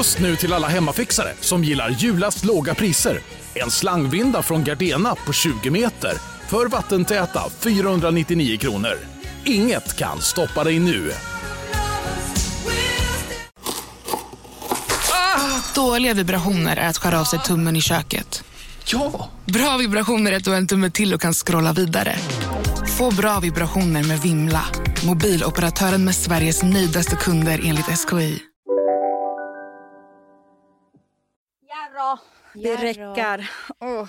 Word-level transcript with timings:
Just 0.00 0.18
nu 0.18 0.36
till 0.36 0.52
alla 0.52 0.68
hemmafixare 0.68 1.32
som 1.40 1.64
gillar 1.64 1.90
julast 1.90 2.44
låga 2.44 2.74
priser. 2.74 3.20
En 3.54 3.70
slangvinda 3.70 4.42
från 4.42 4.64
Gardena 4.64 5.14
på 5.14 5.32
20 5.32 5.70
meter 5.70 6.12
för 6.48 6.66
vattentäta 6.66 7.42
499 7.60 8.58
kronor. 8.58 8.98
Inget 9.44 9.96
kan 9.96 10.20
stoppa 10.20 10.64
dig 10.64 10.78
nu. 10.78 11.12
Dåliga 15.74 16.14
vibrationer 16.14 16.76
är 16.76 16.88
att 16.88 16.98
skära 16.98 17.20
av 17.20 17.24
sig 17.24 17.38
tummen 17.38 17.76
i 17.76 17.80
köket. 17.80 18.44
Ja! 18.84 19.30
Bra 19.44 19.76
vibrationer 19.76 20.32
är 20.32 20.36
att 20.36 20.44
du 20.44 20.50
har 20.50 20.58
en 20.58 20.66
tumme 20.66 20.90
till 20.90 21.14
och 21.14 21.20
kan 21.20 21.34
scrolla 21.34 21.72
vidare. 21.72 22.16
Få 22.98 23.10
bra 23.10 23.40
vibrationer 23.40 24.04
med 24.04 24.20
Vimla. 24.20 24.64
Mobiloperatören 25.06 26.04
med 26.04 26.14
Sveriges 26.14 26.62
nöjdaste 26.62 27.16
kunder 27.16 27.60
enligt 27.64 27.98
SKI. 27.98 28.49
Jarrå, 32.00 32.18
det 32.54 32.76
räcker. 32.76 33.50
Oh. 33.80 34.08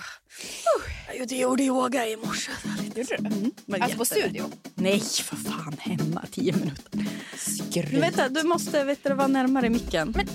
Jag 1.18 1.32
gjorde 1.32 1.62
yoga 1.62 2.06
i 2.06 2.16
morse. 2.16 2.52
Gjorde 2.84 3.02
du? 3.02 3.14
Mm, 3.14 3.50
men 3.66 3.82
Alltså 3.82 3.98
på 3.98 4.04
studio? 4.04 4.44
Nej, 4.74 5.00
för 5.00 5.36
fan. 5.36 5.76
Hemma. 5.78 6.22
Tio 6.30 6.52
minuter. 6.52 7.06
Skryt. 7.38 7.92
Vänta, 8.02 8.28
du 8.28 8.42
måste 8.42 8.84
vet 8.84 9.04
du, 9.04 9.14
vara 9.14 9.26
närmare 9.26 9.70
micken. 9.70 10.12
Men- 10.16 10.26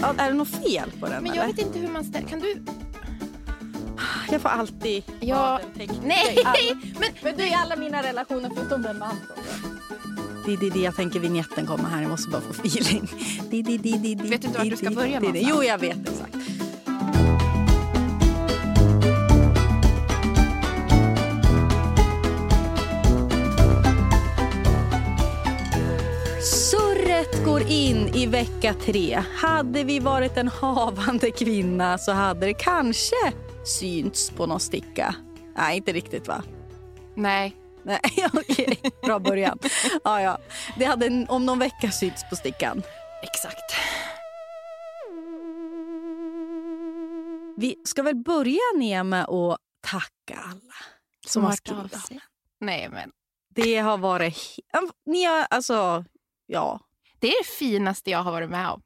ja, 0.00 0.14
är 0.18 0.28
det 0.28 0.34
något 0.36 0.48
fel 0.48 0.90
på 1.00 1.06
den? 1.06 1.22
Men 1.22 1.32
eller? 1.32 1.42
jag 1.42 1.46
vet 1.48 1.58
inte 1.66 1.78
hur 1.78 1.88
man 1.88 2.04
ställer... 2.04 2.28
Kan 2.28 2.40
du... 2.40 2.62
jag 4.30 4.40
får 4.40 4.48
alltid 4.48 5.02
Ja, 5.20 5.60
Nej! 6.04 6.38
Men, 7.00 7.08
Men 7.22 7.36
du 7.36 7.46
i 7.48 7.54
alla 7.54 7.76
mina 7.76 8.02
relationer 8.02 8.50
förutom 8.56 8.82
den 8.82 8.96
med 8.96 9.08
Anton. 9.08 9.44
Det 10.46 10.52
är 10.52 10.56
det, 10.56 10.70
det 10.70 10.80
jag 10.80 10.96
tänker 10.96 11.20
vignetten 11.20 11.66
kommer 11.66 11.88
här. 11.88 12.02
Jag 12.02 12.10
måste 12.10 12.30
bara 12.30 12.40
få 12.40 12.50
feeling. 12.66 13.08
Di, 13.50 13.62
di, 13.62 13.78
di, 13.78 13.92
di, 13.92 14.14
Vet 14.14 14.40
du 14.42 14.46
inte 14.46 14.48
vart 14.58 14.62
di, 14.64 14.70
du 14.70 14.76
ska 14.76 14.90
börja 14.90 15.20
di. 15.20 15.26
någonstans? 15.26 15.54
Jo, 15.56 15.62
jag 15.64 15.78
vet 15.78 16.08
exakt. 16.08 16.36
Går 27.44 27.60
in 27.60 28.08
i 28.14 28.26
vecka 28.26 28.74
tre. 28.74 29.22
Hade 29.34 29.84
vi 29.84 29.98
varit 29.98 30.36
en 30.36 30.48
havande 30.48 31.30
kvinna 31.30 31.98
så 31.98 32.12
hade 32.12 32.46
det 32.46 32.54
kanske 32.54 33.32
synts 33.64 34.30
på 34.30 34.46
någon 34.46 34.60
sticka. 34.60 35.14
Nej, 35.56 35.76
inte 35.76 35.92
riktigt 35.92 36.28
va? 36.28 36.42
nej. 37.14 37.56
Nej, 37.82 38.00
okej. 38.32 38.80
Bra 39.02 39.18
början. 39.18 39.58
Ja, 40.04 40.22
ja. 40.22 40.38
Det 40.78 40.84
hade 40.84 41.26
om 41.28 41.46
någon 41.46 41.58
vecka 41.58 41.90
synts 41.90 42.28
på 42.30 42.36
stickan. 42.36 42.82
Exakt. 43.22 43.74
Vi 47.56 47.76
ska 47.84 48.02
väl 48.02 48.16
börja 48.16 48.58
ner 48.76 49.02
med 49.02 49.24
att 49.24 49.58
tacka 49.80 50.40
alla 50.44 50.74
som 51.26 51.44
har 51.44 51.52
skrivit. 51.52 52.22
Nej, 52.60 52.88
men 52.88 53.10
Det 53.54 53.76
har 53.76 53.98
varit... 53.98 54.36
Ni 55.06 55.24
har, 55.24 55.46
alltså, 55.50 56.04
ja. 56.46 56.80
Det 57.20 57.28
är 57.28 57.42
det 57.44 57.48
finaste 57.50 58.10
jag 58.10 58.22
har 58.22 58.32
varit 58.32 58.50
med 58.50 58.68
om. 58.70 58.82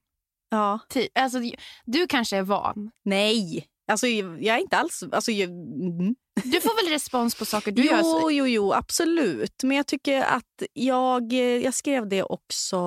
ja. 0.51 0.79
Ti- 0.93 1.09
Alltså, 1.15 1.39
du 1.85 2.07
kanske 2.07 2.37
är 2.37 2.43
van. 2.43 2.91
Nej. 3.05 3.67
Alltså, 3.93 4.07
jag 4.07 4.57
är 4.57 4.61
inte 4.61 4.77
alls... 4.77 5.03
Alltså, 5.13 5.33
jag, 5.33 5.51
mm. 5.51 6.15
Du 6.45 6.61
får 6.61 6.83
väl 6.85 6.93
respons 6.93 7.35
på 7.35 7.45
saker 7.45 7.73
du 7.73 7.85
gör? 7.85 7.99
jo, 8.03 8.21
så- 8.21 8.31
jo, 8.31 8.47
jo, 8.47 8.73
absolut. 8.73 9.63
Men 9.63 9.77
jag 9.77 9.87
tycker 9.87 10.23
att 10.23 10.63
jag... 10.73 11.33
Jag 11.33 11.75
skrev 11.75 12.09
det 12.09 12.23
också 12.23 12.79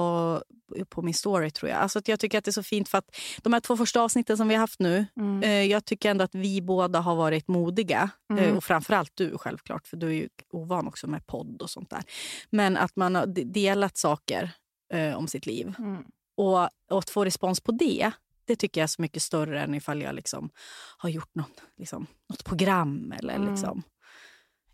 på 0.90 1.02
min 1.02 1.14
story, 1.14 1.52
tror 1.52 1.70
jag. 1.70 1.80
Alltså 1.80 2.00
att 2.00 2.08
jag 2.08 2.20
tycker 2.20 2.38
att 2.38 2.44
det 2.46 2.50
är 2.50 2.54
så 2.54 2.64
fint 2.64 2.90
för 2.90 2.98
att 2.98 3.16
de 3.44 3.54
här 3.54 3.60
två 3.60 3.78
första 3.78 4.02
avsnitten 4.02 4.38
som 4.38 4.48
vi 4.48 4.56
har 4.56 4.60
haft 4.60 4.80
nu 4.80 5.06
Mm. 5.20 5.44
Eh, 5.44 5.64
Jag 5.64 5.86
tycker 5.86 6.12
ändå 6.12 6.24
att 6.24 6.36
vi 6.36 6.62
båda 6.62 7.00
har 7.00 7.16
varit 7.16 7.48
modiga. 7.48 8.10
Mm. 8.34 8.44
Eh, 8.44 8.58
Och 8.58 8.64
framförallt 8.64 9.12
du 9.16 9.38
självklart, 9.38 9.88
för 9.88 9.98
du 9.98 10.08
är 10.08 10.12
ju 10.14 10.30
ovan 10.54 10.88
också 10.88 11.08
med 11.08 11.28
podd 11.28 11.62
och 11.62 11.70
sånt 11.70 11.90
där. 11.90 12.04
Men 12.50 12.78
att 12.78 12.96
man 12.96 13.16
har 13.16 13.26
de- 13.26 13.44
delat 13.44 13.98
saker 13.98 14.52
eh, 14.94 15.16
om 15.18 15.28
sitt 15.28 15.46
liv. 15.46 15.76
Mm. 15.80 16.04
Och, 16.38 16.60
och 16.90 17.00
att 17.00 17.10
få 17.10 17.26
respons 17.26 17.60
på 17.62 17.72
det, 17.72 18.12
det 18.46 18.56
tycker 18.56 18.82
jag 18.82 18.84
är 18.84 18.88
så 18.88 19.02
mycket 19.02 19.22
större 19.24 19.62
än 19.62 19.76
ifall 19.76 20.02
jag 20.02 20.16
liksom 20.16 20.50
har 20.98 21.10
gjort 21.10 21.36
något, 21.36 21.62
liksom, 21.78 22.08
något 22.30 22.44
program. 22.44 23.12
Eller 23.20 23.36
Mm. 23.36 23.50
liksom. 23.52 23.84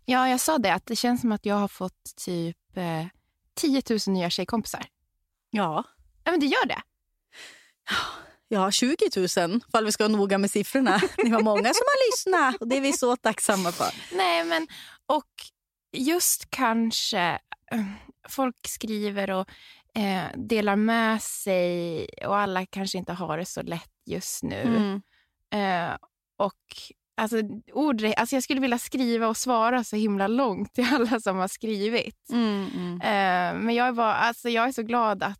Ja, 0.04 0.28
jag 0.28 0.40
sa 0.40 0.58
det. 0.58 0.74
att 0.74 0.86
Det 0.86 0.96
känns 0.96 1.20
som 1.20 1.32
att 1.32 1.46
jag 1.46 1.54
har 1.54 1.68
fått 1.68 2.16
typ 2.16 2.56
eh, 2.76 3.06
10 3.54 3.82
000 3.90 3.98
nya 4.06 4.30
tjejkompisar. 4.30 4.86
Ja. 5.50 5.84
Ja, 6.24 6.30
men 6.30 6.40
det 6.40 6.46
gör 6.46 6.66
det. 6.66 6.82
Ja, 8.48 8.70
20 8.70 8.96
000 9.16 9.24
ifall 9.68 9.84
vi 9.84 9.92
ska 9.92 10.04
vara 10.08 10.16
noga 10.16 10.38
med 10.38 10.50
siffrorna. 10.50 11.00
Ni 11.24 11.30
var 11.30 11.42
många 11.42 11.74
som 11.74 11.84
har 11.86 12.10
lyssnat 12.12 12.60
och 12.60 12.68
det 12.68 12.76
är 12.76 12.80
vi 12.80 12.92
så 12.92 13.16
tacksamma 13.16 13.72
för. 13.72 14.16
Nej, 14.16 14.44
men 14.44 14.68
och 15.06 15.28
just 15.92 16.50
kanske 16.50 17.20
eh, 17.72 17.84
folk 18.28 18.56
skriver 18.68 19.30
och 19.30 19.48
eh, 19.96 20.24
delar 20.36 20.76
med 20.76 21.22
sig 21.22 22.06
och 22.26 22.36
alla 22.36 22.66
kanske 22.66 22.98
inte 22.98 23.12
har 23.12 23.38
det 23.38 23.44
så 23.44 23.62
lätt 23.62 23.92
just 24.06 24.42
nu. 24.42 24.62
Mm. 24.62 25.02
Eh, 25.90 25.96
och 26.36 26.62
alltså, 27.16 27.36
ord, 27.72 28.04
alltså 28.16 28.36
jag 28.36 28.42
skulle 28.42 28.60
vilja 28.60 28.78
skriva 28.78 29.28
och 29.28 29.36
svara 29.36 29.84
så 29.84 29.96
himla 29.96 30.26
långt 30.26 30.74
till 30.74 30.86
alla 30.94 31.20
som 31.20 31.36
har 31.36 31.48
skrivit. 31.48 32.30
Mm, 32.32 32.70
mm. 32.74 33.00
Eh, 33.00 33.62
men 33.62 33.74
jag, 33.74 33.92
var, 33.92 34.12
alltså, 34.12 34.48
jag 34.48 34.68
är 34.68 34.72
så 34.72 34.82
glad 34.82 35.22
att 35.22 35.38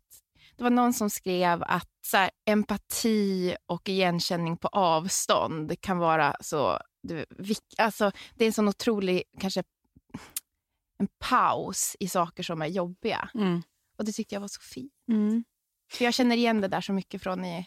det 0.57 0.63
var 0.63 0.71
någon 0.71 0.93
som 0.93 1.09
skrev 1.09 1.63
att 1.63 1.89
så 2.05 2.17
här, 2.17 2.29
empati 2.45 3.55
och 3.65 3.89
igenkänning 3.89 4.57
på 4.57 4.67
avstånd 4.67 5.81
kan 5.81 5.97
vara 5.97 6.35
så... 6.41 6.79
Du, 7.03 7.25
alltså, 7.77 8.11
det 8.35 8.45
är 8.45 8.47
en 8.47 8.53
sån 8.53 8.67
otrolig 8.67 9.23
kanske, 9.39 9.63
en 10.99 11.07
paus 11.29 11.95
i 11.99 12.07
saker 12.07 12.43
som 12.43 12.61
är 12.61 12.67
jobbiga. 12.67 13.29
Mm. 13.33 13.61
Och 13.97 14.05
Det 14.05 14.11
tyckte 14.11 14.35
jag 14.35 14.41
var 14.41 14.47
så 14.47 14.61
fint. 14.61 14.93
Mm. 15.11 15.43
För 15.91 16.05
Jag 16.05 16.13
känner 16.13 16.37
igen 16.37 16.61
det 16.61 16.67
där 16.67 16.81
så 16.81 16.93
mycket 16.93 17.21
från 17.23 17.45
i, 17.45 17.65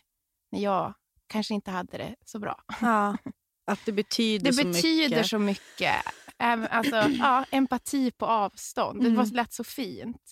när 0.53 0.61
jag 0.61 0.95
kanske 1.27 1.55
inte 1.55 1.71
hade 1.71 1.99
det 1.99 2.15
så 2.25 2.39
bra. 2.39 2.61
Ja, 2.81 3.17
att 3.71 3.81
det 3.87 3.93
betyder 3.93 4.45
Det 4.45 4.53
så 4.53 4.65
betyder 4.65 5.09
mycket. 5.17 5.27
så 5.27 5.39
mycket. 5.39 5.95
Alltså, 6.37 6.97
ja, 7.19 7.45
empati 7.51 8.11
på 8.11 8.27
avstånd. 8.27 9.01
Det 9.01 9.07
Mm. 9.09 9.17
var 9.19 9.27
lät 9.35 9.53
så 9.53 9.65
fint. 9.65 10.23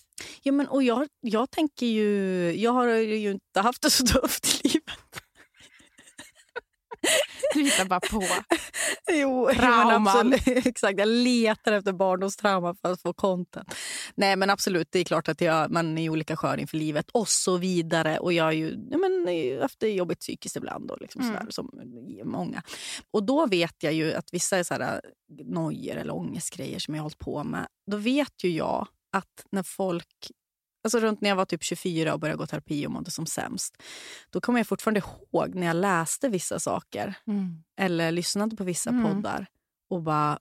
Ja, 0.41 0.51
men, 0.51 0.67
och 0.67 0.83
jag, 0.83 1.07
jag 1.21 1.51
tänker 1.51 1.85
ju... 1.85 2.51
Jag 2.55 2.71
har 2.71 2.87
ju 2.87 3.31
inte 3.31 3.61
haft 3.61 3.81
det 3.81 3.89
så 3.89 4.05
tufft 4.05 4.65
i 4.65 4.67
livet. 4.67 5.06
Du 7.57 7.63
hittar 7.63 7.85
bara 7.85 7.99
på. 7.99 8.23
Jo, 9.11 9.49
Trauman. 9.53 10.33
exakt. 10.45 10.99
Jag 10.99 11.07
letar 11.07 11.71
efter 11.71 11.93
barndomstrauma 11.93 12.75
för 12.81 12.91
att 12.91 13.01
få 13.01 13.13
content. 13.13 13.75
Nej, 14.15 14.35
men 14.35 14.49
absolut. 14.49 14.87
Det 14.91 14.99
är 14.99 15.03
klart 15.03 15.27
att 15.27 15.41
jag, 15.41 15.71
man 15.71 15.97
är 15.97 16.03
i 16.03 16.09
olika 16.09 16.35
skör 16.35 16.57
inför 16.57 16.77
livet 16.77 17.09
och 17.11 17.27
så 17.27 17.57
vidare. 17.57 18.19
Och 18.19 18.33
jag 18.33 18.47
är 18.47 18.51
ju 18.51 18.87
ja, 18.91 18.97
men, 18.97 19.27
haft 19.61 19.79
det 19.79 19.89
jobbigt 19.89 20.19
psykiskt 20.19 20.55
ibland 20.55 20.91
och 20.91 21.01
liksom 21.01 21.21
Mm. 21.21 21.33
sådär, 21.33 21.51
som 21.51 21.69
många. 22.23 22.63
Och 23.11 23.23
då 23.23 23.45
vet 23.45 23.83
jag 23.83 23.93
ju 23.93 24.13
att 24.13 24.33
vissa 24.33 24.57
är 24.57 24.63
så 24.63 24.73
här, 24.73 25.01
nojor 25.43 25.95
eller 25.95 26.15
ångestgrejer 26.15 26.79
som 26.79 26.95
jag 26.95 26.99
har 26.99 27.03
hållit 27.05 27.19
på 27.19 27.43
med. 27.43 27.67
Då 27.91 27.97
vet 27.97 28.43
ju 28.43 28.49
jag 28.49 28.87
att 29.11 29.45
när 29.51 29.63
folk 29.63 30.31
Alltså 30.87 30.99
runt 30.99 31.21
när 31.21 31.29
jag 31.29 31.35
var 31.35 31.45
typ 31.45 31.63
24 31.63 32.13
och 32.13 32.19
började 32.19 32.37
gå 32.37 32.47
terapi 32.47 32.87
och 32.87 32.91
mådde 32.91 33.11
som 33.11 33.25
sämst. 33.25 33.83
Då 34.29 34.41
kommer 34.41 34.59
jag 34.59 34.67
fortfarande 34.67 34.99
ihåg 35.31 35.55
när 35.55 35.67
jag 35.67 35.75
läste 35.75 36.29
vissa 36.29 36.59
saker 36.59 37.13
Mm. 37.27 37.63
eller 37.77 38.11
lyssnade 38.11 38.55
på 38.55 38.63
vissa 38.63 38.89
Mm. 38.89 39.03
poddar 39.13 39.47
och 39.89 40.01
bara 40.03 40.39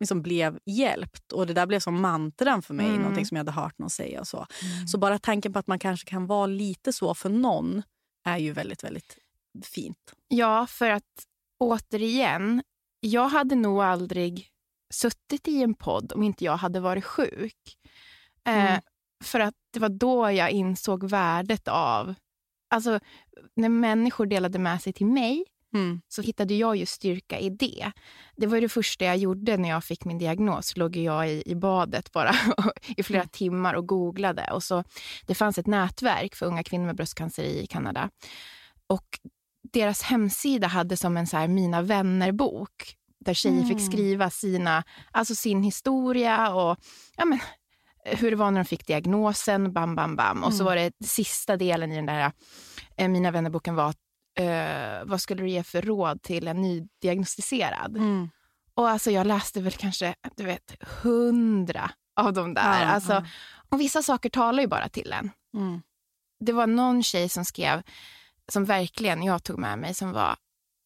liksom 0.00 0.22
blev 0.22 0.58
hjälpt. 0.66 1.32
Och 1.32 1.46
Det 1.46 1.52
där 1.52 1.66
blev 1.66 1.80
som 1.80 2.00
mantran 2.00 2.62
för 2.62 2.74
mig, 2.74 2.86
Mm. 2.86 3.00
någonting 3.00 3.26
som 3.26 3.36
jag 3.36 3.40
hade 3.44 3.60
hört 3.60 3.78
någon 3.78 3.90
säga. 3.90 4.20
Och 4.20 4.28
så. 4.28 4.46
så 4.88 4.98
bara 4.98 5.18
tanken 5.18 5.52
på 5.52 5.58
att 5.58 5.66
man 5.66 5.78
kanske 5.78 6.10
kan 6.10 6.26
vara 6.26 6.46
lite 6.46 6.92
så 6.92 7.14
för 7.14 7.28
någon 7.30 7.82
är 8.24 8.38
ju 8.38 8.52
väldigt, 8.52 8.84
väldigt 8.84 9.18
fint. 9.64 10.14
Ja, 10.28 10.66
för 10.66 10.90
att 10.90 11.26
återigen, 11.58 12.62
jag 13.00 13.28
hade 13.28 13.54
nog 13.54 13.80
aldrig 13.82 14.48
suttit 14.94 15.48
i 15.48 15.62
en 15.62 15.74
podd 15.74 16.12
om 16.12 16.22
inte 16.22 16.44
jag 16.44 16.56
hade 16.56 16.80
varit 16.80 17.04
sjuk. 17.04 17.76
Eh, 18.46 18.54
Mm. 18.66 18.80
För 19.24 19.40
att 19.40 19.54
det 19.72 19.80
var 19.80 19.88
då 19.88 20.30
jag 20.30 20.50
insåg 20.50 21.04
värdet 21.10 21.68
av... 21.68 22.14
Alltså, 22.70 23.00
när 23.56 23.68
människor 23.68 24.26
delade 24.26 24.58
med 24.58 24.82
sig 24.82 24.92
till 24.92 25.06
mig 25.06 25.44
Mm. 25.74 26.00
så 26.08 26.22
hittade 26.22 26.54
jag 26.54 26.76
ju 26.76 26.86
styrka 26.86 27.38
i 27.38 27.50
det. 27.50 27.92
Det 28.36 28.46
var 28.46 28.60
det 28.60 28.68
första 28.68 29.04
jag 29.04 29.16
gjorde 29.16 29.56
när 29.56 29.68
jag 29.68 29.84
fick 29.84 30.04
min 30.04 30.18
diagnos. 30.18 30.76
låg 30.76 30.96
jag 30.96 31.30
i, 31.30 31.42
i 31.46 31.54
badet 31.54 32.12
bara 32.12 32.34
i 32.96 33.02
flera 33.02 33.22
Mm. 33.22 33.28
timmar 33.28 33.74
och 33.74 33.86
googlade. 33.86 34.50
Och 34.52 34.62
så, 34.62 34.84
det 35.26 35.34
fanns 35.34 35.58
ett 35.58 35.66
nätverk 35.66 36.34
för 36.34 36.46
unga 36.46 36.62
kvinnor 36.62 36.86
med 36.86 36.96
bröstcancer 36.96 37.42
i 37.44 37.66
Kanada. 37.66 38.10
Och 38.86 39.18
deras 39.72 40.02
hemsida 40.02 40.66
hade 40.66 40.96
som 40.96 41.16
en 41.16 41.26
så 41.26 41.36
här 41.36 41.48
Mina 41.48 41.82
vänner-bok 41.82 42.96
där 43.24 43.34
tjejer 43.34 43.62
Mm. 43.62 43.68
fick 43.68 43.92
skriva 43.92 44.30
sina, 44.30 44.84
alltså 45.10 45.34
sin 45.34 45.62
historia 45.62 46.54
och 46.54 46.76
ja, 47.16 47.24
men, 47.24 47.38
hur 48.06 48.30
det 48.30 48.36
var 48.36 48.50
när 48.50 48.60
de 48.60 48.64
fick 48.64 48.86
diagnosen. 48.86 49.72
Bam, 49.72 49.94
bam, 49.96 50.16
bam. 50.16 50.44
Och 50.44 50.52
så 50.54 50.62
Mm. 50.62 50.64
var 50.64 50.76
det 50.76 51.06
sista 51.06 51.56
delen 51.56 51.92
i 51.92 51.96
den 51.96 52.06
där 52.06 52.32
eh, 52.96 53.08
Mina 53.08 53.30
vänner-boken 53.30 53.74
var 53.74 53.94
eh, 54.38 55.04
vad 55.04 55.20
skulle 55.20 55.42
du 55.42 55.48
ge 55.50 55.62
för 55.62 55.82
råd 55.82 56.22
till 56.22 56.48
en 56.48 56.62
nydiagnostiserad? 56.62 57.96
Mm. 57.96 58.30
Och 58.74 58.88
alltså 58.88 59.10
jag 59.10 59.26
läste 59.26 59.60
väl 59.60 59.72
kanske 59.72 60.14
du 60.36 60.44
vet, 60.44 60.74
hundra 61.02 61.90
av 62.20 62.32
de 62.32 62.54
där. 62.54 62.82
Ja, 62.82 62.86
alltså, 62.88 63.12
ja. 63.12 63.24
Och 63.68 63.80
vissa 63.80 64.02
saker 64.02 64.30
talar 64.30 64.60
ju 64.62 64.66
bara 64.68 64.88
till 64.88 65.12
en. 65.12 65.30
Mm. 65.56 65.82
Det 66.44 66.52
var 66.52 66.66
någon 66.66 67.02
tjej 67.02 67.28
som 67.28 67.44
skrev, 67.44 67.82
som 68.48 68.64
verkligen 68.64 69.22
jag 69.22 69.44
tog 69.44 69.58
med 69.58 69.78
mig, 69.78 69.94
som 69.94 70.12
var, 70.12 70.36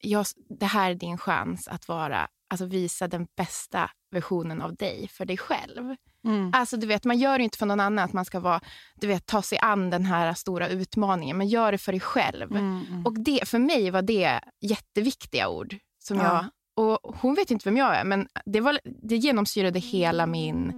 jag, 0.02 0.26
det 0.60 0.66
här 0.66 0.90
är 0.90 0.94
din 0.94 1.18
chans 1.18 1.68
att 1.68 1.88
vara, 1.88 2.28
alltså 2.50 2.66
visa 2.66 3.08
den 3.08 3.26
bästa 3.36 3.90
versionen 4.10 4.62
av 4.62 4.74
dig 4.76 5.08
för 5.08 5.24
dig 5.24 5.36
själv. 5.36 5.96
Mm. 6.24 6.50
Alltså 6.54 6.76
du 6.76 6.86
vet, 6.86 7.04
man 7.04 7.18
gör 7.18 7.38
det 7.38 7.44
inte 7.44 7.58
för 7.58 7.66
någon 7.66 7.80
annan 7.80 8.04
att 8.04 8.12
man 8.12 8.24
ska 8.24 8.40
vara, 8.40 8.60
du 9.00 9.06
vet, 9.06 9.26
ta 9.26 9.42
sig 9.42 9.58
an 9.58 9.90
den 9.90 10.04
här 10.04 10.34
stora 10.34 10.68
utmaningen. 10.68 11.36
Man 11.36 11.48
gör 11.48 11.72
det 11.72 11.78
för 11.78 11.92
dig 11.92 12.00
själv. 12.00 12.50
Mm. 12.50 12.84
Mm. 12.90 13.06
Och 13.06 13.20
det, 13.20 13.48
för 13.48 13.58
mig 13.58 13.90
var 13.90 14.02
det 14.02 14.40
jätteviktiga 14.60 15.48
ord. 15.48 15.76
Som 16.02 16.16
Ja. 16.16 16.24
jag, 16.24 16.44
och 16.86 17.16
hon 17.20 17.34
vet 17.34 17.50
inte 17.50 17.68
vem 17.68 17.76
jag 17.76 17.96
är, 17.96 18.04
men 18.04 18.28
det, 18.46 18.60
var, 18.60 18.78
det 19.02 19.16
genomsyrade 19.16 19.78
hela 19.78 20.26
min 20.26 20.72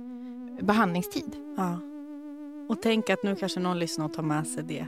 behandlingstid. 0.62 1.36
Ja. 1.56 1.78
Och 2.68 2.82
tänk 2.82 3.10
att 3.10 3.22
nu 3.22 3.36
kanske 3.36 3.60
någon 3.60 3.78
lyssnar 3.78 4.04
och 4.04 4.14
tar 4.14 4.22
med 4.22 4.46
sig 4.46 4.62
det 4.62 4.86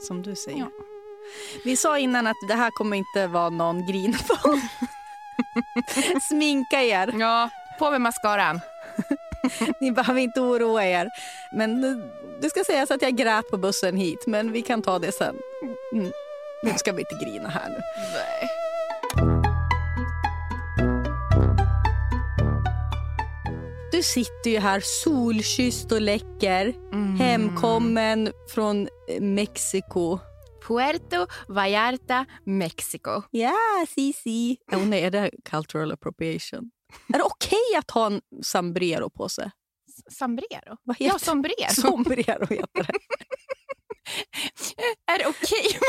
som 0.00 0.22
du 0.22 0.34
säger. 0.34 0.58
Ja. 0.58 0.70
Vi 1.64 1.76
sa 1.76 1.98
innan 1.98 2.26
att 2.26 2.36
det 2.48 2.54
här 2.54 2.70
kommer 2.70 2.96
inte 2.96 3.26
vara 3.26 3.50
någon 3.50 3.86
grinpodd. 3.86 4.60
Sminka 6.28 6.82
er. 6.82 7.14
Ja, 7.18 7.50
på 7.78 7.90
med 7.90 8.00
mascaran. 8.00 8.60
Ni 9.80 9.92
behöver 9.92 10.20
inte 10.20 10.40
oroa 10.40 10.84
er. 10.84 11.08
Men 11.54 11.80
det- 12.40 12.50
ska 12.50 12.64
sägas 12.64 12.90
att 12.90 13.02
jag 13.02 13.16
grät 13.16 13.50
på 13.50 13.56
bussen 13.58 13.96
hit, 13.96 14.26
men 14.26 14.52
vi 14.52 14.62
kan 14.62 14.82
ta 14.82 14.98
det 14.98 15.12
sen. 15.12 15.36
Mm. 15.92 16.12
Nu 16.62 16.72
ska 16.76 16.92
vi 16.92 17.00
inte 17.00 17.24
grina 17.24 17.48
här 17.48 17.68
nu. 17.68 17.80
Du 23.92 24.02
sitter 24.02 24.50
ju 24.50 24.58
här 24.58 24.80
solkysst 24.84 25.92
och 25.92 26.00
läcker, 26.00 26.74
Mm. 26.92 27.16
hemkommen 27.16 28.32
från 28.54 28.88
eh, 29.08 29.20
Mexiko. 29.20 30.18
Puerto 30.68 31.26
Vallarta, 31.48 32.24
Mexiko. 32.44 33.22
Ja, 33.30 33.54
si, 33.94 34.12
si. 34.12 34.56
Oh, 34.72 34.86
nej, 34.86 35.02
är 35.04 35.10
det 35.10 35.30
cultural 35.44 35.92
appropriation? 35.92 36.70
Är 37.14 37.18
det 37.18 37.24
okej 37.24 37.76
att 37.78 37.90
ha 37.90 38.06
en 38.06 38.20
sombrero 38.42 39.10
på 39.10 39.28
sig? 39.28 39.50
Sombrero? 40.10 40.76
Vad 40.82 40.96
heter 40.96 41.14
Ja, 41.14 41.18
sombrero. 41.18 41.74
Sombrero 41.74 42.46
heter 42.46 42.82
det. 42.82 42.86
Är 45.12 45.18
det 45.18 45.26
okej? 45.26 45.66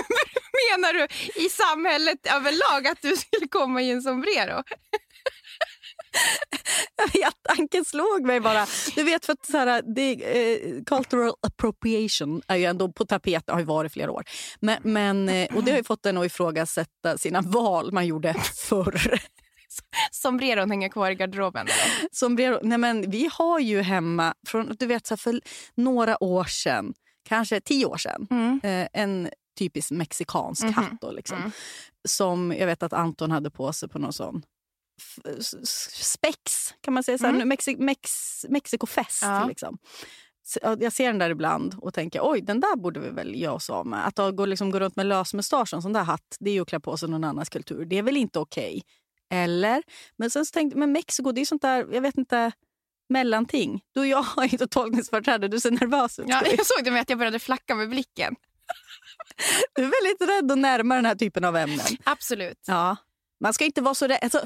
Menar 0.72 0.94
du 0.94 1.08
i 1.46 1.50
samhället 1.50 2.18
överlag 2.36 2.88
att 2.88 3.02
du 3.02 3.18
skulle 3.18 3.48
komma 3.48 3.82
i 3.82 3.92
en 3.92 4.02
sombrero? 4.02 4.64
Jag 6.96 7.14
vet, 7.22 7.34
tanken 7.44 7.86
slog 7.86 8.26
mig 8.26 8.40
bara. 8.40 8.66
Du 8.96 9.04
vet, 9.04 9.26
för 9.26 9.34
att 9.34 9.46
så 9.46 9.58
här, 9.58 9.84
det, 9.96 10.12
eh, 10.14 10.84
cultural 10.84 11.34
appropriation 11.42 12.42
är 12.48 12.56
ju 12.56 12.66
ändå 12.66 12.92
på 12.92 13.06
tapeten, 13.06 13.54
har 13.54 13.60
ju 13.60 13.66
varit 13.66 13.92
i 13.92 13.94
flera 13.94 14.12
år. 14.12 14.24
Men, 14.60 14.78
men, 14.84 15.30
eh, 15.30 15.56
och 15.56 15.64
det 15.64 15.72
har 15.72 15.78
ju 15.78 15.84
fått 15.84 16.06
en 16.06 16.18
att 16.18 16.26
ifrågasätta 16.26 17.18
sina 17.18 17.42
val 17.42 17.92
man 17.92 18.08
gjorde 18.08 18.34
förr. 18.70 19.20
Sombreron 20.12 20.69
hänger 20.72 20.90
kvar 20.90 21.12
i 21.12 21.16
garderoben? 21.16 21.68
Eller? 21.68 22.08
Sombrero, 22.16 22.60
nej 22.64 22.78
men 22.78 23.10
vi 23.12 23.30
har 23.34 23.60
ju 23.60 23.81
hemma, 23.81 24.34
från, 24.48 24.75
du 24.80 24.86
vet 24.86 25.08
så 25.08 25.18
för 25.18 25.42
några 25.75 26.24
år 26.24 26.44
sedan, 26.44 26.94
kanske 27.30 27.62
tio 27.62 27.86
år 27.86 27.98
sedan, 27.98 28.28
Mm. 28.31 28.60
eh, 28.64 28.88
en 28.94 29.30
typisk 29.60 29.92
mexikansk 29.92 30.64
Mhm. 30.64 30.74
hatt. 30.74 31.02
Då, 31.02 31.12
liksom, 31.12 31.38
Mm. 31.38 31.52
Som 32.08 32.54
jag 32.60 32.66
vet 32.68 32.84
att 32.84 32.94
Anton 32.94 33.31
hade 33.31 33.52
på 33.52 33.74
sig 33.74 33.90
på 33.90 34.00
någon 34.00 34.14
sån 34.14 34.42
spex, 36.02 36.74
kan 36.81 36.94
man 36.94 37.04
säga. 37.04 37.18
Så 37.18 37.25
Mm. 37.28 37.52
Mexi- 37.52 37.80
Mex, 37.80 38.10
Mexikofest. 38.50 39.22
Ja. 39.24 39.46
Liksom. 39.48 39.78
Jag 40.80 40.94
ser 40.94 41.08
den 41.08 41.18
där 41.19 41.30
ibland 41.30 41.75
och 41.81 41.94
tänker 41.94 42.19
oj, 42.31 42.42
den 42.42 42.60
där 42.60 42.75
borde 42.75 43.00
vi 43.00 43.10
väl 43.10 43.42
göra 43.42 43.54
oss 43.54 43.69
av 43.69 43.86
med. 43.88 44.08
Att 44.08 44.36
gå, 44.36 44.46
liksom, 44.46 44.72
gå 44.72 44.80
runt 44.80 44.96
med 44.96 45.06
lösmustasch 45.06 45.74
och 45.74 45.78
en 45.78 45.81
sån 45.81 45.94
där 45.94 46.04
hatt, 46.04 46.38
det 46.40 46.50
är 46.50 46.54
ju 46.54 46.62
att 46.62 46.68
klä 46.69 46.80
på 46.80 46.98
sig 46.98 47.10
någon 47.10 47.24
annans 47.24 47.50
kultur. 47.50 47.86
Det 47.86 47.98
är 47.98 48.04
väl 48.04 48.18
inte 48.18 48.40
okej? 48.40 48.81
Eller? 49.34 49.84
Men 50.18 50.30
sen 50.30 50.46
så 50.46 50.52
tänkte 50.52 50.78
men 50.80 50.92
Mexiko, 50.92 51.32
det 51.32 51.42
är 51.42 51.46
sånt 51.46 51.62
där, 51.62 51.88
jag 51.92 52.02
vet 52.02 52.18
inte, 52.18 52.52
mellanting. 53.10 53.82
Du 53.94 54.00
och 54.00 54.08
jag 54.08 54.22
har 54.22 54.44
inte 54.44 54.68
tolkningsföreträde, 54.68 55.48
du 55.48 55.60
ser 55.60 55.72
nervös 55.72 56.20
ut. 56.20 56.26
Ja, 56.30 56.42
jag 56.46 56.66
såg 56.66 56.84
det 56.84 56.92
med 56.92 57.02
att 57.02 57.10
jag 57.10 57.20
började 57.20 57.40
flacka 57.40 57.76
med 57.76 57.90
blicken. 57.90 58.36
Du 59.76 59.82
är 59.84 59.92
väldigt 60.04 60.30
rädd 60.30 60.52
att 60.52 60.58
närma 60.58 60.96
den 60.96 61.06
här 61.06 61.16
typen 61.16 61.44
av 61.46 61.58
ämnen. 61.58 61.86
Absolut. 62.04 62.64
Ja. 62.68 62.96
Man 63.40 63.54
ska 63.54 63.66
inte 63.66 63.82
vara 63.82 63.96
så 63.96 64.08
rädd. 64.08 64.20
Alltså, 64.22 64.46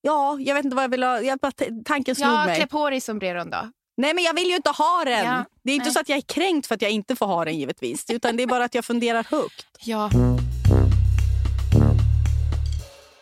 ja, 0.00 0.36
jag 0.40 0.54
vet 0.54 0.64
inte 0.64 0.74
vad 0.76 0.84
jag 0.84 0.88
vill 0.88 1.02
ha. 1.02 1.20
Jag 1.20 1.38
bara, 1.38 1.52
tanken 1.84 2.14
slog 2.14 2.28
Ja, 2.30 2.44
mig. 2.46 2.56
klä 2.56 2.66
på 2.66 2.90
dig 2.90 3.00
sombreron 3.00 3.50
då. 3.50 3.70
Nej, 3.96 4.14
men 4.14 4.24
jag 4.24 4.34
vill 4.34 4.48
ju 4.48 4.56
inte 4.56 4.70
ha 4.70 5.02
den. 5.04 5.24
Ja, 5.26 5.44
det 5.62 5.70
är 5.72 5.74
inte 5.74 5.84
nej. 5.86 5.94
så 5.94 6.00
att 6.00 6.08
jag 6.08 6.18
är 6.18 6.22
kränkt 6.22 6.66
för 6.66 6.74
att 6.74 6.82
jag 6.82 6.90
inte 6.90 7.16
får 7.16 7.26
ha 7.26 7.44
den 7.44 7.58
givetvis. 7.58 8.10
Utan 8.10 8.36
det 8.36 8.42
är 8.42 8.46
bara 8.46 8.64
att 8.64 8.74
jag 8.74 8.84
funderar 8.84 9.24
högt. 9.30 9.66
Ja. 9.80 10.10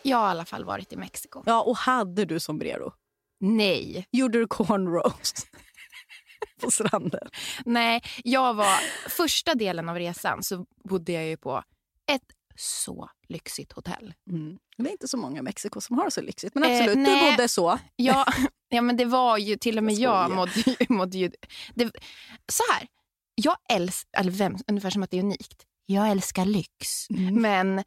Jag 0.08 0.16
har 0.18 0.26
i 0.28 0.30
alla 0.30 0.44
fall 0.44 0.64
varit 0.64 0.92
i 0.92 0.96
Mexiko. 0.96 1.42
Ja, 1.46 1.62
och 1.62 1.76
hade 1.76 2.24
du 2.24 2.40
sombrero? 2.40 2.92
Nej. 3.40 4.06
Gjorde 4.12 4.38
du 4.38 4.46
cornrows? 4.46 5.32
På 6.60 6.70
stranden? 6.70 7.28
Nej, 7.64 8.02
jag 8.24 8.54
var... 8.54 8.78
Första 9.08 9.54
delen 9.54 9.88
av 9.88 9.96
resan 9.98 10.42
så 10.42 10.66
bodde 10.84 11.12
jag 11.12 11.26
ju 11.26 11.36
på 11.36 11.62
ett 12.12 12.22
så 12.56 13.10
lyxigt 13.28 13.72
hotell. 13.72 14.14
Mm. 14.30 14.58
Det 14.76 14.88
är 14.88 14.92
inte 14.92 15.08
så 15.08 15.16
många 15.16 15.38
i 15.38 15.42
Mexiko 15.42 15.80
som 15.80 15.98
har 15.98 16.10
så 16.10 16.20
lyxigt. 16.20 16.54
Men 16.54 16.64
Eh, 16.64 16.70
absolut, 16.78 16.94
du 16.94 17.00
nej. 17.02 17.30
bodde 17.30 17.48
så. 17.48 17.78
Ja, 17.96 18.26
ja, 18.68 18.82
men 18.82 18.96
det 18.96 19.04
var 19.04 19.38
ju 19.38 19.56
till 19.56 19.78
och 19.78 19.84
med 19.84 19.94
Jag 19.94 20.24
jag 20.24 20.30
mådde, 20.36 20.52
ju- 20.66 20.76
mådde 20.88 21.18
ju... 21.18 21.30
Det, 21.74 21.84
så 22.52 22.62
här, 22.72 22.88
jag 23.34 23.56
älskar... 23.70 24.20
Eller 24.20 24.30
vem, 24.30 24.56
ungefär 24.66 24.90
som 24.90 25.02
att 25.02 25.10
det 25.10 25.18
är 25.18 25.22
unikt. 25.22 25.64
Jag 25.86 26.10
älskar 26.10 26.44
lyx, 26.44 27.10
Mm. 27.10 27.42
men 27.42 27.84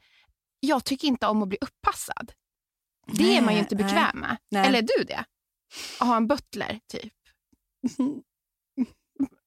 jag 0.67 0.83
tycker 0.83 1.07
inte 1.07 1.27
om 1.27 1.43
att 1.43 1.49
bli 1.49 1.57
uppassad. 1.61 2.31
Det 3.07 3.37
är 3.37 3.41
man 3.41 3.53
ju 3.53 3.59
inte 3.59 3.75
Nej, 3.75 3.83
bekväm 3.83 4.19
med. 4.19 4.37
Nej. 4.51 4.67
Eller 4.67 4.77
är 4.77 4.87
du 4.97 5.03
det? 5.03 5.25
Att 5.99 6.07
ha 6.07 6.17
en 6.17 6.27
butler, 6.27 6.79
typ? 6.87 7.13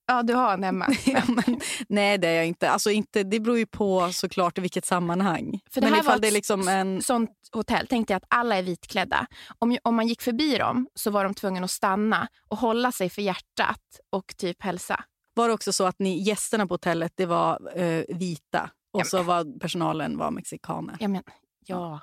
Ja, 0.06 0.22
du 0.22 0.34
har 0.34 0.55
en 0.55 0.62
hemma. 0.62 0.88
Ja, 1.06 1.22
men, 1.28 1.61
nej, 1.88 2.19
det 2.19 2.28
är 2.28 2.34
jag 2.34 2.46
inte. 2.46 2.70
Alltså, 2.70 2.90
inte. 2.90 3.22
Det 3.22 3.40
beror 3.40 3.58
ju 3.58 3.66
på 3.66 4.12
såklart 4.12 4.58
i 4.58 4.61
vilket 4.61 4.84
sammanhang. 4.84 5.60
För 5.70 5.81
det 5.81 5.86
men 5.86 5.94
här 5.94 6.00
ifall 6.00 6.15
var 6.15 6.20
det 6.20 6.27
är 6.27 6.29
ett 6.29 6.34
liksom 6.34 6.69
en... 6.69 7.03
sånt 7.03 7.31
hotell 7.53 7.86
tänkte 7.86 8.12
jag 8.12 8.17
att 8.17 8.27
alla 8.29 8.56
är 8.56 8.62
vitklädda. 8.62 9.27
Om, 9.58 9.79
om 9.82 9.94
man 9.94 10.08
gick 10.08 10.22
förbi 10.22 10.58
dem 10.58 10.89
så 10.94 11.10
var 11.10 11.24
de 11.24 11.34
tvungna 11.34 11.65
att 11.65 11.70
stanna 11.70 12.29
och 12.48 12.58
hålla 12.58 12.93
sig 12.93 13.10
för 13.10 13.22
hjärtat 13.22 13.81
och 14.10 14.34
typ 14.36 14.62
hälsa. 14.62 15.05
Var 15.34 15.48
det 15.48 15.55
också 15.55 15.72
så 15.72 15.84
att 15.84 15.98
ni 15.98 16.22
gästerna 16.22 16.67
på 16.67 16.74
hotellet 16.74 17.12
det 17.15 17.27
var 17.27 17.79
eh, 17.81 18.05
vita 18.08 18.70
och 18.94 19.01
Ja, 19.01 19.05
så 19.05 19.22
var 19.22 19.58
personalen 19.58 20.19
var 20.19 20.31
mexikaner? 20.31 21.08
Men, 21.08 21.22
ja. 21.67 22.01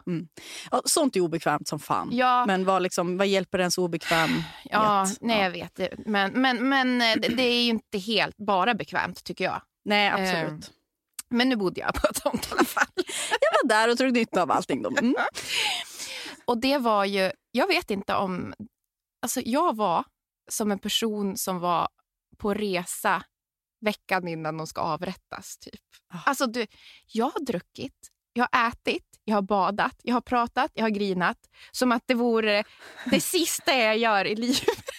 Ja, 0.71 0.81
sånt 0.85 1.15
är 1.15 1.19
obekvämt 1.21 1.67
som 1.67 1.79
fan. 1.79 2.09
Ja, 2.11 2.45
Men 2.45 2.65
vad, 2.65 2.81
liksom, 2.81 3.17
vad 3.17 3.27
hjälper 3.27 3.59
ens 3.59 3.77
obekväm? 3.77 4.29
ja, 4.63 5.07
nej 5.21 5.37
Ja. 5.37 5.43
jag 5.43 5.51
vet. 5.51 5.75
det. 5.75 5.89
Men, 6.05 6.41
men, 6.41 6.69
men 6.69 7.01
eh, 7.01 7.15
det, 7.35 7.43
är 7.43 7.63
ju 7.63 7.69
inte 7.69 7.97
helt 7.97 8.37
bara 8.37 8.73
bekvämt 8.73 9.23
tycker 9.23 9.43
jag. 9.43 9.61
Nej, 9.85 10.09
absolut. 10.09 10.63
Eh. 10.63 10.73
Men 11.29 11.49
nu 11.49 11.55
bodde 11.55 11.81
jag 11.81 11.93
på 11.93 12.07
ett 12.07 12.17
sånt 12.17 12.47
i 12.49 12.51
alla 12.51 12.63
fall. 12.63 12.85
Jag 13.41 13.63
var 13.63 13.67
där 13.69 13.91
och 13.91 13.97
tog 13.97 14.13
nytta 14.13 14.41
av 14.41 14.51
allting. 14.51 14.85
Mm. 14.85 15.15
Och 16.45 16.57
det 16.61 16.77
var 16.77 17.05
ju, 17.05 17.31
jag 17.51 17.67
vet 17.67 17.91
inte 17.91 18.15
om... 18.15 18.53
Alltså 19.21 19.41
jag 19.45 19.75
var 19.75 20.03
som 20.49 20.71
en 20.71 20.79
person 20.79 21.37
som 21.37 21.59
var 21.59 21.87
på 22.37 22.53
resa 22.53 23.23
veckan 23.81 24.27
innan 24.27 24.57
de 24.57 24.67
ska 24.67 24.81
avrättas. 24.81 25.57
Typ. 25.57 25.81
Ah. 26.13 26.17
Alltså 26.25 26.45
du, 26.47 26.67
jag 27.07 27.25
har 27.25 27.45
druckit, 27.45 28.09
jag 28.33 28.47
har 28.51 28.67
ätit, 28.67 29.05
jag 29.23 29.35
har 29.35 29.41
badat, 29.41 29.95
jag 30.03 30.13
har 30.13 30.21
pratat, 30.21 30.71
jag 30.73 30.83
har 30.83 30.89
grinat. 30.89 31.37
Som 31.71 31.91
att 31.91 32.03
det 32.05 32.13
vore 32.13 32.63
det 33.05 33.21
sista 33.35 33.73
jag 33.73 33.97
gör 33.97 34.25
i 34.25 34.35
livet. 34.35 34.65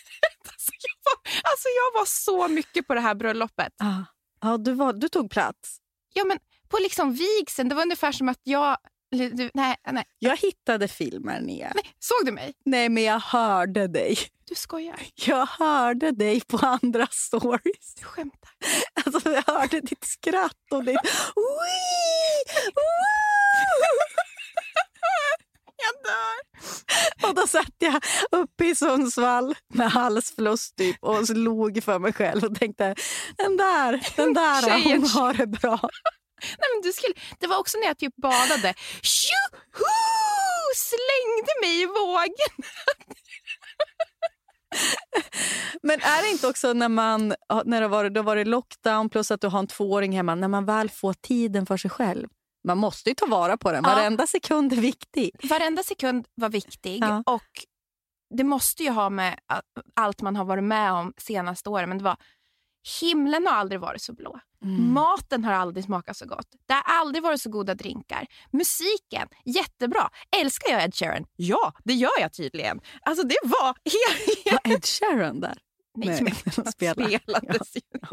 Alltså 0.44 0.72
jag, 0.82 0.96
var, 1.04 1.50
alltså 1.50 1.68
jag 1.68 2.00
var 2.00 2.06
så 2.06 2.48
mycket 2.48 2.86
på 2.86 2.94
det 2.94 3.00
här 3.00 3.14
bröllopet. 3.14 3.72
Ah. 3.78 4.04
Ja, 4.40 4.56
du, 4.56 4.72
var, 4.72 4.92
du 4.92 5.08
tog 5.08 5.30
plats. 5.30 5.78
Ja, 6.12 6.24
men 6.24 6.38
på 6.68 6.78
liksom 6.78 7.12
vigseln, 7.12 7.68
det 7.68 7.74
var 7.74 7.82
ungefär 7.82 8.12
som 8.12 8.28
att 8.28 8.40
jag... 8.42 8.76
du- 9.12 9.50
Nej, 9.54 9.76
nej, 9.92 10.04
Jag 10.18 10.36
hittade 10.36 10.88
filmer, 10.88 11.40
Nia. 11.40 11.72
nej. 11.74 11.84
Såg 11.98 12.26
du 12.26 12.32
mig? 12.32 12.52
Nej, 12.64 12.88
men 12.88 13.02
jag 13.02 13.18
hörde 13.20 13.86
dig. 13.88 14.16
Du 14.48 14.54
skojar. 14.54 15.00
Jag 15.14 15.46
hörde 15.46 16.10
dig 16.10 16.40
på 16.40 16.56
andra 16.56 17.06
stories. 17.10 17.94
Du 17.98 18.04
skämtar. 18.04 18.50
Alltså, 19.04 19.30
jag 19.32 19.42
hörde 19.46 19.80
ditt 19.80 20.04
skratt 20.04 20.56
och 20.72 20.84
ditt... 20.84 21.00
Jag 25.76 25.94
dör. 26.12 27.28
Och 27.28 27.34
då 27.34 27.46
satt 27.46 27.74
jag 27.78 28.02
uppe 28.30 28.64
i 28.66 28.74
Sundsvall 28.74 29.54
med 29.74 29.90
halsfluss 29.90 30.72
typ 30.72 30.96
och 31.00 31.26
slog 31.26 31.82
för 31.84 31.98
mig 31.98 32.12
själv 32.12 32.44
och 32.44 32.54
tänkte 32.58 32.94
den 33.36 33.56
där, 33.56 34.06
den 34.16 34.34
där 34.34 34.84
hon 34.84 35.06
har 35.08 35.34
det 35.34 35.46
bra. 35.46 35.80
Nej, 36.42 36.68
men 36.74 36.82
du 36.82 36.92
skulle, 36.92 37.14
det 37.38 37.46
var 37.46 37.58
också 37.58 37.78
när 37.78 37.86
jag 37.86 37.98
typ 37.98 38.16
badade. 38.16 38.74
Tjoho! 39.02 39.92
Slängde 40.76 41.52
mig 41.62 41.82
i 41.82 41.86
vågen. 41.86 42.56
Men 45.82 46.00
är 46.00 46.22
det 46.22 46.28
inte 46.28 46.48
också 46.48 46.72
när 46.72 46.88
man 46.88 47.34
när 47.64 47.80
det 47.80 47.88
varit, 47.88 48.14
det 48.14 48.20
har 48.20 48.24
varit 48.24 48.46
lockdown 48.46 49.08
plus 49.08 49.30
att 49.30 49.40
du 49.40 49.46
har 49.48 49.58
en 49.58 49.66
tvååring 49.66 50.12
hemma, 50.12 50.34
när 50.34 50.48
man 50.48 50.64
väl 50.64 50.90
får 50.90 51.14
tiden 51.14 51.66
för 51.66 51.76
sig 51.76 51.90
själv? 51.90 52.28
Man 52.64 52.78
måste 52.78 53.08
ju 53.08 53.14
ta 53.14 53.26
vara 53.26 53.56
på 53.56 53.72
den. 53.72 53.84
Ja. 53.84 53.94
Varenda 53.94 54.26
sekund 54.26 54.72
är 54.72 54.76
viktig. 54.76 55.30
Varenda 55.50 55.82
sekund 55.82 56.26
var 56.34 56.48
viktig. 56.48 56.98
Ja. 57.00 57.22
Och 57.26 57.50
Det 58.34 58.44
måste 58.44 58.82
ju 58.82 58.90
ha 58.90 59.10
med 59.10 59.38
allt 59.96 60.20
man 60.22 60.36
har 60.36 60.44
varit 60.44 60.64
med 60.64 60.92
om 60.92 61.12
senaste 61.16 61.70
åren. 61.70 61.88
Men 61.88 61.98
det 61.98 62.04
var, 62.04 62.16
himlen 63.00 63.46
har 63.46 63.54
aldrig 63.54 63.80
varit 63.80 64.02
så 64.02 64.12
blå. 64.12 64.40
Mm. 64.64 64.92
Maten 64.92 65.44
har 65.44 65.52
aldrig 65.52 65.84
smakat 65.84 66.16
så 66.16 66.26
gott. 66.26 66.46
Det 66.66 66.72
har 66.74 66.82
aldrig 67.00 67.22
varit 67.22 67.40
så 67.40 67.50
goda 67.50 67.74
drinkar. 67.74 68.26
Musiken, 68.50 69.28
jättebra. 69.44 70.10
Älskar 70.36 70.70
jag 70.72 70.84
Ed 70.84 70.94
Sheeran? 70.94 71.24
Ja, 71.36 71.72
det 71.84 71.92
gör 71.94 72.20
jag 72.20 72.32
tydligen. 72.32 72.80
Alltså 73.02 73.26
det 73.26 73.36
var. 73.42 73.74
Var 74.52 74.72
Ed 74.74 74.84
Sheeran 74.84 75.40
där? 75.40 75.58
Nej, 75.96 76.08
Nej, 76.08 76.22
men 76.22 76.32
han 76.56 76.72
spelades 76.72 77.12
ju. 77.12 77.20
Ja. 78.00 78.08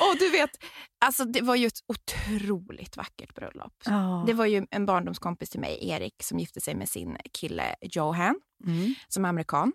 Och 0.00 0.18
du 0.18 0.30
vet, 0.30 0.50
alltså 0.98 1.24
det 1.24 1.40
var 1.40 1.54
ju 1.56 1.66
ett 1.66 1.78
otroligt 1.86 2.96
vackert 2.96 3.34
bröllop. 3.34 3.72
Ja. 3.84 4.24
Det 4.26 4.32
var 4.32 4.46
ju 4.46 4.66
en 4.70 4.86
barndomskompis 4.86 5.50
till 5.50 5.60
mig, 5.60 5.88
Erik, 5.88 6.22
som 6.22 6.38
gifte 6.38 6.60
sig 6.60 6.74
med 6.74 6.88
sin 6.88 7.16
kille 7.32 7.74
Johan, 7.80 8.40
Mm. 8.64 8.94
som 9.08 9.24
är 9.24 9.28
amerikan. 9.28 9.72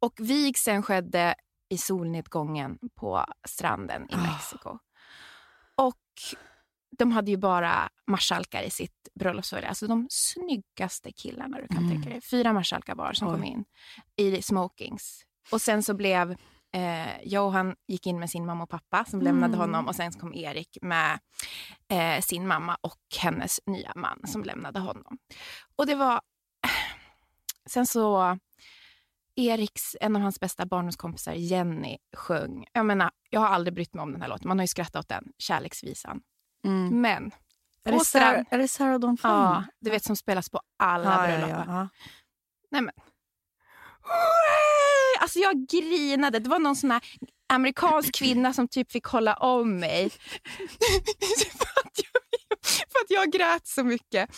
Och 0.00 0.14
vigseln 0.18 0.82
skedde 0.82 1.34
i 1.68 1.78
solnedgången 1.78 2.78
på 2.94 3.24
stranden 3.48 4.02
i 4.10 4.14
Ah. 4.14 4.16
Mexiko. 4.32 4.78
Och 5.74 5.96
de 6.98 7.12
hade 7.12 7.30
ju 7.30 7.36
bara 7.36 7.88
marskalkar 8.06 8.62
i 8.62 8.70
sitt 8.70 9.08
bröllopsfölje. 9.14 9.68
Alltså 9.68 9.86
de 9.86 10.06
snyggaste 10.10 11.12
killarna 11.12 11.58
du 11.60 11.68
kan 11.68 11.76
Mm. 11.76 11.90
tänka 11.90 12.10
dig. 12.10 12.20
Fyra 12.20 12.52
marskalkar 12.52 12.94
var 12.94 13.12
som 13.12 13.28
Oj. 13.28 13.34
kom 13.34 13.44
in 13.44 13.64
i 14.16 14.42
smokings. 14.42 15.24
Och 15.52 15.60
sen 15.60 15.82
så 15.82 15.94
blev 15.94 16.36
eh, 16.72 17.22
Johan 17.22 17.76
gick 17.86 18.06
in 18.06 18.18
med 18.18 18.30
sin 18.30 18.46
mamma 18.46 18.62
och 18.62 18.70
pappa 18.70 19.04
som 19.04 19.20
lämnade 19.22 19.54
Mm. 19.54 19.58
honom 19.60 19.88
och 19.88 19.94
sen 19.94 20.12
kom 20.12 20.34
Erik 20.34 20.78
med 20.82 21.18
eh, 21.88 22.20
sin 22.20 22.46
mamma 22.46 22.76
och 22.80 23.00
hennes 23.20 23.60
nya 23.66 23.92
man 23.96 24.20
som 24.26 24.42
lämnade 24.44 24.80
honom. 24.80 25.18
Och 25.76 25.86
det 25.86 25.94
var... 25.94 26.20
Sen 27.66 27.86
så... 27.86 28.38
Eriks, 29.38 29.96
en 30.00 30.16
av 30.16 30.22
hans 30.22 30.40
bästa 30.40 30.66
barndomskompisar, 30.66 31.32
Jenny, 31.32 31.98
sjöng. 32.16 32.66
Jag 32.72 32.86
menar, 32.86 33.10
jag 33.30 33.40
har 33.40 33.46
aldrig 33.46 33.74
brytt 33.74 33.94
mig 33.94 34.02
om 34.02 34.12
den 34.12 34.20
här 34.22 34.28
låten. 34.28 34.48
Man 34.48 34.58
har 34.58 34.62
ju 34.64 34.68
skrattat 34.68 34.96
åt 34.96 35.08
den, 35.08 35.24
Kärleksvisan. 35.38 36.20
Mm. 36.64 37.00
Men, 37.00 37.30
Är, 37.84 37.92
det 37.92 38.04
Sarah, 38.04 38.44
är 38.50 38.58
det 38.58 38.68
Sarah 38.68 38.98
Dawn 39.00 39.16
Fine? 39.16 39.30
ja, 39.30 39.64
du 39.80 39.90
vet 39.90 40.04
som 40.04 40.16
spelas 40.16 40.50
på 40.50 40.60
alla 40.78 41.04
ja, 41.04 41.30
ja, 41.30 41.38
bröllop. 41.38 41.64
ja, 41.66 41.88
Nej 42.70 42.82
men. 42.82 42.94
Alltså 45.20 45.38
jag 45.38 45.66
grinade. 45.68 46.38
Det 46.38 46.48
var 46.48 46.58
någon 46.58 46.76
sån 46.76 46.90
här 46.90 47.02
amerikansk 47.48 48.14
kvinna 48.14 48.52
som 48.52 48.68
typ 48.68 48.92
fick 48.92 49.04
hålla 49.04 49.34
om 49.34 49.76
mig. 49.76 50.10
för, 51.58 51.80
att 51.84 51.98
jag, 52.12 52.22
för 52.64 52.98
att 53.04 53.10
jag 53.10 53.30
grät 53.32 53.66
så 53.66 53.84
mycket. 53.84 54.30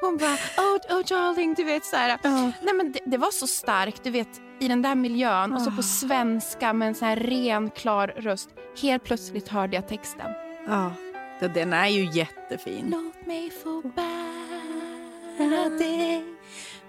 Hon 0.00 0.16
bara, 0.16 0.34
oh, 0.56 0.76
oh 0.98 1.04
darling, 1.08 1.54
du 1.54 1.64
vet 1.64 1.84
så 1.84 1.96
här. 1.96 2.18
ja. 2.22 2.30
Nej, 2.62 2.74
men 2.74 2.92
det, 2.92 3.00
det 3.06 3.16
var 3.18 3.30
så 3.30 3.46
starkt, 3.46 4.04
du 4.04 4.10
vet, 4.10 4.40
i 4.60 4.68
den 4.68 4.82
där 4.82 4.94
miljön. 4.94 5.52
Och 5.52 5.62
så 5.62 5.70
Ah. 5.70 5.76
på 5.76 5.82
svenska 5.82 6.72
med 6.72 6.88
en 6.88 6.94
sån 6.94 7.08
här 7.08 7.16
ren, 7.16 7.70
klar 7.70 8.08
röst. 8.16 8.48
Helt 8.82 9.04
plötsligt 9.04 9.48
hörde 9.48 9.76
jag 9.76 9.88
texten. 9.88 10.30
ja. 10.66 10.92
Det- 11.40 11.48
Den 11.48 11.72
är 11.72 11.86
ju 11.88 12.10
jättefin. 12.12 12.86
Låt 12.90 13.26
mig 13.26 13.50
få 13.50 13.82
bära 13.82 15.68
dig 15.68 16.24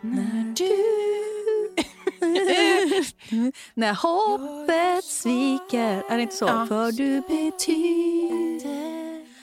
när 0.02 0.54
du... 0.56 1.02
När 3.74 3.94
hoppet 3.94 5.04
sviker. 5.06 6.04
Är 6.12 6.16
det 6.18 6.22
inte 6.24 6.36
så? 6.36 6.46
Ja. 6.46 6.66
För 6.70 6.92
du 6.92 7.22
betyder... 7.22 8.21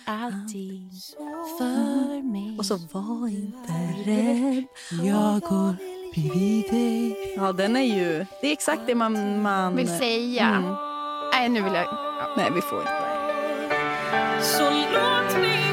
allting 0.09 0.91
för 1.59 2.23
mig. 2.23 2.59
Och 2.59 2.67
så 2.67 2.77
var 2.93 3.29
inte 3.29 3.73
rädd. 4.11 4.65
Jag 5.03 5.41
går 5.41 5.75
bredvid 6.15 6.65
dig. 6.71 7.35
Ja, 7.37 7.53
den 7.53 7.77
är 7.77 7.99
ju... 7.99 8.27
Det 8.41 8.47
är 8.49 8.53
exakt 8.53 8.83
det 8.87 8.95
man... 8.95 9.43
man 9.43 9.77
vill 9.77 9.89
säga. 9.89 10.47
Mm. 10.47 10.75
Nej, 11.33 11.49
nu 11.49 11.63
vill 11.63 11.73
jag... 11.73 11.87
Nej, 12.37 12.51
vi 12.55 12.61
får 12.61 12.79
inte. 12.79 13.03
Så 14.43 14.71
låt 14.71 15.41
mig 15.41 15.68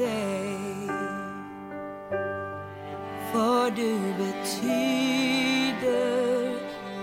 dig. 0.00 0.56
För 3.32 3.70
du 3.70 3.98
betyder 4.18 5.70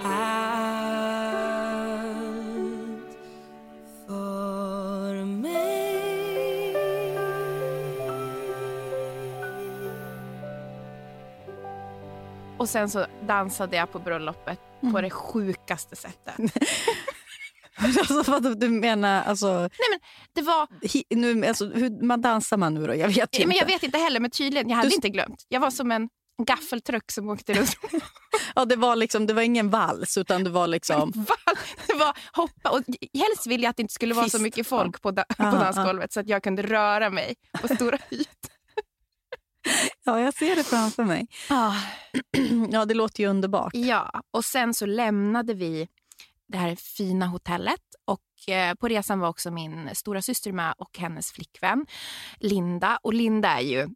allt 0.04 0.98
för 4.08 5.26
mig. 5.26 6.78
Och 12.58 12.70
sen 12.70 12.90
så 12.90 13.06
dansade 13.22 13.76
jag 13.78 13.92
på 13.92 14.00
bröllopet 14.00 14.60
på 14.94 15.02
det 15.02 15.10
sjukaste 15.10 15.96
sättet. 15.96 16.36
Alltså, 18.00 18.32
vad 18.32 18.60
du 18.60 18.70
menar... 18.70 19.24
Alltså, 19.24 19.70
Det 20.34 20.42
var... 20.42 20.68
hi, 20.82 21.04
nu, 21.10 21.46
alltså, 21.46 21.66
hur 21.70 22.04
man 22.06 22.22
dansar 22.22 22.58
man 22.58 22.74
nu 22.74 22.88
då? 22.88 22.96
Jag 22.96 23.08
vet 23.08 23.40
ju 23.40 23.46
Men 23.46 23.52
inte. 23.52 23.58
jag 23.58 23.66
vet 23.66 23.84
inte 23.84 23.98
heller, 23.98 24.20
men 24.20 24.32
tydligen. 24.32 24.70
Jag 24.70 24.78
hade 24.78 24.90
Du- 24.90 24.96
inte 24.96 25.10
glömt. 25.10 25.46
Jag 25.48 25.60
var 25.60 25.72
som 25.72 25.92
en 25.92 26.10
gaffeltruck 26.44 27.12
som 27.12 27.30
åkte 27.30 27.54
runt. 27.54 27.76
Ja, 28.56 28.66
det, 28.66 28.76
var 28.76 28.96
liksom, 28.96 29.28
det 29.28 29.34
var 29.34 29.42
ingen 29.42 29.70
vals, 29.70 30.18
utan 30.18 30.44
det 30.44 30.50
var 30.50 30.68
liksom... 30.68 31.12
Det 31.88 31.94
var 31.94 32.18
hoppa. 32.34 32.70
Och 32.70 32.82
helst 33.14 33.48
ville 33.48 33.64
jag 33.64 33.70
att 33.70 33.78
det 33.78 33.82
inte 33.82 33.94
skulle 33.94 34.14
vara 34.14 34.26
så 34.26 34.30
Fist. 34.32 34.42
mycket 34.44 34.68
folk 34.68 35.02
på, 35.02 35.12
da- 35.12 35.24
på 35.24 35.36
Ja, 35.44 35.52
dansgolvet 35.52 36.14
så 36.14 36.20
att 36.20 36.30
jag 36.30 36.44
kunde 36.44 36.62
röra 36.62 37.10
mig 37.10 37.36
på 37.62 37.68
stora 37.76 37.98
ytor. 38.12 38.52
Ja, 40.06 40.20
jag 40.20 40.34
ser 40.34 40.56
det 40.56 40.64
framför 40.64 41.04
mig. 41.04 41.28
Ja, 42.72 42.86
det 42.86 42.94
låter 42.94 43.24
ju 43.24 43.30
underbart. 43.30 43.72
Ja, 43.76 44.22
och 44.32 44.46
sen 44.46 44.74
så 44.74 44.86
lämnade 44.86 45.54
vi 45.54 45.88
det 46.48 46.58
här 46.58 46.76
fina 46.76 47.26
hotellet. 47.28 47.82
Och 48.06 48.54
eh, 48.54 48.74
På 48.76 48.88
resan 48.88 49.20
var 49.20 49.30
också 49.30 49.52
min 49.52 49.96
stora 49.96 50.22
syster 50.22 50.52
med 50.52 50.74
och 50.78 50.98
hennes 50.98 51.32
flickvän 51.32 51.86
Linda. 52.40 53.00
Och 53.04 53.14
Linda 53.14 53.50
är 53.50 53.62
ju 53.62 53.88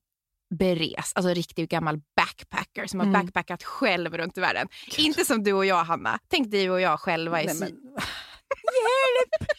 beres, 0.56 1.12
alltså 1.16 1.34
riktigt 1.34 1.70
gammal 1.70 2.02
backpacker 2.16 2.88
som 2.88 3.00
har 3.00 3.08
Mm. 3.08 3.22
backpackat 3.22 3.64
själv 3.64 4.18
runt 4.18 4.38
i 4.38 4.42
världen. 4.42 4.68
Inte 4.98 5.26
som 5.26 5.44
du 5.44 5.54
och 5.54 5.66
jag, 5.66 5.84
Hanna. 5.84 6.20
Tänk 6.28 6.52
dig 6.52 6.72
och 6.72 6.82
jag 6.82 7.00
själva 7.00 7.42
i 7.42 7.46
Nej, 7.46 7.56
men... 7.60 7.70
Hjälp! 8.84 9.50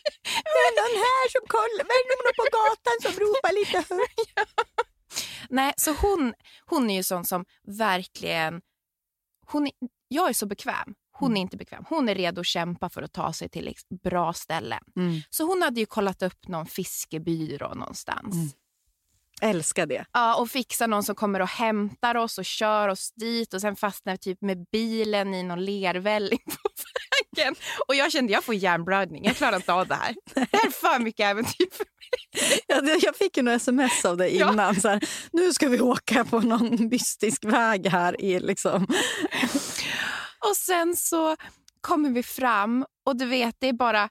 Det 0.45 0.59
är 0.69 0.73
någon 0.81 0.97
här 1.03 1.29
som 1.31 1.47
kollar. 1.49 1.85
Det 1.85 1.93
är 1.93 2.07
någon 2.11 2.33
på 2.37 2.45
gatan 2.59 2.97
som 3.13 3.21
ropar 3.25 3.53
lite 3.61 3.95
högt. 3.95 4.51
Nej, 5.49 5.73
så 5.77 5.93
hon, 5.93 6.35
hon 6.67 6.91
är 6.91 6.95
ju 6.97 7.03
sån 7.03 7.25
som 7.25 7.45
verkligen... 7.67 8.61
Hon 9.47 9.67
är, 9.67 9.73
jag 10.09 10.29
är 10.29 10.33
så 10.33 10.47
bekväm. 10.47 10.95
Hon 11.23 11.37
är 11.37 11.41
inte 11.41 11.57
bekväm. 11.57 11.85
Hon 11.89 12.09
är 12.09 12.15
redo 12.15 12.41
att 12.41 12.47
kämpa 12.47 12.89
för 12.89 13.03
att 13.03 13.13
ta 13.13 13.33
sig 13.33 13.49
till 13.49 13.75
bra 14.05 14.33
ställen. 14.33 14.81
Mm. 14.97 15.21
Så 15.31 15.45
hon 15.45 15.63
hade 15.63 15.81
ju 15.81 15.87
kollat 15.87 16.23
upp 16.23 16.49
någon 16.49 16.67
fiskebyrå 16.67 17.75
någonstans. 17.75 18.35
Mm. 18.35 18.49
Älskar 19.43 19.87
det. 19.87 20.05
Ja, 20.13 20.37
och 20.41 20.51
fixa 20.51 20.87
någon 20.87 21.03
som 21.03 21.15
kommer 21.15 21.41
och 21.41 21.49
hämtar 21.49 22.15
oss 22.15 22.39
och 22.39 22.45
kör 22.45 22.89
oss 22.89 23.13
dit 23.13 23.55
och 23.55 23.61
sen 23.61 23.77
fastnar 23.77 24.13
vi 24.13 24.19
typ 24.19 24.41
med 24.43 24.67
bilen 24.73 25.35
i 25.35 25.43
någon 25.43 25.65
lervälling 25.65 26.39
på 26.47 26.69
vägen. 27.37 27.55
Och 27.89 27.95
jag 27.95 28.13
kände 28.13 28.33
jag 28.33 28.45
får 28.45 28.55
hjärnblödning. 28.55 29.25
Jag 29.25 29.37
klarar 29.37 29.57
inte 29.57 29.73
av 29.73 29.87
det 29.89 29.95
här. 29.95 30.15
Det 30.35 30.41
här 30.53 30.67
är 30.67 30.71
för 30.71 30.99
mycket 31.03 31.25
äventyr 31.25 31.67
för 31.73 31.85
mig. 31.85 32.61
Jag, 32.67 32.99
jag 33.03 33.17
fick 33.17 33.37
ju 33.37 33.43
några 33.43 33.57
sms 33.57 34.05
av 34.05 34.17
dig 34.17 34.37
Ja. 34.39 34.53
innan. 34.53 34.81
Så 34.81 34.89
här, 34.89 35.01
nu 35.33 35.53
ska 35.53 35.69
vi 35.69 35.81
åka 35.81 36.25
på 36.25 36.41
någon 36.41 36.89
mystisk 36.89 37.45
väg 37.45 37.87
här. 37.87 38.21
i 38.21 38.41
liksom. 38.41 38.87
Och 40.49 40.57
sen 40.57 40.97
så 40.97 41.37
kommer 41.81 42.11
vi 42.11 42.23
fram 42.23 42.87
och 43.05 43.17
du 43.17 43.27
vet, 43.27 43.57
det 43.59 43.67
är 43.69 43.73
bara 43.73 44.03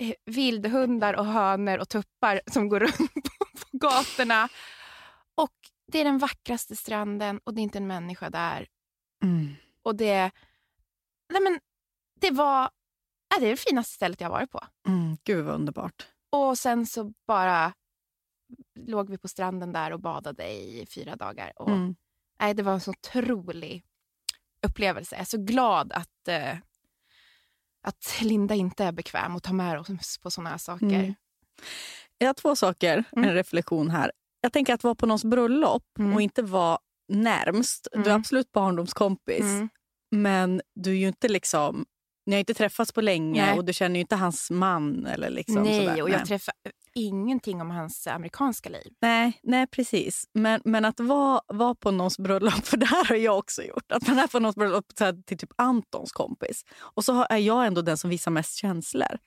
eh, 0.00 0.14
vildhundar 0.24 1.14
och 1.14 1.26
hönor 1.26 1.78
och 1.78 1.88
tuppar 1.88 2.40
som 2.50 2.68
går 2.68 2.80
runt 2.98 3.24
på, 3.38 3.44
på 3.60 3.66
gatorna. 3.72 4.48
Och 5.34 5.52
det 5.92 5.98
är 6.00 6.04
den 6.04 6.18
vackraste 6.18 6.76
stranden 6.76 7.40
och 7.44 7.54
det 7.54 7.60
är 7.60 7.62
inte 7.62 7.78
en 7.78 7.86
människa 7.86 8.30
där. 8.30 8.66
Mm. 9.22 9.54
Och 9.82 9.96
det, 9.96 10.30
nej 11.32 11.42
men, 11.42 11.60
det 12.20 12.30
var 12.30 12.70
det 13.40 13.46
är 13.46 13.50
det 13.50 13.56
finaste 13.56 13.94
stället 13.94 14.20
jag 14.20 14.30
varit 14.30 14.50
på. 14.50 14.60
Mm. 14.88 15.16
Gud 15.24 15.44
vad 15.44 15.54
underbart. 15.54 16.06
Och 16.30 16.58
sen 16.58 16.86
så 16.86 17.12
bara 17.26 17.72
låg 18.74 19.10
vi 19.10 19.18
på 19.18 19.28
stranden 19.28 19.72
där 19.72 19.92
och 19.92 20.00
badade 20.00 20.48
i 20.52 20.86
fyra 20.94 21.16
dagar. 21.16 21.52
Och, 21.56 21.68
Mm. 21.70 21.96
nej, 22.40 22.54
det 22.54 22.62
var 22.62 22.72
en 22.72 22.80
så 22.80 22.90
otrolig 22.90 23.84
upplevelse. 24.66 25.14
Jag 25.16 25.20
är 25.20 25.24
så 25.26 25.38
glad 25.38 25.92
att, 25.92 26.28
eh, 26.28 26.56
att 27.82 28.18
Linda 28.22 28.54
inte 28.54 28.84
är 28.84 28.92
bekväm 28.92 29.36
och 29.36 29.42
tar 29.42 29.52
med 29.54 29.78
oss 29.80 30.18
på 30.18 30.30
såna 30.30 30.50
här 30.50 30.58
saker. 30.58 30.86
Mm. 30.86 31.14
Jag 32.18 32.28
har 32.28 32.34
två 32.34 32.56
saker, 32.56 33.04
Mm. 33.16 33.28
en 33.28 33.34
reflektion 33.34 33.90
här. 33.90 34.12
Jag 34.40 34.52
tänker 34.52 34.74
att 34.74 34.84
vara 34.84 34.94
på 34.94 35.06
någons 35.06 35.24
bröllop 35.24 35.84
Mm. 35.98 36.14
och 36.14 36.22
inte 36.22 36.42
vara 36.42 36.78
närmst. 37.08 37.88
Du 37.92 37.98
är 38.00 38.04
Mm. 38.06 38.16
absolut 38.20 38.52
barndomskompis, 38.52 39.40
Mm. 39.40 39.68
men 40.10 40.62
du 40.74 40.90
är 40.90 40.96
ju 40.96 41.08
inte 41.08 41.28
liksom... 41.28 41.86
Ni 42.26 42.34
har 42.34 42.38
inte 42.40 42.54
träffats 42.54 42.92
på 42.92 43.00
länge 43.00 43.46
Nej. 43.46 43.58
och 43.58 43.64
du 43.64 43.72
känner 43.72 43.94
ju 43.94 44.00
inte 44.00 44.16
hans 44.16 44.50
man. 44.50 45.06
Eller 45.06 45.30
liksom 45.30 45.62
Nej, 45.62 45.86
sådär. 45.86 46.02
och 46.02 46.10
jag 46.10 46.16
Nej. 46.16 46.26
träffade 46.26 46.56
ingenting 47.06 47.60
om 47.60 47.70
hans 47.70 48.06
amerikanska 48.06 48.68
liv. 48.68 48.92
Nej, 49.00 49.40
nej, 49.42 49.66
precis. 49.66 50.24
Men, 50.34 50.60
men 50.64 50.84
att 50.84 51.00
vara, 51.00 51.40
vara 51.46 51.74
på 51.74 51.90
någons 51.90 52.18
bröllop, 52.18 52.54
för 52.66 52.76
det 52.76 52.86
här 52.86 53.04
har 53.04 53.16
jag 53.16 53.38
också 53.38 53.62
gjort. 53.62 53.92
Att 53.92 54.08
man 54.08 54.18
är 54.18 54.26
på 54.26 54.38
någons 54.40 54.56
bröllop 54.56 54.84
här, 55.00 55.22
till 55.26 55.38
typ 55.38 55.50
Antons 55.56 56.12
kompis. 56.12 56.64
Och 56.78 57.04
så 57.04 57.12
har- 57.12 57.26
är 57.30 57.36
jag 57.36 57.66
ändå 57.66 57.82
den 57.82 57.98
som 57.98 58.10
visar 58.10 58.30
mest 58.30 58.56
känslor. 58.56 59.18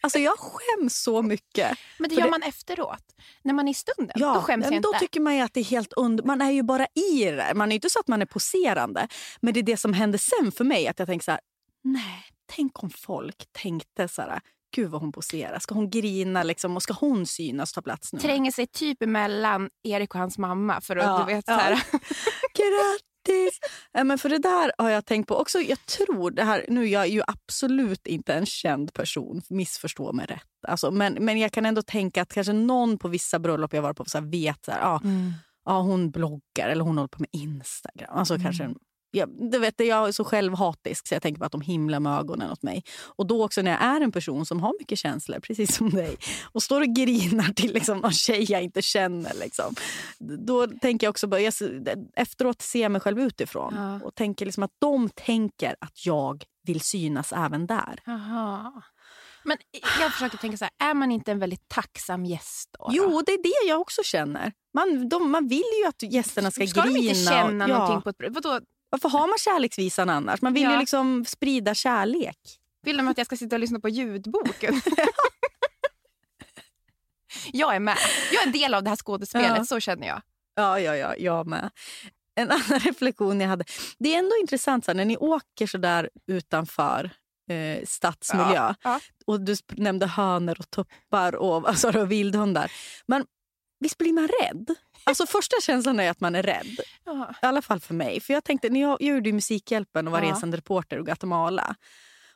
Alltså 0.00 0.18
jag 0.18 0.34
skäms 0.38 1.02
så 1.02 1.22
mycket. 1.22 1.78
Men 1.98 2.08
det 2.10 2.14
gör 2.14 2.24
det- 2.24 2.30
man 2.30 2.42
efteråt. 2.42 3.04
När 3.42 3.54
man 3.54 3.68
är 3.68 3.70
i 3.70 3.74
stunden, 3.74 4.16
Ja, 4.16 4.34
då 4.34 4.40
skäms 4.40 4.64
men 4.64 4.72
jag 4.74 4.82
då 4.82 4.88
inte. 4.88 4.98
tycker 4.98 5.20
man 5.20 5.40
att 5.40 5.54
det 5.54 5.60
är 5.60 5.64
helt 5.64 5.92
under... 5.92 6.24
Man 6.24 6.40
är 6.40 6.50
ju 6.50 6.62
bara 6.62 6.86
i 6.86 7.24
det 7.24 7.36
där. 7.36 7.54
Man 7.54 7.68
är 7.68 7.72
ju 7.72 7.74
inte 7.74 7.90
så 7.90 8.00
att 8.00 8.08
man 8.08 8.22
är 8.22 8.26
poserande. 8.26 9.08
Men 9.40 9.54
det 9.54 9.60
är 9.60 9.64
det 9.64 9.76
som 9.76 9.92
händer 9.92 10.18
sen 10.18 10.52
för 10.52 10.64
mig. 10.64 10.88
Att 10.88 10.98
jag 10.98 11.08
tänker 11.08 11.24
så 11.24 11.30
här, 11.30 11.40
nej, 11.84 12.24
tänk 12.46 12.82
om 12.82 12.90
folk 12.90 13.44
tänkte 13.52 14.08
så 14.08 14.22
här, 14.22 14.40
gud 14.76 14.90
vad 14.90 15.00
hon 15.00 15.12
poserar. 15.12 15.58
Ska 15.58 15.74
hon 15.74 15.90
grina 15.90 16.42
liksom? 16.42 16.76
Och 16.76 16.82
ska 16.82 16.92
hon 16.92 17.26
synas 17.26 17.72
ta 17.72 17.82
plats 17.82 18.12
nu? 18.12 18.18
Tränger 18.18 18.50
sig 18.50 18.66
typ 18.66 19.02
emellan 19.02 19.70
Erik 19.82 20.14
och 20.14 20.20
hans 20.20 20.38
mamma 20.38 20.80
för 20.80 20.96
att 20.96 21.04
Ja, 21.04 21.18
du 21.18 21.34
vet 21.34 21.44
ja. 21.46 21.54
så 21.54 21.60
här. 21.60 21.72
Grattis! 22.54 23.58
Ja, 23.92 24.04
men 24.04 24.18
för 24.18 24.28
det 24.28 24.38
där 24.38 24.72
har 24.78 24.90
jag 24.90 25.06
tänkt 25.06 25.28
på 25.28 25.36
också. 25.36 25.58
Jag 25.58 25.86
tror 25.86 26.30
det 26.30 26.44
här, 26.44 26.64
nu 26.68 26.86
jag 26.86 27.02
är 27.02 27.06
ju 27.06 27.22
absolut 27.26 28.06
inte 28.06 28.34
en 28.34 28.46
känd 28.46 28.94
person, 28.94 29.42
missförstå 29.48 30.12
mig 30.12 30.26
rätt. 30.26 30.68
Alltså, 30.68 30.90
men, 30.90 31.14
men 31.14 31.38
jag 31.38 31.52
kan 31.52 31.66
ändå 31.66 31.82
tänka 31.82 32.22
att 32.22 32.32
kanske 32.32 32.52
någon 32.52 32.98
på 32.98 33.08
vissa 33.08 33.38
bröllop 33.38 33.72
jag 33.72 33.82
varit 33.82 33.96
på 33.96 34.04
så 34.04 34.18
här, 34.18 34.26
vet 34.26 34.64
så 34.64 34.70
här, 34.72 34.80
ah, 34.82 35.00
ja, 35.64 35.80
hon 35.80 36.10
bloggar 36.10 36.68
eller 36.68 36.84
hon 36.84 36.98
håller 36.98 37.08
på 37.08 37.20
med 37.20 37.28
Instagram. 37.32 38.08
Alltså 38.18 38.38
kanske, 38.38 38.74
ja, 39.10 39.26
du 39.26 39.58
vet, 39.58 39.74
jag 39.80 40.08
är 40.08 40.12
så 40.12 40.24
självhatisk 40.24 41.06
så 41.08 41.14
jag 41.14 41.22
tänker 41.22 41.38
på 41.38 41.44
att 41.44 41.52
de 41.52 41.60
himlar 41.60 42.00
med 42.00 42.18
ögonen 42.18 42.50
åt 42.50 42.62
mig. 42.62 42.84
Och 43.06 43.26
då 43.26 43.44
också 43.44 43.62
när 43.62 43.70
jag 43.70 43.82
är 43.82 44.00
en 44.00 44.12
person 44.12 44.46
som 44.46 44.60
har 44.60 44.74
mycket 44.80 44.98
känslor, 44.98 45.40
precis 45.42 45.76
som 45.76 45.90
dig, 45.90 46.16
och 46.52 46.62
står 46.62 46.80
och 46.80 46.86
grinar 46.96 47.52
till 47.52 47.72
liksom, 47.72 47.98
någon 47.98 48.12
tjej 48.12 48.52
jag 48.52 48.62
inte 48.62 48.82
känner. 48.82 49.34
Liksom, 49.34 49.74
då 50.18 50.66
tänker 50.66 51.06
jag 51.06 51.10
också, 51.10 51.38
jag, 51.38 51.52
efteråt 52.16 52.62
ser 52.62 52.82
jag 52.82 52.92
mig 52.92 53.00
själv 53.00 53.20
utifrån 53.20 53.74
Ja. 53.76 54.00
och 54.06 54.14
tänker 54.14 54.44
liksom 54.46 54.62
att 54.62 54.74
de 54.78 55.08
tänker 55.08 55.76
att 55.80 56.06
jag 56.06 56.44
vill 56.66 56.80
synas 56.80 57.32
även 57.32 57.66
där. 57.66 58.00
Jaha. 58.04 58.82
Men 59.44 59.56
jag 60.00 60.12
försöker 60.12 60.38
tänka 60.38 60.56
så 60.56 60.64
här, 60.64 60.90
är 60.90 60.94
man 60.94 61.12
inte 61.12 61.32
en 61.32 61.38
väldigt 61.38 61.68
tacksam 61.68 62.24
gäst 62.24 62.68
då? 62.78 62.88
Jo, 62.92 63.22
det 63.26 63.32
är 63.32 63.42
det 63.42 63.68
jag 63.68 63.80
också 63.80 64.02
känner. 64.04 64.52
Man, 64.74 65.08
de, 65.08 65.30
man 65.30 65.48
vill 65.48 65.62
ju 65.82 65.88
att 65.88 66.02
gästerna 66.12 66.50
ska, 66.50 66.66
Ska 66.66 66.82
grina. 66.82 66.94
de 66.94 67.00
inte 67.08 67.14
känna 67.14 67.64
och, 67.64 67.70
ja. 67.70 67.78
någonting 67.78 68.02
på 68.02 68.08
ett? 68.10 68.34
Vadå? 68.34 68.60
Varför 68.90 69.08
har 69.08 69.28
man 69.28 69.38
kärleksvisan 69.38 70.10
annars? 70.10 70.42
Man 70.42 70.54
vill 70.54 70.62
ju 70.62 70.70
Ja. 70.72 70.78
liksom 70.80 71.24
sprida 71.24 71.74
kärlek. 71.74 72.38
Vill 72.82 72.96
de 72.96 73.08
att 73.08 73.18
jag 73.18 73.26
ska 73.26 73.36
sitta 73.36 73.56
och 73.56 73.60
lyssna 73.60 73.80
på 73.80 73.88
ljudboken? 73.88 74.80
jag 77.52 77.74
är 77.74 77.80
med. 77.80 77.96
Jag 78.32 78.42
är 78.42 78.46
en 78.46 78.52
del 78.52 78.74
av 78.74 78.82
det 78.82 78.88
här 78.88 78.96
skådespelet, 78.96 79.56
Ja. 79.56 79.64
så 79.64 79.80
känner 79.80 80.06
jag. 80.06 80.22
Ja, 80.54 80.80
ja, 80.80 80.96
ja, 80.96 81.14
jag 81.16 81.46
med. 81.46 81.70
En 82.34 82.50
annan 82.50 82.78
reflektion 82.80 83.40
jag 83.40 83.48
hade. 83.48 83.64
Det 83.98 84.14
är 84.14 84.18
ändå 84.18 84.36
intressant 84.40 84.84
så 84.84 84.90
här, 84.90 84.96
när 84.96 85.04
ni 85.04 85.16
åker 85.16 85.66
så 85.66 85.78
där 85.78 86.10
utanför 86.26 87.10
eh, 87.50 87.84
stadsmiljö. 87.86 88.54
Ja, 88.54 88.74
ja. 88.82 89.00
Och 89.26 89.40
du 89.40 89.56
nämnde 89.68 90.06
hönor 90.06 90.56
och 90.58 90.70
tuppar 90.70 91.34
och, 91.34 91.68
alltså, 91.68 91.98
och 92.00 92.10
vildhundar. 92.12 92.72
Men 93.06 93.24
visst 93.80 93.98
blir 93.98 94.12
man 94.12 94.28
rädd? 94.42 94.74
Alltså 95.04 95.26
första 95.26 95.56
känslan 95.62 96.00
är 96.00 96.10
att 96.10 96.20
man 96.20 96.34
är 96.34 96.42
rädd. 96.42 96.78
Ja. 97.04 97.34
I 97.42 97.46
alla 97.46 97.62
fall 97.62 97.80
för 97.80 97.94
mig. 97.94 98.20
För 98.20 98.32
jag 98.34 98.44
tänkte, 98.44 98.68
när 98.68 98.80
jag, 98.80 98.96
jag 99.02 99.14
gjorde 99.16 99.32
Musikhjälpen 99.32 100.06
och 100.06 100.12
var 100.12 100.22
Ja. 100.22 100.30
resande 100.30 100.56
reporter 100.56 100.98
i 101.00 101.02
Guatemala. 101.02 101.74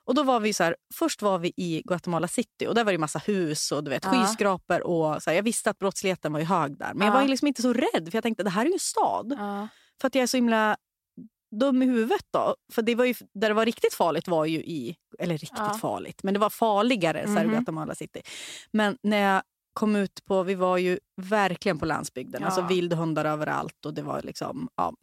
Och 0.07 0.15
då 0.15 0.23
var 0.23 0.41
vi 0.41 0.53
så 0.53 0.65
här, 0.65 0.77
först 0.95 1.23
var 1.23 1.39
vi 1.39 1.53
i 1.57 1.83
Guatemala 1.85 2.29
city 2.29 2.67
och 2.67 2.75
där 2.75 2.85
var 2.85 2.93
det 2.93 2.99
massa 2.99 3.19
hus 3.19 3.73
och 3.73 3.85
du 3.85 3.91
vet, 3.91 4.05
Ja. 4.05 4.11
skyskrapor. 4.13 4.87
Och 4.87 5.23
så 5.23 5.31
här, 5.31 5.37
jag 5.37 5.43
visste 5.43 5.71
att 5.71 5.79
brottsligheten 5.79 6.33
var 6.33 6.41
ju 6.41 6.47
hög 6.47 6.79
där. 6.79 6.95
Men 6.95 7.07
jag 7.07 7.13
Ja. 7.13 7.17
var 7.19 7.23
ju 7.23 7.29
liksom 7.29 7.49
inte 7.49 7.63
så 7.63 7.73
rädd 7.73 8.09
för 8.11 8.17
jag 8.17 8.23
tänkte 8.23 8.43
det 8.45 8.51
här 8.51 8.63
är 8.63 8.67
ju 8.67 8.73
en 8.73 8.79
stad. 8.79 9.35
Ja. 9.39 9.69
För 10.01 10.07
att 10.09 10.15
jag 10.15 10.23
är 10.23 10.27
så 10.27 10.37
himla 10.37 10.77
dum 11.61 11.83
i 11.83 11.87
huvudet 11.87 12.27
då. 12.31 12.57
För 12.73 12.83
det 12.83 12.95
var 12.95 13.05
ju, 13.05 13.15
där 13.35 13.49
det 13.49 13.55
var 13.55 13.65
riktigt 13.65 13.95
farligt 13.95 14.29
var 14.29 14.45
ju 14.45 14.59
i, 14.59 14.97
eller 15.19 15.39
riktigt 15.39 15.81
farligt, 15.81 16.23
men 16.23 16.35
det 16.35 16.41
var 16.41 16.51
farligare 16.51 17.27
så 17.27 17.33
här, 17.33 17.41
i 17.45 17.47
Mhm. 17.47 17.55
Guatemala 17.55 17.95
city. 17.95 18.23
Men 18.73 18.99
när 19.03 19.19
jag 19.33 19.43
kom 19.75 19.97
ut 19.97 20.25
på, 20.25 20.43
vi 20.43 20.55
var 20.55 20.79
ju 20.79 20.99
verkligen 21.17 21.79
på 21.79 21.87
landsbygden, 21.87 22.41
Ja. 22.41 22.47
alltså 22.47 22.63
vildhundar 22.67 23.25
överallt 23.25 23.87
och 23.87 23.95
det 23.95 24.03
var 24.03 24.23
liksom, 24.23 24.69
ja. 24.77 24.95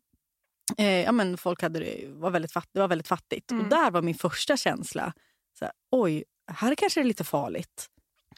Eh, 0.77 0.85
ja 1.01 1.11
men 1.11 1.37
folk 1.37 1.61
hade 1.61 1.79
det, 1.79 2.07
var 2.07 2.31
väldigt 2.31 2.51
fatt, 2.51 2.69
det 2.73 2.79
var 2.79 2.87
väldigt 2.87 3.07
fattigt. 3.07 3.51
Mm. 3.51 3.63
Och 3.63 3.69
där 3.69 3.91
var 3.91 4.01
min 4.01 4.15
första 4.15 4.57
känsla, 4.57 5.13
så 5.59 5.65
här, 5.65 5.73
oj, 5.91 6.23
här 6.51 6.75
kanske 6.75 6.99
det 6.99 7.03
är 7.03 7.07
lite 7.07 7.23
farligt. 7.23 7.87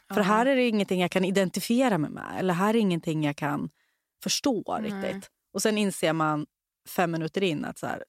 För 0.08 0.20
Ja. 0.20 0.22
här 0.22 0.46
är 0.46 0.56
det 0.56 0.68
ingenting 0.68 1.00
jag 1.00 1.10
kan 1.10 1.24
identifiera 1.24 1.98
mig 1.98 2.10
med. 2.10 2.36
Eller 2.38 2.54
här 2.54 2.74
är 2.74 2.78
ingenting 2.78 3.24
jag 3.24 3.36
kan 3.36 3.70
förstå 4.22 4.78
Nej. 4.80 4.90
riktigt. 4.90 5.30
Och 5.52 5.62
sen 5.62 5.78
inser 5.78 6.12
man 6.12 6.46
fem 6.88 7.10
minuter 7.10 7.42
in 7.42 7.64
att 7.64 7.78
så 7.78 7.86
mm, 7.86 7.98
här 7.98 8.04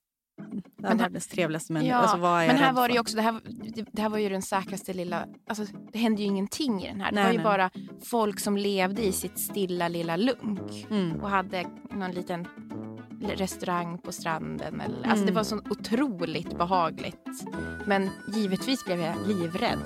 Men 0.78 0.98
världens 0.98 1.28
trevligaste 1.28 1.74
människa. 1.74 1.92
Ja, 1.92 1.98
alltså, 1.98 2.18
men 2.18 2.58
här 2.58 2.74
var 2.74 2.90
det 2.90 3.00
också, 3.00 3.16
det 3.16 3.22
här, 3.22 3.42
det, 3.92 4.02
här 4.02 4.10
var 4.10 4.18
ju 4.18 4.30
den 4.30 4.42
säkraste 4.42 4.94
lilla, 4.94 5.26
alltså 5.48 5.66
det 5.92 6.00
hände 6.00 6.22
ju 6.22 6.28
ingenting 6.28 6.84
i 6.84 6.88
den 6.88 7.02
här. 7.02 7.12
Det 7.12 7.16
Nej, 7.16 7.24
var 7.24 7.32
ju 7.32 7.38
nej. 7.38 7.44
bara 7.44 7.70
folk 8.06 8.40
som 8.40 8.58
levde 8.58 9.06
i 9.06 9.12
sitt 9.12 9.40
stilla 9.40 9.88
lilla 9.88 10.16
lunk 10.16 10.88
Mm. 10.90 11.22
och 11.22 11.30
hade 11.30 11.66
någon 11.92 12.12
liten 12.12 12.48
restaurang 13.36 13.98
på 13.98 14.12
stranden. 14.12 14.82
Eller, 14.82 14.96
alltså 14.98 15.14
Mm. 15.16 15.26
det 15.26 15.32
var 15.32 15.44
så 15.44 15.62
otroligt 15.70 16.58
behagligt. 16.58 17.46
Men 17.86 18.10
givetvis 18.34 18.86
blev 18.86 19.00
jag 19.00 19.16
livrädd. 19.28 19.80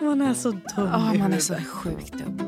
Man 0.00 0.20
är 0.20 0.34
så 0.34 0.50
dum 0.50 0.60
Ja, 0.76 1.14
man 1.18 1.32
är 1.32 1.38
så 1.38 1.54
sjukt 1.54 2.12
dum. 2.12 2.47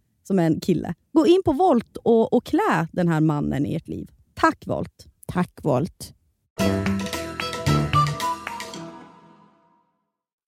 som 0.31 0.39
är 0.39 0.45
en 0.45 0.59
kille. 0.59 0.93
Gå 1.11 1.27
in 1.27 1.41
på 1.45 1.51
Volt 1.51 1.97
och, 1.97 2.33
och 2.33 2.45
klä 2.45 2.87
den 2.91 3.07
här 3.07 3.21
mannen 3.21 3.65
i 3.65 3.75
ert 3.75 3.87
liv. 3.87 4.11
Tack 4.33 4.67
Volt! 4.67 5.05
Tack 5.27 5.59
Volt. 5.63 6.13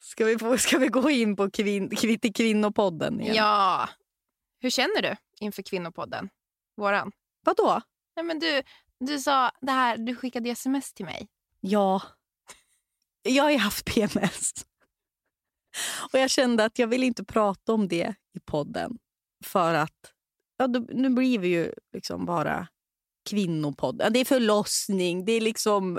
Ska 0.01 0.25
vi, 0.25 0.37
få, 0.37 0.57
ska 0.57 0.77
vi 0.77 0.87
gå 0.87 1.09
in 1.09 1.35
på 1.35 1.49
kvin, 1.49 1.89
kvin, 1.89 2.19
till 2.19 2.33
kvinnopodden 2.33 3.21
igen? 3.21 3.35
Ja. 3.35 3.89
Hur 4.59 4.69
känner 4.69 5.01
du 5.01 5.15
inför 5.39 5.61
kvinnopodden? 5.61 6.29
Våran. 6.77 7.11
Vadå? 7.45 7.81
Nej, 8.15 8.25
men 8.25 8.39
du, 8.39 8.61
du 8.99 9.19
sa 9.19 9.51
det 9.61 9.71
här, 9.71 9.97
du 9.97 10.15
skickade 10.15 10.49
sms 10.49 10.93
till 10.93 11.05
mig. 11.05 11.27
Ja. 11.59 12.01
Jag 13.23 13.43
har 13.43 13.51
ju 13.51 13.57
haft 13.57 13.85
PMS. 13.85 14.53
Och 16.13 16.19
jag 16.19 16.29
kände 16.29 16.65
att 16.65 16.79
jag 16.79 16.87
vill 16.87 17.03
inte 17.03 17.23
prata 17.23 17.73
om 17.73 17.87
det 17.87 18.15
i 18.33 18.39
podden. 18.39 18.97
För 19.43 19.73
att 19.73 20.13
ja, 20.57 20.67
då, 20.67 20.79
nu 20.89 21.09
blir 21.09 21.39
vi 21.39 21.47
ju 21.47 21.73
liksom 21.93 22.25
bara 22.25 22.67
kvinnopodd. 23.29 24.01
Ja, 24.03 24.09
det 24.09 24.19
är 24.19 24.25
förlossning, 24.25 25.25
det 25.25 25.31
är 25.31 25.41
liksom 25.41 25.97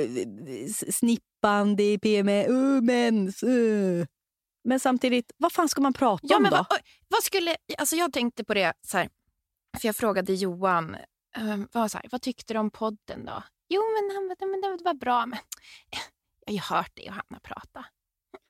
eh, 0.00 0.68
snippan, 0.90 1.76
det 1.76 1.82
är 1.82 1.98
PMS, 1.98 2.48
uh, 2.48 2.82
mens. 2.82 3.42
Uh. 3.42 4.06
Men 4.64 4.80
samtidigt, 4.80 5.32
vad 5.36 5.52
fan 5.52 5.68
ska 5.68 5.80
man 5.80 5.92
prata 5.92 6.26
Ja, 6.26 6.36
om 6.36 6.42
men 6.42 6.50
då? 6.50 6.56
vad, 6.56 6.80
vad 7.08 7.22
skulle, 7.22 7.56
alltså 7.78 7.96
jag 7.96 8.12
tänkte 8.12 8.44
på 8.44 8.54
det, 8.54 8.72
så 8.86 8.98
här, 8.98 9.08
för 9.80 9.88
jag 9.88 9.96
frågade 9.96 10.34
Johan, 10.34 10.94
eh, 11.36 11.58
vad, 11.72 11.90
så 11.90 11.98
här, 11.98 12.06
vad 12.10 12.22
tyckte 12.22 12.54
du 12.54 12.60
om 12.60 12.70
podden 12.70 13.24
då? 13.24 13.42
Jo, 13.68 13.82
men, 13.82 14.16
han, 14.16 14.50
men 14.50 14.60
det 14.78 14.84
var 14.84 14.94
bra, 14.94 15.26
men 15.26 15.38
jag 16.46 16.52
har 16.52 16.54
ju 16.54 16.60
hört 16.60 16.96
dig 16.96 17.08
och 17.08 17.14
Hanna 17.14 17.40
prata. 17.42 17.84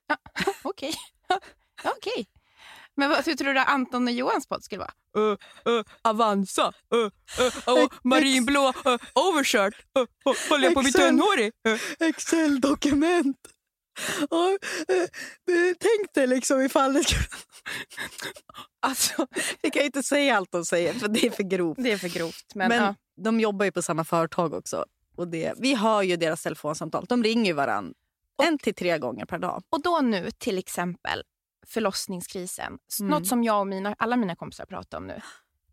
Ja, 0.07 0.17
Okej. 0.63 0.93
Ja, 1.83 1.93
okej. 1.97 2.27
Men 2.97 3.09
vad, 3.09 3.25
hur 3.25 3.35
tror 3.35 3.53
du 3.53 3.59
Anton 3.59 4.07
och 4.07 4.13
Johans 4.13 4.47
podd 4.47 4.63
skulle 4.63 4.79
vara? 4.79 4.93
Uh, 5.17 5.37
uh, 5.69 5.83
Avanza, 6.01 6.73
uh, 6.95 6.99
uh, 6.99 7.77
uh, 7.77 7.87
marinblå 8.03 8.73
uh, 8.87 8.97
overshirt, 9.13 9.73
uh, 9.97 10.01
uh, 10.01 10.49
håller 10.49 10.63
jag 10.63 10.73
på 10.73 10.79
att 10.79 10.85
bli 10.85 10.91
tunnhårig? 10.91 11.51
Uh. 11.67 12.07
Excel-dokument. 12.09 13.37
Och, 14.29 14.57
tänk 15.79 16.13
dig 16.13 16.27
liksom 16.27 16.61
ifall 16.61 16.93
det 16.93 17.03
skulle... 17.03 17.25
Alltså, 18.79 19.27
vi 19.61 19.71
kan 19.71 19.81
ju 19.81 19.85
inte 19.85 20.03
säga 20.03 20.37
allt 20.37 20.51
de 20.51 20.65
säger 20.65 20.93
för 20.93 21.07
det 21.07 21.25
är 21.25 21.31
för 21.31 21.43
grovt. 21.43 21.77
Det 21.81 21.91
är 21.91 21.97
för 21.97 22.09
grovt. 22.09 22.45
Men, 22.55 22.69
Men 22.69 22.83
ja. 22.83 22.95
de 23.23 23.39
jobbar 23.39 23.65
ju 23.65 23.71
på 23.71 23.81
samma 23.81 24.03
företag 24.03 24.53
också. 24.53 24.85
Och 25.15 25.27
det, 25.27 25.53
vi 25.57 25.75
hör 25.75 26.01
ju 26.01 26.15
deras 26.17 26.43
telefonsamtal. 26.43 27.05
De 27.09 27.23
ringer 27.23 27.45
ju 27.45 27.53
varann 27.53 27.93
en 28.43 28.57
till 28.57 28.75
tre 28.75 28.97
gånger 28.97 29.25
per 29.25 29.39
dag. 29.39 29.63
Och 29.69 29.81
då 29.81 29.99
nu 30.01 30.31
till 30.37 30.57
exempel 30.57 31.23
förlossningskrisen. 31.67 32.77
Mm. 32.99 33.09
Något 33.11 33.27
som 33.27 33.43
jag 33.43 33.59
och 33.59 33.67
mina, 33.67 33.95
alla 33.99 34.15
mina 34.15 34.35
kompisar 34.35 34.65
pratar 34.65 34.97
om 34.97 35.07
nu. 35.07 35.21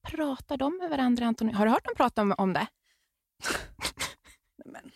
Pratar 0.02 0.56
de 0.56 0.78
med 0.78 0.90
varandra 0.90 1.26
Anton? 1.26 1.54
Har 1.54 1.66
du 1.66 1.72
hört 1.72 1.84
dem 1.84 1.94
prata 1.96 2.22
om, 2.22 2.34
om 2.38 2.52
det? 2.52 2.66
Men. 4.64 4.90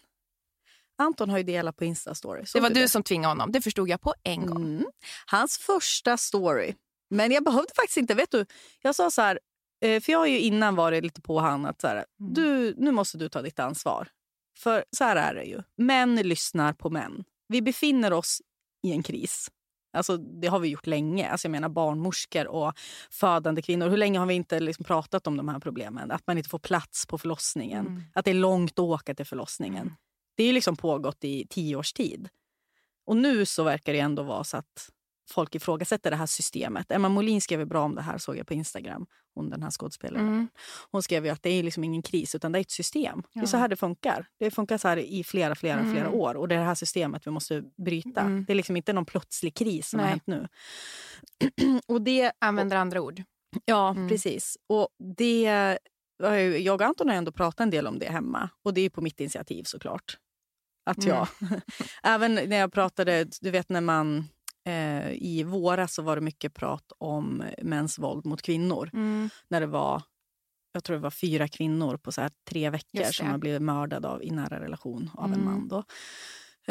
Anton 0.99 1.31
har 1.31 1.39
ju 1.39 1.45
delat 1.45 1.77
på 1.77 1.85
Insta-story. 1.85 2.45
Det 2.53 2.61
var 2.61 2.71
du 2.71 2.89
som 2.89 3.03
tvingade 3.03 3.31
honom. 3.31 3.53
Det 3.53 3.61
förstod 3.61 3.89
jag 3.89 4.01
på 4.01 4.15
en 4.23 4.47
gång. 4.47 4.63
Mm. 4.65 4.85
Hans 5.27 5.59
första 5.59 6.17
story. 6.17 6.75
Men 7.11 7.33
jag 7.33 7.45
behövde 7.45 7.73
faktiskt 7.77 7.97
inte. 7.97 8.15
Vet 8.15 8.31
du, 8.31 8.47
jag 8.83 8.95
sa 8.95 9.11
så 9.11 9.23
här, 9.23 9.41
eh, 9.85 10.01
för 10.01 10.13
jag 10.13 10.19
har 10.19 10.27
ju 10.27 10.39
innan 10.41 10.75
varit 10.75 11.03
lite 11.05 11.21
på 11.23 11.39
han 11.41 11.67
att 11.67 11.81
så 11.81 11.87
här, 11.87 12.05
Mm. 12.21 12.35
du, 12.35 12.75
nu 12.79 12.91
måste 12.93 13.19
du 13.19 13.29
ta 13.29 13.43
ditt 13.43 13.59
ansvar. 13.59 14.09
För 14.59 14.85
så 14.91 15.05
här 15.05 15.17
är 15.17 15.35
det 15.35 15.45
ju. 15.45 15.63
Män 15.77 16.17
lyssnar 16.17 16.73
på 16.73 16.91
män. 16.91 17.25
Vi 17.49 17.63
befinner 17.63 18.13
oss 18.13 18.43
i 18.83 18.93
en 18.93 19.03
kris. 19.03 19.51
Alltså, 19.97 20.17
det 20.17 20.47
har 20.47 20.59
vi 20.59 20.69
gjort 20.69 20.87
länge. 20.87 21.31
Alltså, 21.31 21.47
jag 21.47 21.53
menar 21.53 21.69
barnmorskor 21.69 22.47
och 22.47 22.73
födande 23.11 23.63
kvinnor. 23.63 23.89
Hur 23.89 23.97
länge 23.97 24.19
har 24.19 24.27
vi 24.27 24.35
inte 24.35 24.61
liksom 24.61 24.85
pratat 24.85 25.27
om 25.27 25.37
de 25.37 25.49
här 25.49 25.61
problemen? 25.61 26.11
Att 26.11 26.27
man 26.27 26.39
inte 26.39 26.51
får 26.51 26.59
plats 26.59 27.07
på 27.07 27.19
förlossningen. 27.19 27.87
Mm. 27.87 28.03
Att 28.15 28.25
det 28.25 28.31
är 28.31 28.35
långt 28.35 28.73
att 28.73 28.79
åka 28.79 29.15
till 29.15 29.27
förlossningen. 29.27 29.83
Mm. 29.83 29.95
Det 30.37 30.43
är 30.43 30.47
ju 30.47 30.53
liksom 30.53 30.77
pågått 30.77 31.25
i 31.25 31.47
tio 31.51 31.77
års 31.77 31.93
tid. 31.93 32.29
Och 33.07 33.17
nu 33.17 33.47
så 33.47 33.63
verkar 33.63 33.93
det 33.93 34.01
ändå 34.01 34.23
vara 34.23 34.45
så 34.45 34.57
att 34.57 34.91
folk 35.31 35.55
ifrågasätter 35.55 36.11
det 36.11 36.17
här 36.17 36.27
systemet. 36.27 36.91
Emma 36.93 37.09
Molin 37.09 37.41
skrev 37.41 37.67
bra 37.67 37.85
om 37.85 37.95
det 37.95 38.03
här 38.03 38.19
såg 38.19 38.37
jag 38.37 38.47
på 38.47 38.55
Instagram. 38.55 39.07
Hon 39.35 39.51
den 39.51 39.63
här 39.63 39.71
skådespelaren. 39.71 40.27
Mm. 40.29 40.49
Hon 40.91 41.03
skrev 41.03 41.25
ju 41.25 41.31
att 41.31 41.43
det 41.43 41.51
är 41.51 41.63
liksom 41.63 41.85
ingen 41.85 42.03
kris 42.03 42.35
utan 42.35 42.53
det 42.53 42.59
är 42.59 42.61
ett 42.61 42.71
system. 42.71 43.23
Det 43.33 43.39
är 43.39 43.43
Ja. 43.43 43.47
så 43.47 43.57
här 43.57 43.69
det 43.69 43.77
funkar. 43.77 44.27
Det 44.39 44.51
funkar 44.51 44.79
så 44.79 44.89
här 44.89 44.97
i 44.97 45.25
flera, 45.25 45.55
flera, 45.55 45.79
Mm. 45.81 45.93
flera 45.93 46.11
år. 46.11 46.35
Och 46.37 46.49
det 46.49 46.55
är 46.55 46.59
det 46.59 46.65
här 46.65 46.75
systemet 46.75 47.27
vi 47.27 47.31
måste 47.31 47.63
bryta. 47.85 48.21
Mm. 48.21 48.45
Det 48.45 48.53
är 48.53 48.55
liksom 48.55 48.77
inte 48.77 48.93
någon 48.93 49.05
plötslig 49.07 49.55
kris 49.57 49.89
som 49.89 50.01
har 50.01 50.07
Nej. 50.07 50.11
hänt 50.11 50.27
nu. 50.27 50.49
och 51.87 52.03
det, 52.03 52.33
Använder 52.39 52.77
andra 52.77 53.01
ord. 53.01 53.23
Ja, 53.65 53.91
Mm. 53.91 54.09
precis. 54.09 54.57
Och 54.67 54.89
det, 55.17 55.47
har 56.23 56.33
jag 56.37 56.75
och 56.81 56.87
Anton 56.87 57.09
har 57.09 57.17
ändå 57.17 57.33
pratat 57.33 57.61
en 57.61 57.71
del 57.71 57.87
om 57.87 57.99
det 57.99 58.11
hemma. 58.11 58.51
Och 58.65 58.75
det 58.75 58.81
är 58.81 58.91
på 58.91 59.01
mitt 59.01 59.21
initiativ 59.21 59.63
såklart. 59.65 60.19
Att 60.91 61.05
Mm. 61.05 61.09
jag, 61.17 61.29
även 62.03 62.35
när 62.35 62.57
jag 62.57 62.73
pratade, 62.73 63.27
du 63.41 63.51
vet 63.51 63.69
när 63.69 63.81
man 63.81 64.25
eh, 64.67 65.13
i 65.13 65.43
våras 65.47 65.95
så 65.95 66.03
var 66.03 66.17
det 66.17 66.23
mycket 66.23 66.55
prat 66.55 66.93
om 66.99 67.43
mäns 67.63 67.99
våld 67.99 68.27
mot 68.27 68.43
kvinnor. 68.43 68.91
Mm. 68.93 69.31
När 69.49 69.61
det 69.61 69.67
var, 69.67 70.03
jag 70.73 70.85
tror 70.85 70.97
det 70.97 71.03
var 71.03 71.11
fyra 71.11 71.49
kvinnor 71.49 71.97
på 71.97 72.13
så 72.13 72.21
här 72.21 72.31
tre 72.49 72.71
veckor 72.71 72.99
som 73.13 73.27
har 73.27 73.39
blivit 73.39 73.63
mördade 73.63 74.09
av, 74.09 74.23
i 74.23 74.31
nära 74.31 74.61
relation 74.61 75.11
av 75.15 75.33
en 75.33 75.41
Mm. 75.41 75.45
man. 75.45 75.69
Då. 75.69 75.85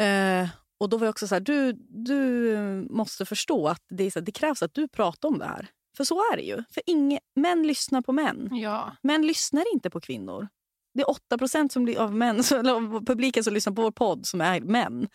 Eh, 0.02 0.48
och 0.78 0.88
då 0.88 0.96
var 0.98 1.06
jag 1.06 1.12
också 1.12 1.28
så 1.28 1.34
här, 1.34 1.40
du, 1.40 1.72
du 1.88 2.86
måste 2.90 3.26
förstå 3.26 3.68
att 3.68 3.82
det, 3.88 4.04
är 4.04 4.10
så 4.10 4.18
här, 4.18 4.26
det 4.26 4.32
krävs 4.32 4.62
att 4.62 4.74
du 4.74 4.88
pratar 4.88 5.28
om 5.28 5.38
det 5.38 5.44
här. 5.44 5.68
För 5.96 6.04
så 6.04 6.18
är 6.32 6.36
det 6.36 6.42
ju. 6.42 6.64
För 6.70 6.82
inge, 6.86 7.20
män 7.36 7.66
lyssnar 7.66 8.02
på 8.02 8.12
män. 8.12 8.48
Ja. 8.52 8.96
Män 9.02 9.26
lyssnar 9.26 9.74
inte 9.74 9.90
på 9.90 10.00
kvinnor. 10.00 10.48
Det 10.94 11.02
är 11.02 11.10
8 11.10 11.68
som 11.68 11.84
blir 11.84 11.98
av, 11.98 12.14
män, 12.14 12.36
av 12.68 13.04
publiken 13.06 13.44
som 13.44 13.54
lyssnar 13.54 13.72
på 13.72 13.82
vår 13.82 13.90
podd 13.90 14.26
som 14.26 14.40
är 14.40 14.60
män. 14.60 15.08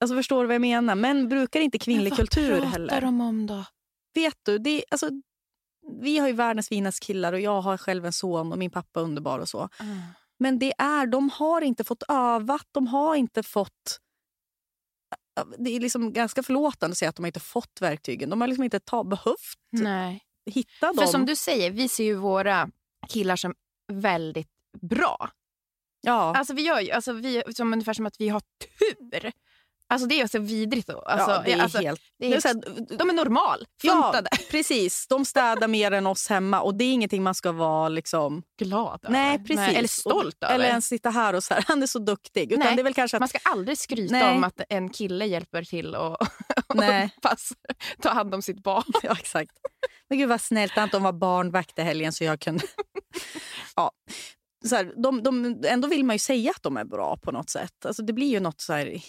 Alltså 0.00 0.16
Förstår 0.16 0.42
du 0.42 0.46
vad 0.46 0.54
jag 0.54 0.60
menar? 0.60 0.94
Män 0.94 1.28
brukar 1.28 1.60
inte 1.60 1.78
kvinnlig 1.78 2.16
kultur 2.16 2.50
vad 2.50 2.60
pratar 2.60 2.72
heller. 2.72 3.00
de 3.00 3.20
om 3.20 3.46
då? 3.46 3.64
Vet 4.14 4.38
du, 4.42 4.58
det 4.58 4.84
alltså, 4.90 5.10
vi 6.00 6.18
har 6.18 6.28
ju 6.28 6.32
världens 6.32 6.68
finaste 6.68 7.06
killar 7.06 7.32
och 7.32 7.40
jag 7.40 7.60
har 7.60 7.76
själv 7.76 8.06
en 8.06 8.12
son 8.12 8.52
och 8.52 8.58
min 8.58 8.70
pappa 8.70 9.00
är 9.00 9.04
underbar 9.04 9.38
och 9.38 9.48
så. 9.48 9.68
Mm. 9.80 9.98
Men 10.38 10.58
det 10.58 10.72
är, 10.78 11.06
de 11.06 11.30
har 11.30 11.60
inte 11.60 11.84
fått 11.84 12.02
övat, 12.08 12.66
de 12.72 12.86
har 12.86 13.14
inte 13.14 13.42
fått... 13.42 14.00
Det 15.58 15.76
är 15.76 15.80
liksom 15.80 16.12
ganska 16.12 16.42
förlåtande 16.42 16.92
att 16.92 16.98
säga 16.98 17.08
att 17.08 17.16
de 17.16 17.26
inte 17.26 17.40
fått 17.40 17.80
verktygen. 17.80 18.30
De 18.30 18.40
har 18.40 18.48
liksom 18.48 18.64
inte 18.64 18.80
ta, 18.80 19.04
behövt 19.04 19.58
Nej. 19.70 20.24
hitta 20.46 20.86
dem. 20.86 20.96
För 20.96 21.06
som 21.06 21.26
du 21.26 21.36
säger, 21.36 21.70
vi 21.70 21.88
ser 21.88 22.04
ju 22.04 22.14
våra 22.14 22.70
killar 23.08 23.36
som 23.36 23.54
väldigt 23.92 24.50
bra. 24.80 25.30
Ja. 26.00 26.36
Alltså 26.36 26.54
vi 26.54 26.62
gör 26.62 26.80
ju, 26.80 26.90
alltså 26.90 27.12
vi, 27.12 27.42
som 27.54 27.72
ungefär 27.72 27.94
som 27.94 28.06
att 28.06 28.20
vi 28.20 28.28
har 28.28 28.40
tur. 28.40 29.32
Alltså 29.90 30.08
det 30.08 30.20
är 30.20 30.26
så 30.26 30.38
vidrigt. 30.38 30.88
Då. 30.88 30.98
Alltså, 30.98 31.30
ja, 31.30 31.42
det 31.44 31.52
är 31.52 31.62
alltså, 31.62 31.78
helt... 31.78 32.00
det 32.18 32.26
är 32.26 32.30
helt- 32.30 32.44
här- 32.44 32.96
de 32.98 33.08
är 33.10 33.14
normal, 33.14 33.66
Ja, 33.82 34.02
funtade, 34.02 34.28
precis. 34.50 35.06
De 35.08 35.24
städar 35.24 35.68
mer 35.68 35.90
än 35.90 36.06
oss 36.06 36.28
hemma 36.28 36.60
och 36.60 36.74
det 36.74 36.84
är 36.84 36.92
ingenting 36.92 37.22
man 37.22 37.34
ska 37.34 37.52
vara 37.52 37.88
liksom... 37.88 38.42
glad 38.58 39.06
Nej, 39.08 39.34
över. 39.34 39.44
precis. 39.44 39.76
eller 39.76 39.88
stolt 39.88 40.36
och, 40.36 40.42
över. 40.44 40.54
Eller 40.54 40.64
ens 40.66 40.86
sitta 40.86 41.10
här 41.10 41.34
och 41.34 41.44
så 41.44 41.54
här, 41.54 41.64
han 41.68 41.82
är 41.82 41.86
så 41.86 41.98
duktig. 41.98 42.52
Utan 42.52 42.64
Nej, 42.64 42.76
det 42.76 42.82
är 42.82 42.84
väl 42.84 42.94
kanske 42.94 43.16
att... 43.16 43.20
Man 43.20 43.28
ska 43.28 43.38
aldrig 43.44 43.78
skryta 43.78 44.14
Nej. 44.14 44.36
om 44.36 44.44
att 44.44 44.60
en 44.68 44.90
kille 44.90 45.26
hjälper 45.26 45.64
till 45.64 45.94
och, 45.94 46.12
och 46.66 46.76
Nej. 46.76 47.10
pass, 47.22 47.52
ta 48.02 48.08
hand 48.10 48.34
om 48.34 48.42
sitt 48.42 48.62
barn. 48.62 48.84
Ja, 49.02 49.16
exakt. 49.20 49.52
Men 50.08 50.18
gud 50.18 50.28
vad 50.28 50.40
snällt 50.40 50.78
Anton 50.78 51.02
var 51.02 51.12
barnvakt 51.12 51.78
i 51.78 51.82
helgen 51.82 52.12
så 52.12 52.24
jag 52.24 52.40
kunde... 52.40 52.64
ja. 53.76 53.90
Så 54.64 54.76
här, 54.76 54.92
de, 55.02 55.22
de, 55.22 55.62
ändå 55.66 55.88
vill 55.88 56.04
man 56.04 56.14
ju 56.14 56.18
säga 56.18 56.50
att 56.50 56.62
de 56.62 56.76
är 56.76 56.84
bra 56.84 57.16
på 57.16 57.32
något 57.32 57.50
sätt. 57.50 57.86
Alltså, 57.86 58.02
det 58.02 58.12
blir 58.12 58.26
ju 58.28 58.40
något 58.40 58.60
så 58.60 58.72
här 58.72 59.02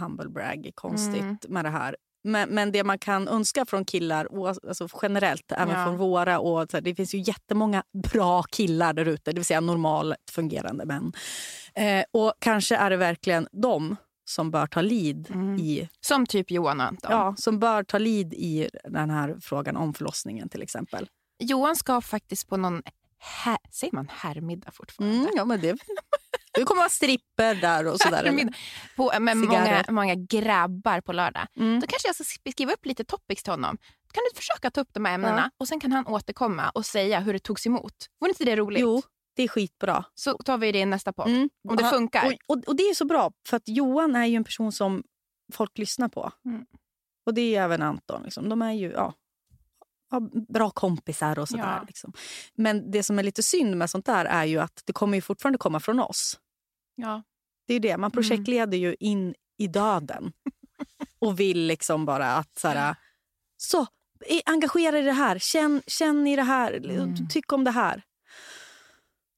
humble 0.00 0.28
brag 0.28 0.70
konstigt 0.74 1.22
Mm. 1.22 1.36
med 1.48 1.64
det 1.64 1.68
här. 1.70 1.96
Men, 2.24 2.48
men 2.48 2.72
det 2.72 2.84
man 2.84 2.98
kan 2.98 3.28
önska 3.28 3.66
från 3.66 3.84
killar, 3.84 4.28
alltså 4.68 4.88
generellt, 5.02 5.52
även 5.52 5.74
Ja. 5.78 5.84
från 5.84 5.96
våra... 5.96 6.38
Och 6.38 6.70
så 6.70 6.76
här, 6.76 6.82
det 6.82 6.94
finns 6.94 7.14
ju 7.14 7.18
jättemånga 7.18 7.82
bra 8.12 8.42
killar 8.42 8.92
där 8.92 9.04
ute, 9.08 9.30
det 9.32 9.38
vill 9.38 9.44
säga 9.44 9.60
normalt 9.60 10.16
fungerande 10.30 10.84
män. 10.84 11.12
Eh, 11.74 12.04
och 12.12 12.32
kanske 12.38 12.76
är 12.76 12.90
det 12.90 12.96
verkligen 12.96 13.48
de 13.52 13.96
som 14.24 14.50
bör 14.50 14.66
ta 14.66 14.80
lead 14.80 15.30
Mm. 15.30 15.56
i 15.56 15.88
Som 16.00 16.26
typ 16.26 16.50
Johan 16.50 16.80
och 16.80 16.86
Anton. 16.86 17.10
Ja, 17.12 17.34
som 17.38 17.58
bör 17.58 17.82
ta 17.82 17.98
lead 17.98 18.34
i 18.34 18.68
den 18.84 19.10
här 19.10 19.36
frågan 19.40 19.76
om 19.76 19.94
förlossningen 19.94 20.48
till 20.48 20.62
exempel. 20.62 21.08
Johan 21.38 21.76
ska 21.76 22.00
faktiskt 22.00 22.48
på 22.48 22.56
någon, 22.56 22.82
här, 23.18 23.58
säger 23.72 23.94
man 23.94 24.08
herrmiddag 24.12 24.70
fortfarande? 24.72 25.16
Mm, 25.18 25.30
ja, 25.36 25.44
men 25.44 25.60
det, 25.60 25.76
det 26.52 26.64
kommer 26.64 26.80
vara 26.80 26.88
stripper 26.88 27.54
där 27.54 27.86
och 27.86 28.00
sådär. 28.00 28.52
På, 28.96 29.20
med 29.20 29.36
många, 29.36 29.84
många 29.88 30.14
grabbar 30.14 31.00
på 31.00 31.12
lördag. 31.12 31.46
Mm. 31.56 31.80
Då 31.80 31.86
kanske 31.86 32.08
jag 32.08 32.14
ska 32.14 32.24
sk- 32.24 32.52
skriva 32.52 32.72
upp 32.72 32.86
lite 32.86 33.04
topics 33.04 33.42
till 33.42 33.52
honom. 33.52 33.76
Då 33.80 34.12
kan 34.12 34.22
du 34.32 34.36
försöka 34.36 34.70
ta 34.70 34.80
upp 34.80 34.88
de 34.92 35.04
här 35.04 35.14
ämnena 35.14 35.42
Ja. 35.44 35.50
och 35.58 35.68
sen 35.68 35.80
kan 35.80 35.92
han 35.92 36.06
återkomma 36.06 36.70
och 36.70 36.86
säga 36.86 37.20
hur 37.20 37.32
det 37.32 37.38
togs 37.38 37.66
emot. 37.66 37.94
Vore 38.20 38.30
inte 38.30 38.44
det 38.44 38.56
roligt? 38.56 38.80
Jo, 38.80 39.02
det 39.36 39.42
är 39.42 39.48
skitbra. 39.48 40.04
Så 40.14 40.32
tar 40.38 40.58
vi 40.58 40.72
det 40.72 40.78
i 40.78 40.86
nästa 40.86 41.12
podd. 41.12 41.28
Mm. 41.28 41.48
Om 41.68 41.76
det 41.76 41.84
funkar. 41.90 42.26
Och, 42.46 42.56
och, 42.56 42.64
och 42.66 42.76
det 42.76 42.82
är 42.82 42.94
så 42.94 43.04
bra, 43.04 43.32
för 43.48 43.56
att 43.56 43.68
Johan 43.68 44.16
är 44.16 44.26
ju 44.26 44.36
en 44.36 44.44
person 44.44 44.72
som 44.72 45.02
folk 45.52 45.78
lyssnar 45.78 46.08
på. 46.08 46.32
Mm. 46.44 46.66
Och 47.26 47.34
det 47.34 47.40
är 47.40 47.48
ju 47.48 47.54
även 47.54 47.82
Anton. 47.82 48.22
Liksom. 48.22 48.48
De 48.48 48.62
är 48.62 48.72
ju 48.72 48.90
ja, 48.90 49.14
bra 50.48 50.70
kompisar 50.70 51.38
och 51.38 51.48
sådär. 51.48 51.76
Ja. 51.78 51.84
Liksom. 51.86 52.12
Men 52.54 52.90
det 52.90 53.02
som 53.02 53.18
är 53.18 53.22
lite 53.22 53.42
synd 53.42 53.76
med 53.76 53.90
sånt 53.90 54.06
där 54.06 54.24
är 54.24 54.44
ju 54.44 54.58
att 54.58 54.82
det 54.84 54.92
kommer 54.92 55.16
ju 55.16 55.20
fortfarande 55.20 55.58
komma 55.58 55.80
från 55.80 56.00
oss. 56.00 56.38
Ja. 56.94 57.22
Det 57.66 57.74
är 57.74 57.80
det. 57.80 57.96
Man 57.96 58.10
projektleder 58.10 58.78
ju 58.78 58.96
in 59.00 59.34
i 59.58 59.66
döden. 59.66 60.32
och 61.18 61.40
vill 61.40 61.66
liksom 61.66 62.04
bara 62.06 62.32
att 62.36 62.58
så 62.58 62.68
här, 62.68 62.96
så, 63.56 63.86
engagera 64.46 64.98
er 64.98 65.02
i 65.02 65.04
det 65.04 65.12
här. 65.12 65.38
Känn, 65.38 65.82
känn 65.86 66.26
i 66.26 66.36
det 66.36 66.42
här. 66.42 66.72
Mm. 66.72 67.28
Tyck 67.28 67.52
om 67.52 67.64
det 67.64 67.70
här. 67.70 68.02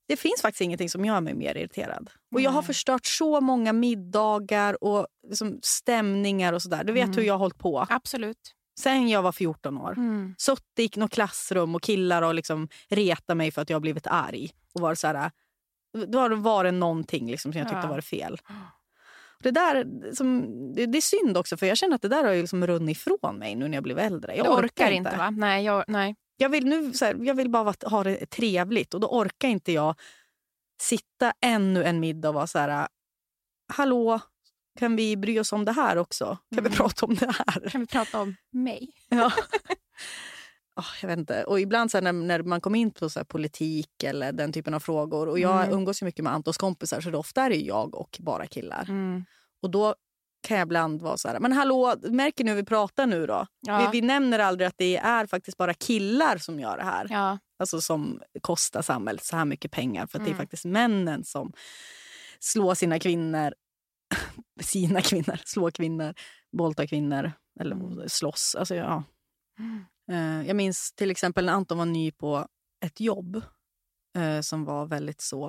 Det 0.09 0.17
finns 0.17 0.43
faktiskt 0.43 0.61
ingenting 0.61 0.91
som 0.91 1.05
gör 1.05 1.21
mig 1.21 1.35
mer 1.35 1.57
irriterad. 1.57 2.11
Och 2.35 2.41
Jag 2.41 2.51
har 2.51 2.63
förstört 2.63 3.07
så 3.07 3.41
många 3.41 3.73
middagar 3.73 4.85
och 4.85 5.07
liksom 5.29 5.59
stämningar 5.63 6.53
och 6.53 6.63
sådär. 6.63 6.85
Du 6.85 6.93
vet 6.93 7.05
Mm. 7.05 7.17
hur 7.17 7.23
jag 7.23 7.35
har 7.35 7.39
hållit 7.39 7.59
på. 7.59 7.87
Absolut. 7.91 8.55
Sen 8.79 9.09
jag 9.09 9.23
var 9.23 9.33
14 9.33 9.79
år. 9.79 9.93
Mm. 9.93 10.35
Suttit 10.39 10.97
i 10.97 11.01
något 11.01 11.13
klassrum 11.13 11.75
och 11.75 11.83
killar 11.83 12.23
och 12.23 12.35
liksom 12.35 12.69
retat 12.89 13.37
mig 13.37 13.51
för 13.51 13.63
att 13.63 13.71
jag 13.71 13.75
har 13.75 13.81
blivit 13.81 14.07
arg. 14.07 14.51
Och 14.75 14.81
var 14.81 14.95
så 14.95 15.07
här, 15.07 15.31
då 16.07 16.19
har 16.19 16.65
det 16.65 16.71
någonting 16.71 17.31
liksom 17.31 17.53
som 17.53 17.59
jag 17.59 17.69
tyckte 17.69 17.87
Ja. 17.87 17.91
var 17.91 18.01
fel. 18.01 18.39
Det, 19.43 19.51
där, 19.51 19.87
som, 20.15 20.47
det, 20.75 20.87
det 20.87 20.99
är 20.99 21.03
synd 21.03 21.37
också, 21.37 21.57
för 21.57 21.67
jag 21.67 21.79
känner 21.79 21.95
att 21.95 22.03
det 22.03 22.09
där 22.09 22.25
har 22.25 22.33
ju 22.33 22.41
liksom 22.41 22.67
runnit 22.67 22.97
ifrån 22.97 23.39
mig 23.39 23.55
nu 23.55 23.69
när 23.69 23.77
jag 23.77 23.83
blev 23.83 23.99
äldre. 23.99 24.37
Jag 24.37 24.47
du 24.47 24.51
orkar 24.51 24.91
inte 24.91 25.17
va? 25.17 25.31
Nej, 25.31 25.65
jag, 25.65 25.85
nej. 25.89 26.17
Jag 26.37 26.49
vill, 26.49 26.67
nu, 26.67 26.93
så 26.93 27.05
här, 27.05 27.17
jag 27.21 27.35
vill 27.35 27.51
bara 27.51 27.75
ha 27.83 28.05
det 28.05 28.27
trevligt 28.31 28.95
och 28.95 29.01
då 29.01 29.09
orkar 29.09 29.49
inte 29.49 29.73
jag 29.73 29.95
sitta 30.81 31.33
ännu 31.41 31.85
en 31.85 32.01
middag 32.01 32.29
och 32.29 32.35
vara 32.35 32.47
så 32.47 32.59
här... 32.59 32.89
Hallå, 33.73 34.21
kan 34.81 34.97
vi 34.97 35.17
bry 35.17 35.39
oss 35.41 35.53
om 35.53 35.65
det 35.65 35.73
här 35.73 35.97
också? 35.99 36.25
Kan 36.55 36.65
vi 36.65 36.69
Mm. 36.69 36.73
prata 36.73 37.07
om 37.07 37.15
det 37.15 37.27
här? 37.47 37.69
Kan 37.71 37.81
vi 37.81 37.87
prata 37.87 38.21
om 38.21 38.37
mig? 38.53 38.89
Ja. 39.09 39.33
Ah, 40.75 40.85
jag 41.03 41.09
vet 41.09 41.19
inte. 41.19 41.45
Och 41.45 41.61
ibland 41.61 41.91
så 41.91 41.97
här, 41.97 42.03
när, 42.03 42.13
när 42.13 42.43
man 42.43 42.61
kommer 42.61 42.79
in 42.79 42.91
på 42.91 43.11
så 43.11 43.19
här, 43.19 43.25
politik 43.25 44.03
eller 44.05 44.33
den 44.33 44.53
typen 44.53 44.75
av 44.75 44.81
frågor 44.81 45.29
och 45.29 45.39
jag 45.39 45.63
Mm. 45.65 45.73
umgås 45.75 46.03
ju 46.03 46.07
mycket 46.07 46.25
med 46.25 46.33
Antons 46.33 46.57
kompisar 46.59 47.01
så 47.01 47.11
det 47.11 47.19
ofta 47.19 47.43
är 47.43 47.51
det 47.51 47.57
jag 47.57 47.95
och 47.95 48.17
bara 48.21 48.47
killar. 48.47 48.85
Mm. 48.89 49.25
Och 49.63 49.71
då 49.71 49.95
kan 50.49 50.57
jag 50.59 50.67
ibland 50.67 51.03
vara 51.03 51.17
så 51.17 51.29
här, 51.29 51.41
men 51.41 51.53
hallå, 51.53 51.95
märker 52.03 52.45
ni 52.45 52.51
hur 52.51 52.57
vi 52.57 52.65
pratar 52.65 53.07
nu 53.07 53.27
då? 53.27 53.47
Ja. 53.61 53.79
Vi, 53.93 54.01
vi 54.01 54.07
nämner 54.07 54.39
aldrig 54.39 54.67
att 54.69 54.79
det 54.79 54.97
är 54.97 55.27
faktiskt 55.27 55.57
bara 55.57 55.75
killar 55.75 56.39
som 56.39 56.61
gör 56.61 56.77
det 56.77 56.85
här. 56.85 57.07
Ja. 57.11 57.39
Alltså 57.59 57.81
som 57.81 58.21
kostar 58.41 58.83
samhället 58.83 59.25
så 59.25 59.37
här 59.37 59.45
mycket 59.45 59.71
pengar. 59.71 60.07
För 60.07 60.19
att 60.19 60.25
det 60.25 60.29
är 60.31 60.35
Mm. 60.35 60.39
faktiskt 60.45 60.65
männen 60.65 61.25
som 61.25 61.53
slår 62.41 62.75
sina 62.75 62.99
kvinnor, 62.99 63.55
sina 64.61 65.01
kvinnor, 65.01 65.39
slår 65.45 65.71
kvinnor, 65.71 66.15
våldtar 66.57 66.87
kvinnor 66.87 67.33
eller 67.61 67.77
Mm. 67.77 68.09
slåss. 68.09 68.55
Alltså, 68.59 68.75
ja. 68.75 69.03
Mm. 69.59 69.85
Eh, 70.13 70.47
Jag 70.47 70.57
minns 70.57 70.93
till 70.93 71.11
exempel 71.11 71.45
när 71.45 71.53
Anton 71.53 71.79
var 71.79 71.87
ny 71.87 72.11
på 72.13 72.47
ett 72.85 73.01
jobb 73.01 73.43
eh, 74.19 74.41
som 74.41 74.65
var 74.65 74.87
väldigt 74.87 75.21
så 75.21 75.49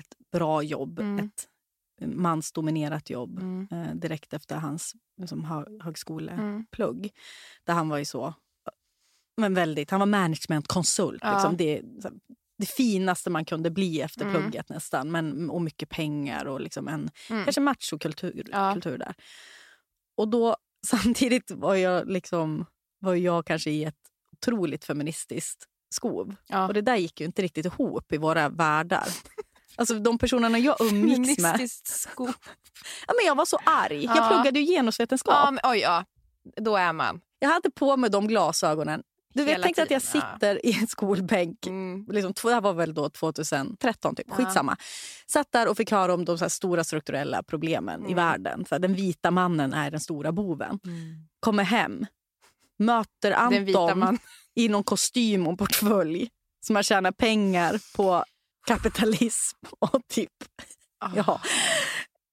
ett 0.00 0.16
bra 0.32 0.62
jobb. 0.62 0.98
Mm. 0.98 1.24
Ett 1.26 1.48
mansdominerat 2.06 3.10
jobb 3.10 3.38
Mm. 3.38 3.68
eh, 3.72 3.94
direkt 3.94 4.32
efter 4.32 4.56
hans 4.56 4.94
liksom, 5.20 5.44
hö- 5.44 5.78
högskoleplugg. 5.82 6.96
Mm. 6.98 7.10
Där 7.64 7.74
han 7.74 7.88
var 7.88 7.98
ju 7.98 8.04
så... 8.04 8.34
Men 9.36 9.54
väldigt, 9.54 9.90
han 9.90 10.00
var 10.00 10.06
managementkonsult. 10.06 11.18
Ja. 11.22 11.32
Liksom. 11.34 11.56
Det, 11.56 11.82
det 12.58 12.66
finaste 12.66 13.30
man 13.30 13.44
kunde 13.44 13.70
bli 13.70 14.00
efter 14.00 14.20
Mm. 14.24 14.32
plugget 14.42 14.68
nästan. 14.68 15.10
Men, 15.10 15.50
och 15.50 15.62
mycket 15.62 15.88
pengar 15.88 16.44
och 16.44 16.60
liksom 16.60 16.88
en 16.88 17.10
Mm. 17.30 17.44
kanske 17.44 17.60
machokultur 17.60 18.46
Ja. 18.52 18.72
kultur 18.72 18.98
där. 18.98 19.14
Och 20.16 20.28
då 20.28 20.56
samtidigt 20.86 21.50
var 21.50 21.74
jag, 21.74 22.08
liksom, 22.10 22.66
var 22.98 23.14
jag 23.14 23.46
kanske 23.46 23.70
i 23.70 23.84
ett 23.84 23.94
otroligt 24.36 24.84
feministiskt 24.84 25.64
skov. 25.94 26.34
Ja. 26.48 26.66
Och 26.66 26.74
det 26.74 26.80
där 26.82 26.96
gick 26.96 27.20
ju 27.20 27.26
inte 27.26 27.42
riktigt 27.42 27.66
ihop 27.66 28.12
i 28.12 28.16
våra 28.16 28.48
världar. 28.48 29.08
Alltså 29.76 29.98
de 29.98 30.18
personerna 30.18 30.58
jag 30.58 30.76
umgicks 30.80 31.42
med. 31.42 31.52
Feministiskt 31.52 31.86
sko. 31.88 32.26
Ja, 33.06 33.14
men 33.18 33.26
jag 33.26 33.34
var 33.34 33.44
så 33.44 33.58
arg. 33.64 34.04
Jag 34.04 34.16
Ja. 34.16 34.28
pluggade 34.28 34.60
ju 34.60 34.74
genusvetenskap. 34.74 35.34
Ja, 35.34 35.50
men, 35.50 35.60
oj, 35.72 35.78
ja. 35.78 36.04
Då 36.56 36.76
är 36.76 36.92
man. 36.92 37.20
Jag 37.38 37.48
hade 37.48 37.70
på 37.70 37.96
mig 37.96 38.10
de 38.10 38.28
glasögonen. 38.28 39.02
Du 39.32 39.44
vet, 39.44 39.62
tänk 39.62 39.78
att 39.78 39.90
jag 39.90 40.02
ja. 40.02 40.20
sitter 40.20 40.66
i 40.66 40.78
en 40.80 40.86
skolbänk. 40.86 41.66
Mm. 41.66 42.06
Liksom, 42.10 42.32
det 42.42 42.54
här 42.54 42.60
var 42.60 42.72
väl 42.72 42.94
då 42.94 43.10
2013, 43.10 44.14
typ. 44.14 44.26
Ja. 44.28 44.34
skitsamma. 44.34 44.76
Satt 45.26 45.52
där 45.52 45.68
och 45.68 45.76
fick 45.76 45.90
höra 45.90 46.14
om 46.14 46.24
de 46.24 46.38
så 46.38 46.44
här 46.44 46.48
stora 46.48 46.84
strukturella 46.84 47.42
problemen 47.42 48.00
i 48.00 48.12
Mm. 48.12 48.16
världen. 48.16 48.64
Så 48.68 48.74
här, 48.74 48.80
den 48.80 48.94
vita 48.94 49.30
mannen 49.30 49.72
är 49.74 49.90
den 49.90 50.00
stora 50.00 50.32
boven. 50.32 50.78
Kommer 51.40 51.64
hem, 51.64 52.06
möter 52.78 53.32
Anton 53.32 54.18
i 54.54 54.68
någon 54.68 54.84
kostym 54.84 55.46
och 55.46 55.58
portfölj 55.58 56.28
som 56.66 56.76
har 56.76 56.82
tjänat 56.82 57.16
pengar 57.16 57.80
på 57.96 58.24
kapitalism 58.66 59.58
och 59.78 60.00
typ... 60.08 60.32
Ja. 61.14 61.40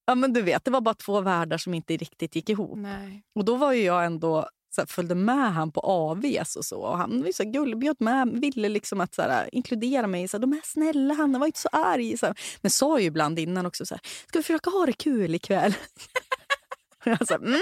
ja, 0.06 0.16
men 0.16 0.34
du 0.34 0.42
vet, 0.42 0.66
det 0.66 0.72
var 0.72 0.82
bara 0.82 0.96
två 0.96 1.22
världar 1.22 1.58
som 1.58 1.74
inte 1.74 1.98
riktigt 1.98 2.36
gick 2.36 2.50
ihop. 2.50 2.78
Nej. 2.78 3.24
Och 3.36 3.46
då 3.46 3.56
var 3.56 3.74
ju 3.74 3.84
jag 3.84 4.06
ändå 4.06 4.50
så 4.76 4.82
här, 4.82 4.86
följde 4.86 5.16
med 5.16 5.54
han 5.54 5.72
på 5.72 5.80
AVs 5.80 6.56
och 6.56 6.66
så. 6.66 6.80
Och 6.82 6.98
han 6.98 7.24
var 7.24 7.32
så 7.32 7.44
här 7.44 7.52
gullig, 7.52 7.78
bjöd 7.80 7.96
med, 8.00 8.30
ville 8.42 8.70
liksom 8.70 9.02
att 9.02 9.16
så 9.16 9.22
här, 9.22 9.50
inkludera 9.56 10.08
mig. 10.08 10.28
Så 10.28 10.38
här, 10.38 10.42
De 10.42 10.54
är 10.54 10.62
snälla, 10.64 11.14
han 11.14 11.40
var 11.40 11.46
inte 11.46 11.60
så 11.60 11.70
arg. 11.72 12.18
Så. 12.18 12.34
Men 12.62 12.72
sa 12.72 13.00
ju 13.00 13.06
ibland 13.06 13.40
innan 13.40 13.66
också 13.66 13.86
så 13.86 13.96
här, 13.96 14.02
ska 14.28 14.40
vi 14.40 14.44
försöka 14.44 14.70
ha 14.70 14.86
det 14.86 14.94
kul 14.94 15.36
ikväll? 15.36 15.74
Jag 17.04 17.28
sa, 17.28 17.36
mm, 17.36 17.62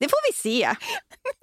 det 0.00 0.08
får 0.08 0.32
vi 0.32 0.38
se. 0.38 0.70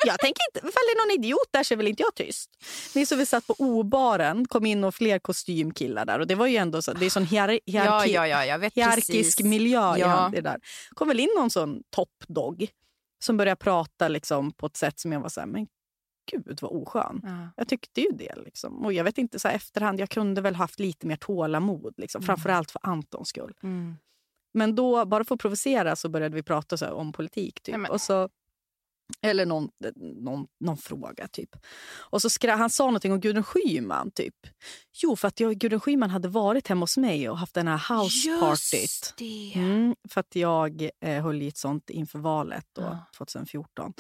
Jag 0.06 0.20
tänker 0.20 0.42
inte, 0.50 0.60
ifall 0.60 0.84
det 0.88 0.92
är 0.92 1.08
någon 1.08 1.24
idiot 1.24 1.48
där 1.52 1.64
så 1.64 1.74
är 1.74 1.76
väl 1.76 1.88
inte 1.88 2.04
jag 2.04 2.16
tyst. 2.16 2.50
Minns 2.96 3.12
hur 3.12 3.18
vi 3.18 3.26
satt 3.26 3.48
på 3.48 3.56
O-baren, 3.58 4.46
kom 4.48 4.66
in 4.66 4.84
och 4.84 4.96
fler 4.96 5.20
kostymkillar 5.20 6.06
där. 6.06 6.20
Och 6.20 6.28
det 6.28 6.36
var 6.36 6.48
ju 6.48 6.58
ändå 6.58 6.82
så, 6.82 6.94
det 6.94 7.06
är 7.06 7.10
sån 7.10 7.26
hier, 7.26 7.48
Ja, 7.50 7.60
hierarki, 7.66 8.14
ja, 8.14 8.46
ja, 8.46 8.58
vet 8.58 8.74
hierarkisk 8.74 9.12
precis. 9.12 9.40
miljö. 9.40 9.98
Ja. 9.98 10.30
det 10.34 10.42
där. 10.42 10.58
kom 10.96 11.08
väl 11.08 11.20
in 11.20 11.30
någon 11.38 11.50
sån 11.50 11.82
toppdog 11.90 12.68
som 13.20 13.38
började 13.38 13.56
prata 13.60 14.08
liksom 14.08 14.52
på 14.52 14.66
ett 14.66 14.78
sätt 14.78 15.00
som 15.00 15.12
jag 15.12 15.20
var 15.20 15.30
så 15.30 15.40
här, 15.40 15.48
men 15.48 15.68
gud 16.32 16.60
vad 16.62 16.72
oskön. 16.72 17.22
Ja. 17.24 17.50
Jag 17.58 17.68
tyckte 17.68 18.02
ju 18.02 18.10
det. 18.12 18.36
Liksom. 18.36 18.86
Och 18.86 18.94
jag 18.94 19.04
vet 19.04 19.18
inte, 19.18 19.40
så 19.40 19.48
här, 19.48 19.56
efterhand, 19.56 20.00
jag 20.00 20.10
kunde 20.10 20.42
väl 20.42 20.56
haft 20.56 20.80
lite 20.80 21.08
mer 21.08 21.16
tålamod. 21.16 21.94
Liksom, 21.98 22.20
Mm. 22.20 22.26
Framförallt 22.26 22.72
för 22.72 22.82
Antons 22.84 23.30
skull. 23.30 23.54
Mm. 23.64 23.96
Men 24.54 24.76
då, 24.76 25.06
bara 25.06 25.24
för 25.24 25.36
att 25.36 25.42
provocera, 25.42 25.96
så 25.96 26.10
började 26.10 26.36
vi 26.36 26.44
prata 26.44 26.78
så 26.78 26.86
här, 26.86 26.94
om 26.94 27.12
politik. 27.12 27.62
Typ. 27.62 27.78
Nej, 27.78 27.92
Och 27.92 28.02
så 28.02 28.30
Eller 29.22 29.46
någon, 29.46 29.70
någon, 29.96 30.48
någon 30.60 30.78
fråga, 30.78 31.28
typ. 31.28 31.56
Och 31.90 32.22
så 32.22 32.30
skra, 32.30 32.56
Han 32.56 32.70
sa 32.70 32.86
någonting 32.86 33.12
om 33.12 33.20
Gudrun 33.20 33.44
Schyman. 33.44 34.12
Typ. 34.12 34.36
Jo, 35.04 35.16
för 35.16 35.28
att 35.28 35.40
jag, 35.40 35.56
Gudrun 35.58 35.80
Schyman 35.80 36.10
hade 36.10 36.28
varit 36.28 36.68
hemma 36.68 36.84
hos 36.84 36.98
mig 36.98 37.30
och 37.30 37.38
haft 37.38 37.54
den 37.54 37.68
här 37.68 37.78
housepartyt. 38.00 39.14
Mm, 39.56 39.96
för 40.10 40.20
att 40.20 40.36
jag 40.36 40.90
eh, 41.02 41.24
höll 41.24 41.42
i 41.42 41.48
ett 41.48 41.58
sånt 41.58 41.90
inför 41.90 42.20
valet 42.20 42.66
då, 42.76 42.82
Ja. 42.82 43.06
2014. 43.18 43.94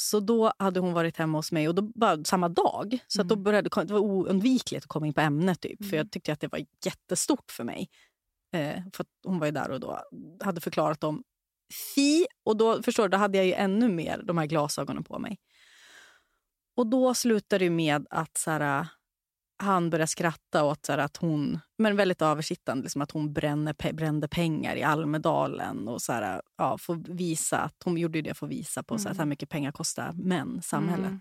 Så 0.00 0.20
då 0.20 0.52
hade 0.58 0.80
hon 0.80 0.92
varit 0.92 1.16
hemma 1.16 1.38
hos 1.38 1.52
mig 1.52 1.68
och 1.68 1.74
då, 1.74 1.82
bara, 1.82 2.24
samma 2.24 2.48
dag. 2.48 2.98
Så 3.06 3.20
att 3.20 3.28
då 3.28 3.34
Mm. 3.34 3.42
började, 3.44 3.68
det 3.84 3.92
var 3.92 4.00
oundvikligt 4.00 4.84
att 4.84 4.88
komma 4.88 5.06
in 5.06 5.14
på 5.14 5.20
ämnet. 5.20 5.60
Typ, 5.60 5.78
För 5.78 5.84
Mm. 5.84 5.96
jag 5.96 6.10
tyckte 6.10 6.32
att 6.32 6.40
det 6.40 6.48
var 6.52 6.64
jättestort 6.84 7.50
för 7.50 7.64
mig. 7.64 7.88
Eh, 8.54 8.82
för 8.94 9.02
att 9.04 9.08
hon 9.26 9.38
var 9.38 9.46
ju 9.46 9.52
där 9.52 9.70
och 9.70 9.80
då 9.80 10.00
hade 10.44 10.60
förklarat 10.60 11.04
om 11.04 11.22
fi. 11.94 12.26
Och 12.44 12.56
då 12.56 12.82
förstår 12.82 13.02
du, 13.02 13.08
då 13.08 13.16
hade 13.16 13.38
jag 13.38 13.46
ju 13.46 13.52
ännu 13.52 13.88
mer 13.88 14.22
de 14.24 14.38
här 14.38 14.46
glasögonen 14.46 15.04
på 15.04 15.18
mig. 15.18 15.38
Och 16.76 16.86
då 16.86 17.14
slutade 17.14 17.64
det 17.64 17.70
med 17.70 18.06
att 18.10 18.36
så 18.36 18.50
här, 18.50 18.86
han 19.58 19.90
började 19.90 20.06
skratta 20.06 20.64
åt 20.64 20.86
så 20.86 20.92
här, 20.92 20.98
att 20.98 21.16
hon, 21.16 21.58
men 21.78 21.96
väldigt 21.96 22.22
översittande, 22.22 22.82
liksom 22.82 23.02
att 23.02 23.10
hon 23.10 23.32
bränner, 23.32 23.72
pe- 23.72 23.92
brände 23.92 24.28
pengar 24.28 24.76
i 24.76 24.82
Almedalen. 24.82 25.88
Och 25.88 26.02
så 26.02 26.12
här, 26.12 26.42
ja, 26.56 26.78
får 26.78 27.14
visa 27.14 27.58
att, 27.58 27.82
hon 27.84 27.96
gjorde 27.96 28.22
det 28.22 28.34
för 28.34 28.46
att 28.46 28.52
visa 28.52 28.82
på 28.82 28.94
Mm. 28.94 29.02
så 29.14 29.18
här 29.18 29.26
mycket 29.26 29.48
pengar 29.48 29.72
kostar 29.72 30.12
män, 30.12 30.62
samhället. 30.62 31.12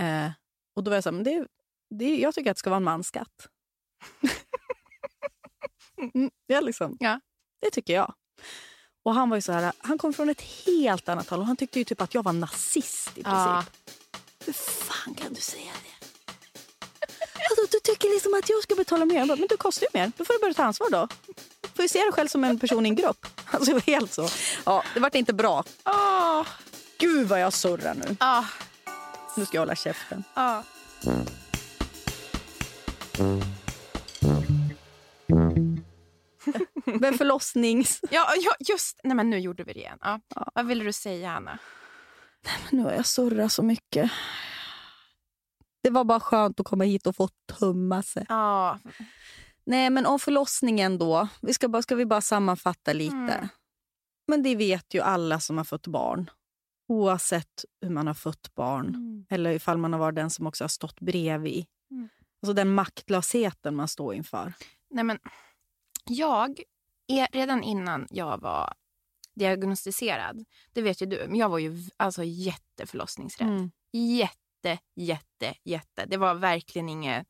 Eh, 0.00 0.30
och 0.76 0.84
då 0.84 0.90
var 0.90 0.96
jag 0.96 1.04
så 1.04 1.10
här, 1.10 1.14
men 1.14 1.24
det, 1.24 1.46
det, 1.90 2.16
jag 2.16 2.34
tycker 2.34 2.50
att 2.50 2.56
det 2.56 2.58
ska 2.58 2.70
vara 2.70 2.76
en 2.76 2.84
mansskatt. 2.84 3.48
mm, 6.14 6.30
ja, 6.46 6.60
liksom. 6.60 6.96
Ja. 7.00 7.20
Det 7.60 7.70
tycker 7.70 7.94
jag. 7.94 8.14
Och 9.06 9.14
han 9.14 9.30
var 9.30 9.36
ju 9.36 9.40
så 9.42 9.52
här, 9.52 9.72
han 9.78 9.98
kom 9.98 10.12
från 10.12 10.28
ett 10.28 10.40
helt 10.66 11.08
annat 11.08 11.28
håll 11.30 11.40
och 11.40 11.46
han 11.46 11.56
tyckte 11.56 11.78
ju 11.78 11.84
typ 11.84 12.00
att 12.00 12.14
jag 12.14 12.22
var 12.22 12.32
nazist 12.32 13.08
i 13.08 13.12
princip. 13.12 13.26
Ja. 13.26 13.64
Hur 14.44 14.52
fan 14.52 15.14
kan 15.14 15.32
du 15.34 15.40
säga 15.40 15.72
det? 15.84 16.06
Alltså, 17.50 17.66
du 17.70 17.80
tycker 17.80 18.08
liksom 18.08 18.34
att 18.34 18.48
jag 18.48 18.62
ska 18.62 18.74
betala 18.74 19.04
mer? 19.04 19.26
Bara, 19.26 19.36
Men 19.36 19.48
du 19.48 19.56
kostar 19.56 19.86
ju 19.92 20.00
mer. 20.00 20.12
Då 20.16 20.24
får 20.24 20.34
du 20.34 20.40
börja 20.40 20.54
ta 20.54 20.62
ansvar 20.64 20.90
då. 20.90 21.08
Får 21.74 21.82
ju 21.82 21.88
se 21.88 21.98
dig 21.98 22.12
själv 22.12 22.28
som 22.28 22.44
en 22.44 22.58
person 22.58 22.86
i 22.86 22.88
en 22.88 22.94
grupp. 22.96 23.26
Alltså, 23.50 23.64
det 23.64 23.72
var 23.72 23.80
helt 23.80 24.12
så. 24.14 24.28
Ja, 24.64 24.82
det 24.94 25.00
vart 25.00 25.14
inte 25.14 25.32
bra. 25.32 25.64
Åh, 25.84 26.46
Gud 26.98 27.28
vad 27.28 27.40
jag 27.40 27.52
surrar 27.52 27.94
nu. 27.94 28.16
ah, 28.20 28.44
Nu 29.36 29.46
ska 29.46 29.56
jag 29.56 29.62
hålla 29.62 29.76
käften. 29.76 30.24
ah. 30.34 30.62
Men 37.00 37.18
förlossnings... 37.18 38.00
Ja, 38.10 38.26
ja, 38.40 38.54
just 38.68 39.00
Nej, 39.04 39.16
men 39.16 39.30
nu 39.30 39.38
gjorde 39.38 39.64
vi 39.64 39.72
det 39.72 39.78
igen. 39.80 39.98
Ja. 40.02 40.20
Ja. 40.34 40.50
Vad 40.54 40.66
ville 40.66 40.84
du 40.84 40.92
säga, 40.92 41.30
Anna? 41.30 41.58
Nu 42.70 42.82
har 42.82 42.92
jag 42.92 43.06
surrat 43.06 43.52
så 43.52 43.62
mycket. 43.62 44.10
Det 45.82 45.90
var 45.90 46.04
bara 46.04 46.20
skönt 46.20 46.60
att 46.60 46.66
komma 46.66 46.84
hit 46.84 47.06
och 47.06 47.16
få 47.16 47.28
tumma 47.58 48.02
sig. 48.02 48.26
Ja, 48.28 48.78
Nej, 49.66 49.90
men 49.90 50.06
om 50.06 50.18
förlossningen 50.18 50.98
då. 50.98 51.28
Vi 51.42 51.54
ska, 51.54 51.68
bara, 51.68 51.82
ska 51.82 51.94
vi 51.94 52.06
bara 52.06 52.20
sammanfatta 52.20 52.92
lite. 52.92 53.16
Mm. 53.16 53.48
Men 54.28 54.42
det 54.42 54.56
vet 54.56 54.94
ju 54.94 55.00
alla 55.00 55.40
som 55.40 55.56
har 55.56 55.64
fått 55.64 55.86
barn. 55.86 56.30
Oavsett 56.88 57.64
hur 57.80 57.90
man 57.90 58.06
har 58.06 58.14
fött 58.14 58.54
barn. 58.54 59.26
Eller 59.30 59.50
ifall 59.50 59.78
man 59.78 59.92
har 59.92 60.00
varit 60.00 60.16
den 60.16 60.30
som 60.30 60.46
också 60.46 60.64
har 60.64 60.68
stått 60.68 61.00
bredvid. 61.00 61.66
Mm. 61.90 62.08
Alltså 62.42 62.52
den 62.52 62.74
maktlösheten 62.74 63.76
man 63.76 63.88
står 63.88 64.14
inför. 64.14 64.52
Nej, 64.90 65.04
men 65.04 65.18
jag, 66.04 66.60
redan 67.32 67.62
innan 67.62 68.06
jag 68.10 68.40
var 68.40 68.74
diagnostiserad, 69.34 70.44
det 70.72 70.82
vet 70.82 71.02
ju 71.02 71.06
du, 71.06 71.26
men 71.28 71.36
jag 71.38 71.48
var 71.48 71.58
ju 71.58 71.76
alltså 71.96 72.24
jätteförlossningsrädd. 72.24 73.48
Mm. 73.48 73.70
Jätte, 73.92 74.78
jätte, 74.96 75.54
jätte. 75.64 76.06
Det 76.06 76.16
var 76.16 76.34
verkligen 76.34 76.88
inget... 76.88 77.26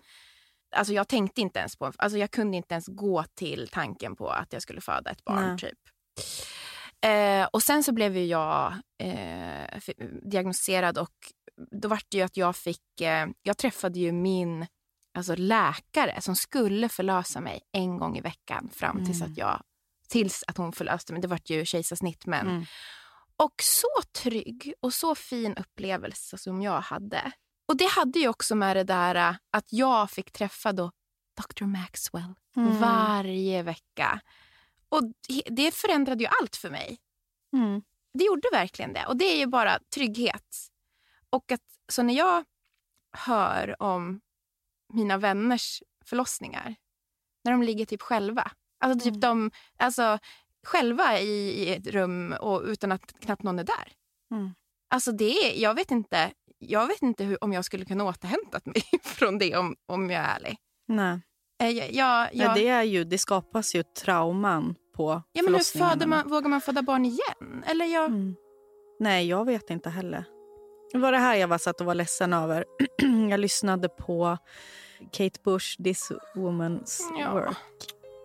Alltså 0.76 0.92
jag 0.92 1.08
tänkte 1.08 1.40
inte 1.40 1.58
ens 1.58 1.76
på... 1.76 1.92
Alltså 1.96 2.18
jag 2.18 2.30
kunde 2.30 2.56
inte 2.56 2.74
ens 2.74 2.86
gå 2.86 3.24
till 3.34 3.68
tanken 3.72 4.16
på 4.16 4.28
att 4.28 4.52
jag 4.52 4.62
skulle 4.62 4.80
föda 4.80 5.10
ett 5.10 5.24
barn. 5.24 5.46
Nej. 5.46 5.58
typ. 5.58 5.78
Eh, 7.00 7.48
och 7.52 7.62
sen 7.62 7.82
så 7.82 7.92
blev 7.92 8.16
ju 8.16 8.24
jag 8.26 8.74
eh, 8.98 9.80
diagnostiserad 10.22 10.98
och 10.98 11.14
då 11.70 11.88
var 11.88 12.00
det 12.08 12.16
ju 12.16 12.22
att 12.22 12.36
jag 12.36 12.56
fick... 12.56 13.00
Eh, 13.00 13.26
jag 13.42 13.58
träffade 13.58 13.98
ju 13.98 14.12
min 14.12 14.66
alltså 15.16 15.34
läkare 15.36 16.20
som 16.20 16.36
skulle 16.36 16.88
förlösa 16.88 17.40
mig 17.40 17.60
en 17.72 17.98
gång 17.98 18.16
i 18.16 18.20
veckan 18.20 18.70
fram 18.72 19.04
tills 19.04 19.20
Mm. 19.20 19.32
att 19.32 19.38
jag 19.38 19.62
tills 20.08 20.44
att 20.46 20.56
hon 20.56 20.72
förlöste 20.72 21.12
mig. 21.12 21.22
Det 21.22 21.28
var 21.28 21.40
ju 21.44 21.64
kejsarsnitt 21.64 22.26
men 22.26 22.48
Mm. 22.48 22.64
och 23.36 23.54
så 23.62 23.88
trygg 24.22 24.74
och 24.80 24.94
så 24.94 25.14
fin 25.14 25.56
upplevelse 25.56 26.38
som 26.38 26.62
jag 26.62 26.80
hade. 26.80 27.32
Och 27.68 27.76
det 27.76 27.90
hade 27.90 28.18
ju 28.18 28.28
också 28.28 28.54
med 28.54 28.76
det 28.76 28.84
där 28.84 29.14
äh, 29.14 29.36
att 29.50 29.72
jag 29.72 30.10
fick 30.10 30.32
träffa 30.32 30.72
då 30.72 30.92
Dr. 31.36 31.64
Maxwell 31.64 32.34
Mm. 32.56 32.78
varje 32.80 33.62
vecka. 33.62 34.20
Och 34.88 35.02
det- 35.28 35.42
det 35.50 35.74
förändrade 35.74 36.24
ju 36.24 36.30
allt 36.40 36.56
för 36.56 36.70
mig. 36.70 36.98
Mm. 37.52 37.82
Det 38.14 38.24
gjorde 38.24 38.48
verkligen 38.52 38.92
det. 38.92 39.06
Och 39.06 39.16
det 39.16 39.24
är 39.24 39.38
ju 39.38 39.46
bara 39.46 39.78
trygghet. 39.94 40.56
Och 41.30 41.52
att, 41.52 41.60
så 41.88 42.02
när 42.02 42.14
jag 42.14 42.44
hör 43.12 43.82
om 43.82 44.20
mina 44.96 45.18
vänners 45.18 45.82
förlossningar, 46.04 46.74
när 47.44 47.52
de 47.52 47.62
ligger 47.62 47.84
typ 47.86 48.02
själva. 48.02 48.50
Alltså 48.80 48.98
typ 49.04 49.08
Mm. 49.16 49.20
de, 49.20 49.50
alltså 49.78 50.18
själva 50.66 51.18
i, 51.20 51.62
i 51.64 51.74
ett 51.74 51.86
rum 51.86 52.34
och 52.40 52.62
utan 52.66 52.92
att 52.92 53.20
knappt 53.20 53.42
någon 53.42 53.58
är 53.58 53.64
där. 53.64 53.92
Mm. 54.30 54.50
Alltså 54.90 55.12
det 55.12 55.24
är, 55.46 55.62
jag 55.62 55.74
vet 55.74 55.90
inte, 55.90 56.30
jag 56.58 56.86
vet 56.86 57.02
inte 57.02 57.24
hur, 57.24 57.44
om 57.44 57.52
jag 57.52 57.64
skulle 57.64 57.84
kunna 57.84 58.04
återhämtat 58.04 58.66
mig 58.66 58.82
från 59.02 59.38
det 59.38 59.56
om, 59.56 59.76
om 59.86 60.10
jag 60.10 60.24
är 60.24 60.36
ärlig. 60.36 60.56
Nej. 60.88 61.20
Eh, 61.62 61.68
Jag, 61.70 61.92
jag, 61.92 62.28
jag, 62.34 62.46
Nej, 62.54 62.62
det, 62.62 62.68
är 62.68 62.82
ju, 62.82 63.04
det 63.04 63.18
skapas 63.18 63.74
ju 63.74 63.82
trauman 63.82 64.74
på 64.96 65.22
ja, 65.32 65.42
men 65.42 65.54
hur 65.54 65.78
föder 65.78 66.06
man, 66.06 66.28
vågar 66.28 66.48
man 66.48 66.60
föda 66.60 66.82
barn 66.82 67.04
igen? 67.04 67.64
Eller 67.66 67.86
jag, 67.86 68.06
Mm. 68.06 68.34
Nej, 69.00 69.28
jag 69.28 69.44
vet 69.44 69.70
inte 69.70 69.90
heller. 69.90 70.24
Det 70.92 70.98
var 70.98 71.12
det 71.12 71.18
här 71.18 71.34
jag 71.34 71.48
var 71.48 71.58
satt 71.58 71.80
och 71.80 71.86
var 71.86 71.94
ledsen 71.94 72.32
över. 72.32 72.64
jag 73.30 73.40
lyssnade 73.40 73.88
på 73.88 74.38
Kate 75.12 75.40
Bush, 75.44 75.82
This 75.84 76.12
Woman's 76.34 77.00
Ja. 77.18 77.32
Work. 77.34 77.56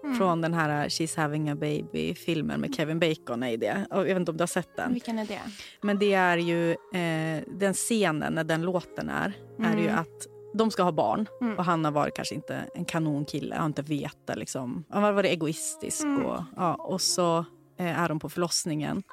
Mm. 0.04 0.16
Från 0.18 0.42
den 0.42 0.54
här 0.54 0.90
She's 0.90 1.18
having 1.18 1.50
a 1.50 1.56
baby-filmen 1.56 2.62
med 2.62 2.76
Kevin 2.76 3.00
Bacon. 3.00 3.44
Är 3.44 3.58
det. 3.58 3.86
Jag 3.90 4.04
vet 4.04 4.18
inte 4.18 4.32
om 4.32 4.38
du 4.38 4.42
har 4.42 4.48
sett 4.48 4.76
den. 4.78 4.94
Vilken 4.94 5.20
är 5.20 5.26
det? 5.26 5.42
Men 5.82 6.00
det 6.00 6.14
är 6.14 6.38
ju 6.38 6.72
eh, 6.72 7.44
den 7.48 7.74
scenen 7.74 8.34
när 8.34 8.44
den 8.44 8.62
låten 8.62 9.10
är. 9.10 9.34
Är 9.60 9.78
ju 9.78 9.88
Mm. 9.88 10.00
att 10.00 10.28
de 10.54 10.72
ska 10.72 10.84
ha 10.84 10.92
barn. 10.92 11.28
Mm. 11.42 11.58
Och 11.58 11.66
han 11.66 11.86
har 11.86 11.92
varit 11.92 12.16
kanske 12.16 12.36
inte 12.36 12.64
en 12.76 12.86
kanonkille. 12.86 13.56
Har 13.56 13.66
inte 13.66 13.82
vetat 13.82 14.38
liksom. 14.38 14.84
Han 14.90 15.04
har 15.04 15.12
varit 15.12 15.32
egoistisk. 15.32 16.04
Mm. 16.04 16.26
Och, 16.26 16.44
ja, 16.56 16.76
och 16.76 17.02
så 17.02 17.46
eh, 17.78 18.00
är 18.02 18.10
de 18.10 18.20
på 18.20 18.30
förlossningen. 18.30 19.04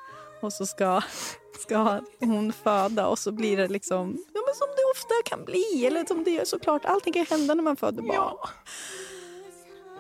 Och 0.41 0.53
så 0.53 0.67
ska, 0.67 1.01
ska 1.61 2.01
hon 2.21 2.53
föda 2.53 3.07
och 3.07 3.19
så 3.19 3.33
blir 3.33 3.57
det 3.57 3.69
liksom 3.69 4.17
ja, 4.35 4.41
men 4.47 4.55
som 4.55 4.69
det 4.77 4.83
ofta 4.95 5.15
kan 5.25 5.45
bli. 5.45 5.87
Eller 5.87 6.05
som 6.05 6.25
det 6.25 6.39
är 6.39 6.45
såklart. 6.45 6.85
Allting 6.85 7.13
kan 7.13 7.27
hända 7.27 7.55
när 7.55 7.63
man 7.63 7.77
föder 7.77 8.03
barn. 8.03 8.35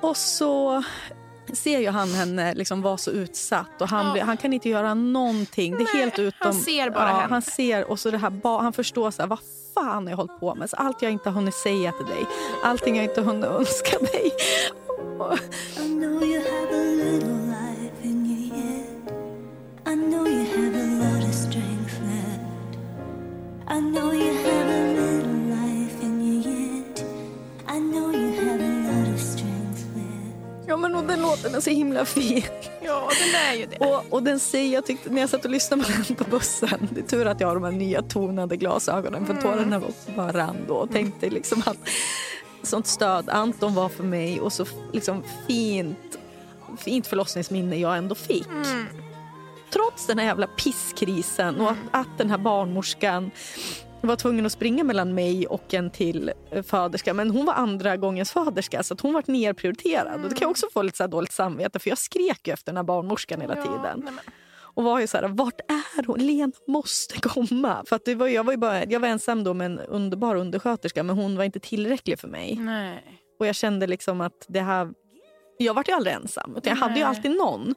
Och 0.01 0.17
så 0.17 0.83
ser 1.53 1.79
ju 1.79 1.89
han 1.89 2.09
henne 2.09 2.55
liksom 2.55 2.83
vara 2.83 2.97
så 2.97 3.11
utsatt 3.11 3.81
och 3.83 3.89
han, 3.89 4.07
Ja. 4.07 4.13
blir, 4.13 4.23
han 4.23 4.37
kan 4.37 4.53
inte 4.53 4.69
göra 4.69 4.95
någonting. 4.95 5.73
Det 5.73 5.83
är 5.83 5.95
Nej, 5.95 6.03
helt 6.03 6.19
utom... 6.19 6.39
han 6.41 6.55
ser 6.55 6.91
bara 6.91 7.09
ja, 7.09 7.15
henne. 7.15 7.29
Han 7.35 7.43
ser 7.43 7.91
och 7.91 8.01
så 8.01 8.11
det 8.11 8.19
här, 8.19 8.59
han 8.59 8.73
förstår 8.73 9.11
så 9.11 9.23
här, 9.23 9.29
vad 9.29 9.39
fan 9.75 10.03
har 10.05 10.11
jag 10.11 10.17
hållit 10.17 10.41
på 10.41 10.55
med? 10.55 10.71
Så 10.71 10.77
allt 10.77 11.03
jag 11.03 11.13
inte 11.13 11.29
har 11.29 11.35
hunnit 11.35 11.55
säga 11.55 11.93
till 11.93 12.07
dig, 12.07 12.27
allting 12.65 12.97
jag 12.97 13.05
inte 13.05 13.21
hunnit 13.21 13.45
önska 13.45 13.99
dig. 13.99 14.33
Ja 30.67 30.77
men 30.77 30.95
och 30.95 31.05
den 31.05 31.23
låten 31.23 31.55
är 31.55 31.61
så 31.61 31.71
himla 31.71 32.05
fin. 32.05 32.43
Ja, 32.83 33.09
den 33.25 33.41
är 33.51 33.55
ju 33.61 33.67
det. 33.67 33.77
Och, 33.87 34.05
och 34.13 34.23
den 34.23 34.41
säger, 34.41 34.75
jag 34.75 34.87
tyckte, 34.87 35.11
när 35.11 35.21
jag 35.21 35.31
satt 35.31 35.45
och 35.45 35.51
lyssnade 35.51 35.83
på 35.85 35.91
den 36.07 36.17
på 36.17 36.25
bussen, 36.31 36.89
det 36.91 37.01
är 37.01 37.05
tur 37.05 37.27
att 37.27 37.41
jag 37.41 37.49
har 37.49 37.55
de 37.55 37.65
här 37.65 37.73
nya 37.73 38.03
tonade 38.03 38.57
glasögonen 38.57 39.27
för 39.27 39.35
tårarna 39.35 39.79
var- 39.79 39.91
bara 40.17 40.33
rann 40.33 40.57
då 40.69 40.75
och 40.75 40.91
tänkte 40.93 41.31
liksom 41.31 41.63
att 41.67 41.77
sånt 42.63 42.87
stöd 42.87 43.29
Anton 43.29 43.75
var 43.75 43.89
för 43.89 44.05
mig 44.05 44.41
och 44.41 44.53
så 44.53 44.65
liksom 44.93 45.23
fint, 45.47 46.19
fint 46.79 47.07
förlossningsminne 47.07 47.77
jag 47.77 47.97
ändå 47.99 48.15
fick. 48.15 48.47
Mm. 48.47 48.87
Trots 49.73 50.07
den 50.07 50.19
här 50.19 50.27
jävla 50.27 50.47
pisskrisen 50.47 51.61
och 51.61 51.71
att, 51.71 51.77
att 51.93 52.19
den 52.19 52.31
här 52.31 52.39
barnmorskan 52.39 53.31
var 54.01 54.17
tvungen 54.17 54.47
att 54.47 54.53
springa 54.53 54.85
mellan 54.85 55.15
mig 55.15 55.47
och 55.47 55.75
en 55.75 55.91
till 55.91 56.33
föderska. 56.67 57.15
Men 57.15 57.31
hon 57.31 57.47
var 57.47 57.55
andra 57.55 57.97
gångens 57.97 58.33
föderska 58.33 58.83
så 58.83 58.97
hon 59.03 59.13
var 59.13 59.23
nerprioriterad. 59.27 60.15
Och 60.25 60.29
det 60.29 60.35
kan 60.35 60.45
jag 60.47 60.51
också 60.51 60.67
få 60.73 60.83
lite 60.83 60.97
så 60.97 61.07
dåligt 61.07 61.33
samvete 61.33 61.79
för 61.79 61.89
jag 61.91 61.99
skrek 61.99 62.47
ju 62.49 62.53
efter 62.53 62.67
den 62.73 62.77
här 62.77 62.85
barnmorskan 62.85 63.41
hela 63.41 63.57
Ja, 63.57 63.63
tiden. 63.63 64.01
nej, 64.05 64.13
men- 64.15 64.35
Och 64.61 64.85
var 64.85 65.01
ju 65.01 65.07
så 65.07 65.17
här, 65.17 65.29
vart 65.29 65.61
är 65.69 66.07
hon? 66.07 66.19
Lena 66.27 66.53
måste 66.67 67.21
komma. 67.21 67.83
För 67.87 67.97
att 67.97 68.05
det 68.05 68.15
var, 68.15 68.29
jag, 68.29 68.45
var 68.45 68.53
ju 68.53 68.57
bara, 68.57 68.85
jag 68.85 69.01
var 69.01 69.09
ensam 69.09 69.45
då 69.45 69.55
med 69.55 69.67
en 69.67 69.79
underbar 69.79 70.35
undersköterska 70.37 71.03
men 71.03 71.17
hon 71.17 71.37
var 71.37 71.45
inte 71.45 71.61
tillräcklig 71.61 72.19
för 72.19 72.29
mig. 72.29 72.57
Nej. 72.61 73.05
Och 73.41 73.47
jag 73.47 73.55
kände 73.55 73.87
liksom 73.87 74.21
att 74.21 74.45
det 74.49 74.61
här... 74.61 74.89
Jag 75.59 75.75
var 75.75 75.85
ju 75.89 75.93
aldrig 75.95 76.15
ensam. 76.17 76.57
Utan 76.57 76.71
jag 76.71 76.77
hade 76.77 76.95
ju 76.95 77.01
Nej. 77.01 77.09
alltid 77.09 77.31
någon. 77.31 77.75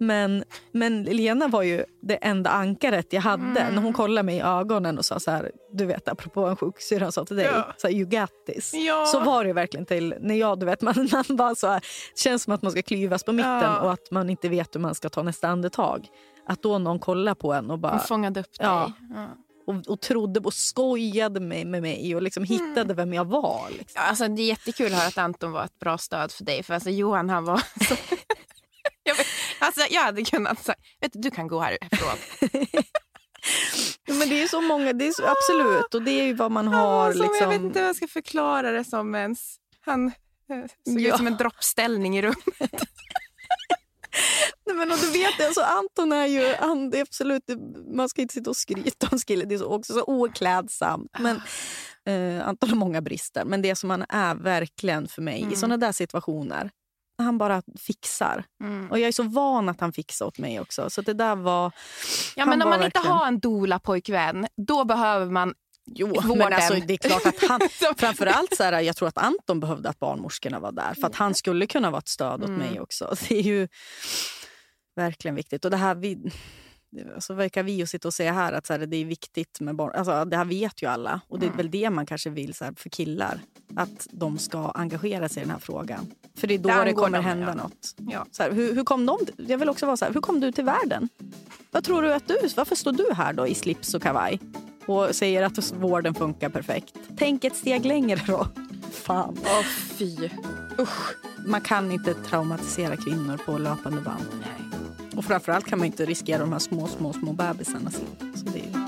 Men, 0.00 0.44
men 0.72 1.02
Lena 1.02 1.48
var 1.48 1.62
ju 1.62 1.84
det 2.02 2.14
enda 2.16 2.50
ankaret 2.50 3.12
jag 3.12 3.20
hade. 3.20 3.60
Mm. 3.60 3.74
När 3.74 3.82
hon 3.82 3.92
kollade 3.92 4.22
mig 4.22 4.36
i 4.36 4.40
ögonen 4.40 4.98
och 4.98 5.04
sa 5.04 5.20
så 5.20 5.30
här, 5.30 5.50
du 5.72 5.86
vet 5.86 6.08
apropå 6.08 6.46
en 6.46 6.56
sjuksyrra 6.56 7.12
sa 7.12 7.24
till 7.24 7.36
dig, 7.36 7.46
Ja. 7.46 7.72
så 7.76 7.86
här, 7.86 7.94
you 7.94 8.04
got 8.04 8.46
this. 8.46 8.74
Ja. 8.74 9.06
Så 9.06 9.20
var 9.20 9.44
det 9.44 9.52
verkligen 9.52 9.86
till 9.86 10.14
när 10.20 10.34
jag, 10.34 10.60
du 10.60 10.66
vet, 10.66 10.80
man, 10.82 11.08
man 11.12 11.24
bara 11.36 11.54
så 11.54 11.66
här, 11.66 11.80
känns 12.16 12.42
som 12.42 12.52
att 12.52 12.62
man 12.62 12.72
ska 12.72 12.82
klyvas 12.82 13.24
på 13.24 13.32
mitten 13.32 13.60
Ja. 13.60 13.80
och 13.80 13.92
att 13.92 14.10
man 14.10 14.30
inte 14.30 14.48
vet 14.48 14.74
hur 14.74 14.80
man 14.80 14.94
ska 14.94 15.08
ta 15.08 15.22
nästa 15.22 15.48
andetag. 15.48 16.06
Att 16.46 16.62
då 16.62 16.78
någon 16.78 16.98
kollar 16.98 17.34
på 17.34 17.52
en 17.52 17.70
och 17.70 17.78
bara 17.78 17.92
Hon 17.92 18.00
fångade 18.00 18.40
upp 18.40 18.58
dig. 18.58 18.66
Ja. 18.66 18.92
Ja. 19.14 19.26
och, 19.66 19.88
och 19.92 20.00
trodde 20.00 20.40
och 20.40 20.54
skojade 20.54 21.40
med, 21.40 21.66
med 21.66 21.82
mig 21.82 22.14
och 22.16 22.22
liksom 22.22 22.44
hittade 22.44 22.94
vem 22.94 23.12
jag 23.12 23.24
var. 23.24 23.66
Liksom. 23.78 24.02
Alltså, 24.08 24.28
det 24.28 24.42
är 24.42 24.46
jättekul 24.46 24.86
att 24.86 24.98
höra 24.98 25.08
att 25.08 25.18
Anton 25.18 25.52
var 25.52 25.64
ett 25.64 25.78
bra 25.78 25.98
stöd 25.98 26.32
för 26.32 26.44
dig. 26.44 26.62
För 26.62 26.74
alltså, 26.74 26.90
Johan 26.90 27.30
han 27.30 27.44
var 27.44 27.58
så... 27.88 27.94
jag, 29.04 29.14
vet, 29.14 29.26
alltså, 29.66 29.80
jag 29.90 30.02
hade 30.02 30.24
kunnat 30.24 30.64
säga, 30.64 30.76
vet 31.00 31.12
du, 31.12 31.18
du 31.20 31.30
kan 31.30 31.48
gå 31.48 31.60
härifrån. 31.60 32.16
Ja, 34.06 34.14
men 34.14 34.28
det 34.28 34.42
är 34.42 34.48
så 34.48 34.60
många, 34.60 34.92
det 34.92 35.06
är 35.08 35.12
så, 35.12 35.22
absolut. 35.26 35.94
Och 35.94 36.02
det 36.02 36.10
är 36.10 36.24
ju 36.24 36.34
vad 36.34 36.50
man 36.50 36.68
har. 36.68 37.06
Alltså, 37.06 37.22
liksom, 37.22 37.38
Jag 37.40 37.48
vet 37.48 37.60
inte 37.60 37.78
hur 37.78 37.86
jag 37.86 37.96
ska 37.96 38.06
förklara 38.08 38.70
det 38.72 38.84
som 38.84 39.14
ens. 39.14 39.56
Han 39.80 40.06
eh, 40.06 40.12
såg 40.88 41.00
Ja. 41.00 41.08
ut 41.10 41.16
som 41.16 41.26
en 41.26 41.36
droppställning 41.36 42.18
i 42.18 42.22
rummet. 42.22 42.44
Nej, 44.66 44.76
men 44.76 44.92
och 44.92 44.98
du 44.98 45.10
vet, 45.10 45.40
alltså, 45.46 45.60
Anton 45.60 46.12
är 46.12 46.26
ju, 46.26 46.54
han, 46.58 46.90
det 46.90 46.98
är 46.98 47.02
absolut, 47.02 47.42
man 47.94 48.08
ska 48.08 48.22
inte 48.22 48.34
sitta 48.34 48.50
och 48.50 48.56
skryta 48.56 49.08
om 49.12 49.18
skillet, 49.18 49.48
det 49.48 49.54
är 49.54 49.58
så, 49.58 49.66
också 49.74 49.92
så 49.92 50.04
oklädsamt. 50.06 51.10
Men, 51.18 51.36
eh, 52.06 52.48
Anton 52.48 52.68
har 52.70 52.76
många 52.76 53.00
brister, 53.00 53.44
men 53.44 53.62
det 53.62 53.76
som 53.76 53.90
han 53.90 54.04
är 54.08 54.34
verkligen 54.34 55.08
för 55.08 55.22
mig 55.22 55.40
Mm. 55.40 55.52
i 55.52 55.56
såna 55.56 55.76
där 55.76 55.92
situationer, 55.92 56.70
han 57.22 57.38
bara 57.38 57.62
fixar. 57.78 58.44
Mm. 58.62 58.90
Och 58.90 58.98
jag 58.98 59.08
är 59.08 59.12
så 59.12 59.22
van 59.22 59.68
att 59.68 59.80
han 59.80 59.92
fixar 59.92 60.26
åt 60.26 60.38
mig 60.38 60.60
också. 60.60 60.90
Så 60.90 61.02
det 61.02 61.14
där 61.14 61.36
var... 61.36 61.72
Ja, 62.36 62.46
men 62.46 62.62
om 62.62 62.68
man 62.68 62.82
inte 62.82 62.98
verkligen- 62.98 63.16
har 63.16 63.26
en 63.26 63.40
doula-pojkvän, 63.40 64.46
då 64.66 64.84
behöver 64.84 65.26
man 65.26 65.54
Jo, 65.92 66.06
vården. 66.06 66.38
men 66.38 66.52
alltså, 66.52 66.74
det 66.74 66.92
är 67.04 67.08
klart 67.08 67.26
att 67.26 67.48
han... 67.48 67.60
Framförallt 67.96 68.56
så 68.56 68.62
här, 68.64 68.80
jag 68.80 68.96
tror 68.96 69.08
att 69.08 69.18
Anton 69.18 69.60
behövde 69.60 69.88
att 69.88 69.98
barnmorskorna 69.98 70.60
var 70.60 70.72
där. 70.72 70.94
För 70.94 71.06
att 71.06 71.14
han 71.14 71.34
skulle 71.34 71.66
kunna 71.66 71.90
vara 71.90 71.98
ett 71.98 72.08
stöd 72.08 72.42
åt 72.42 72.48
Mm. 72.48 72.58
mig 72.60 72.80
också. 72.80 73.14
Det 73.28 73.38
är 73.38 73.42
ju 73.42 73.68
verkligen 74.96 75.34
viktigt. 75.34 75.64
Och 75.64 75.70
det 75.70 75.76
här 75.76 75.94
vi, 75.94 76.18
så 77.18 77.34
verkar 77.34 77.62
vi 77.62 77.72
ju 77.72 77.86
sitta 77.86 78.08
och 78.08 78.14
säga 78.14 78.32
här 78.32 78.52
att 78.52 78.66
så 78.66 78.72
här, 78.72 78.86
det 78.86 78.96
är 78.96 79.04
viktigt 79.04 79.60
med 79.60 79.76
barn. 79.76 79.92
Alltså, 79.94 80.24
det 80.24 80.36
här 80.36 80.44
vet 80.44 80.82
ju 80.82 80.86
alla. 80.86 81.20
Och 81.28 81.38
det 81.38 81.46
är 81.46 81.50
väl 81.50 81.70
det 81.70 81.90
man 81.90 82.06
kanske 82.06 82.30
vill 82.30 82.54
så 82.54 82.64
här, 82.64 82.72
för 82.76 82.88
killar. 82.88 83.40
Att 83.76 84.06
de 84.10 84.38
ska 84.38 84.70
engagera 84.70 85.28
sig 85.28 85.42
i 85.42 85.44
den 85.44 85.50
här 85.50 85.58
frågan. 85.58 86.06
För 86.36 86.46
det 86.46 86.54
är 86.54 86.58
då 86.58 86.68
Det 86.68 86.84
det, 86.84 86.92
kommer 86.92 87.18
dem, 87.18 87.24
hända 87.24 87.46
ja. 87.46 87.54
något. 87.54 87.94
Ja. 87.96 88.26
Så 88.30 88.42
här, 88.42 88.52
hur, 88.52 88.74
hur 88.74 88.84
kom 88.84 89.06
de, 89.06 89.18
jag 89.36 89.58
vill 89.58 89.68
också 89.68 89.86
vara 89.86 89.96
så 89.96 90.04
här, 90.04 90.12
hur 90.12 90.20
kom 90.20 90.40
du 90.40 90.52
till 90.52 90.64
världen? 90.64 91.08
Vad 91.70 91.84
tror 91.84 92.02
du 92.02 92.12
att 92.12 92.28
du, 92.28 92.38
varför 92.56 92.74
står 92.74 92.92
du 92.92 93.14
här 93.14 93.32
då 93.32 93.46
i 93.46 93.54
slips 93.54 93.94
och 93.94 94.02
kavaj? 94.02 94.40
Och 94.86 95.14
säger 95.14 95.42
att 95.42 95.72
vården 95.72 96.14
funkar 96.14 96.48
perfekt. 96.48 96.94
Tänk 97.18 97.44
ett 97.44 97.56
steg 97.56 97.84
längre 97.84 98.20
då. 98.26 98.46
Fan. 98.92 99.38
Åh 99.44 99.62
fy. 99.98 100.30
Usch. 100.78 101.16
Man 101.46 101.60
kan 101.60 101.92
inte 101.92 102.14
traumatisera 102.14 102.96
kvinnor 102.96 103.36
på 103.46 103.58
löpande 103.58 104.00
band. 104.00 104.24
Nej. 104.40 104.69
Och 105.16 105.24
framförallt 105.24 105.66
kan 105.66 105.78
man 105.78 105.86
inte 105.86 106.04
riskera 106.06 106.38
de 106.38 106.52
här 106.52 106.58
små, 106.58 106.86
små, 106.86 107.12
små 107.12 107.32
bebisarna. 107.32 107.90
Så 107.90 108.44
det 108.52 108.58
är. 108.60 108.80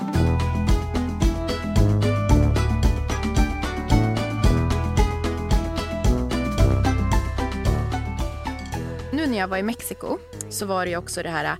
Nu 9.11 9.27
när 9.27 9.37
jag 9.37 9.47
var 9.47 9.57
i 9.57 9.63
Mexiko 9.63 10.17
så 10.49 10.65
var 10.65 10.85
det 10.85 10.97
också 10.97 11.23
det 11.23 11.29
här 11.29 11.57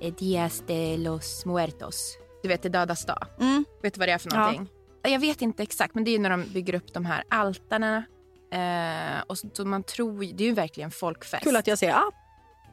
eh, 0.00 0.14
Dias 0.14 0.62
de 0.66 0.96
los 0.96 1.46
Muertos. 1.46 2.16
Du 2.42 2.48
vet, 2.48 2.62
det 2.62 2.68
dödas 2.68 3.04
dag. 3.04 3.26
Mm. 3.40 3.64
Vet 3.82 3.94
du 3.94 3.98
vad 3.98 4.08
det 4.08 4.12
är 4.12 4.18
för 4.18 4.30
Ja. 4.32 4.38
någonting? 4.38 4.68
Jag 5.02 5.18
vet 5.18 5.42
inte 5.42 5.62
exakt, 5.62 5.94
men 5.94 6.04
det 6.04 6.10
är 6.14 6.18
när 6.18 6.30
de 6.30 6.44
bygger 6.52 6.74
upp 6.74 6.92
de 6.94 7.04
här 7.06 7.24
altarna. 7.28 7.96
Eh, 8.52 9.22
och 9.26 9.38
så, 9.38 9.64
man 9.64 9.82
tror, 9.82 10.18
det 10.34 10.44
är 10.44 10.48
ju 10.48 10.52
verkligen 10.54 10.90
folkfest. 10.90 11.44
Kul 11.44 11.56
att 11.56 11.66
jag 11.66 11.78
säger 11.78 11.92
ja, 11.92 12.10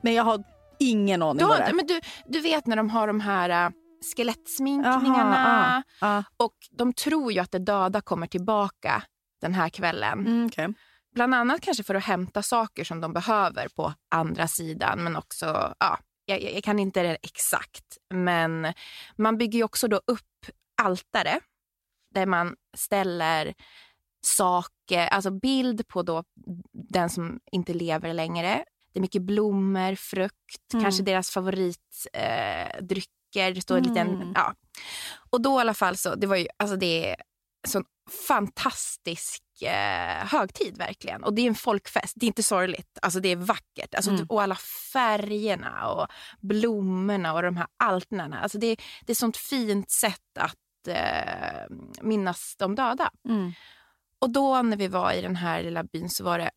men 0.02 0.14
jag 0.14 0.24
har 0.24 0.44
ingen 0.80 1.22
aning 1.22 1.38
du, 1.38 1.46
vad 1.46 1.58
det 1.58 1.64
har, 1.64 1.70
är. 1.70 1.74
men 1.74 1.88
du, 1.88 2.00
du 2.26 2.40
vet 2.42 2.68
när 2.68 2.76
de 2.76 2.90
har 2.90 3.08
de 3.08 3.20
här 3.20 3.66
äh, 3.66 3.72
skelettsminkningarna. 4.16 5.84
Jaha, 6.02 6.24
Och 6.38 6.56
de 6.72 6.94
tror 6.94 7.32
ju 7.32 7.40
att 7.40 7.52
det 7.52 7.60
döda 7.60 8.02
kommer 8.02 8.28
tillbaka 8.28 9.04
den 9.42 9.54
här 9.54 9.70
kvällen. 9.70 10.20
Mm, 10.20 10.46
okej. 10.46 10.74
Bland 11.16 11.36
annat 11.36 11.62
kanske 11.62 11.84
för 11.84 11.96
att 11.96 12.04
hämta 12.04 12.42
saker 12.42 12.84
som 12.84 13.02
de 13.02 13.14
behöver 13.14 13.68
på 13.76 13.94
andra 14.12 14.48
sidan. 14.48 15.04
Men 15.04 15.16
också, 15.16 15.74
ja, 15.80 16.00
jag, 16.26 16.42
jag 16.42 16.64
kan 16.64 16.80
inte 16.80 17.04
det 17.04 17.18
exakt. 17.22 17.98
Men 18.14 18.74
man 19.18 19.38
bygger 19.38 19.60
ju 19.60 19.64
också 19.64 19.88
då 19.88 20.02
upp 20.08 20.46
altare 20.82 21.40
där 22.14 22.26
man 22.26 22.56
ställer 22.78 23.54
saker, 24.26 25.08
alltså 25.08 25.32
bild 25.32 25.88
på 25.88 26.04
då 26.04 26.24
den 26.92 27.10
som 27.10 27.40
inte 27.52 27.74
lever 27.74 28.14
längre. 28.14 28.64
Det 28.96 29.00
är 29.00 29.02
mycket 29.02 29.22
blommor, 29.22 29.96
frukt, 29.96 30.74
Mm. 30.74 30.84
kanske 30.84 31.04
deras 31.04 31.30
favoritdrycker. 31.32 33.50
Eh, 33.50 33.54
det 33.54 33.62
står 33.62 33.78
en 33.78 33.84
liten, 33.84 34.08
Mm. 34.08 34.32
ja. 34.36 34.54
Och 35.30 35.42
då 35.42 35.58
i 35.58 35.62
alla 35.62 35.74
fall 35.74 35.98
så, 35.98 36.16
det 36.16 36.28
var 36.28 36.36
ju, 36.36 36.48
alltså 36.58 36.76
det 36.76 37.10
är 37.10 37.16
sån 37.68 37.84
fantastisk 38.28 39.44
eh, 39.62 40.26
högtid 40.28 40.78
verkligen. 40.78 41.24
Och 41.24 41.34
det 41.34 41.42
är 41.42 41.48
en 41.48 41.56
folkfest, 41.56 42.14
det 42.16 42.26
är 42.26 42.28
inte 42.28 42.44
sorgligt. 42.44 43.00
Alltså 43.02 43.20
det 43.20 43.30
är 43.30 43.36
vackert. 43.36 43.96
Alltså, 43.96 44.12
Mm. 44.12 44.26
Och 44.30 44.42
alla 44.42 44.56
färgerna 44.94 45.88
och 45.88 46.08
blommorna 46.42 47.34
och 47.34 47.42
de 47.42 47.58
här 47.58 47.68
altarna. 47.84 48.40
Alltså 48.40 48.58
det, 48.58 48.68
det 48.76 49.08
är 49.08 49.12
ett 49.12 49.18
sånt 49.18 49.38
fint 49.38 49.92
sätt 49.92 50.38
att 50.40 50.88
eh, 50.88 51.64
minnas 52.02 52.56
de 52.58 52.76
döda. 52.76 53.10
Mm. 53.30 53.52
Och 54.20 54.30
då 54.30 54.62
när 54.62 54.78
vi 54.78 54.88
var 54.88 55.12
i 55.12 55.22
den 55.22 55.36
här 55.36 55.64
lilla 55.64 55.84
byn 55.84 56.10
så 56.10 56.24
var 56.24 56.40
det 56.40 56.52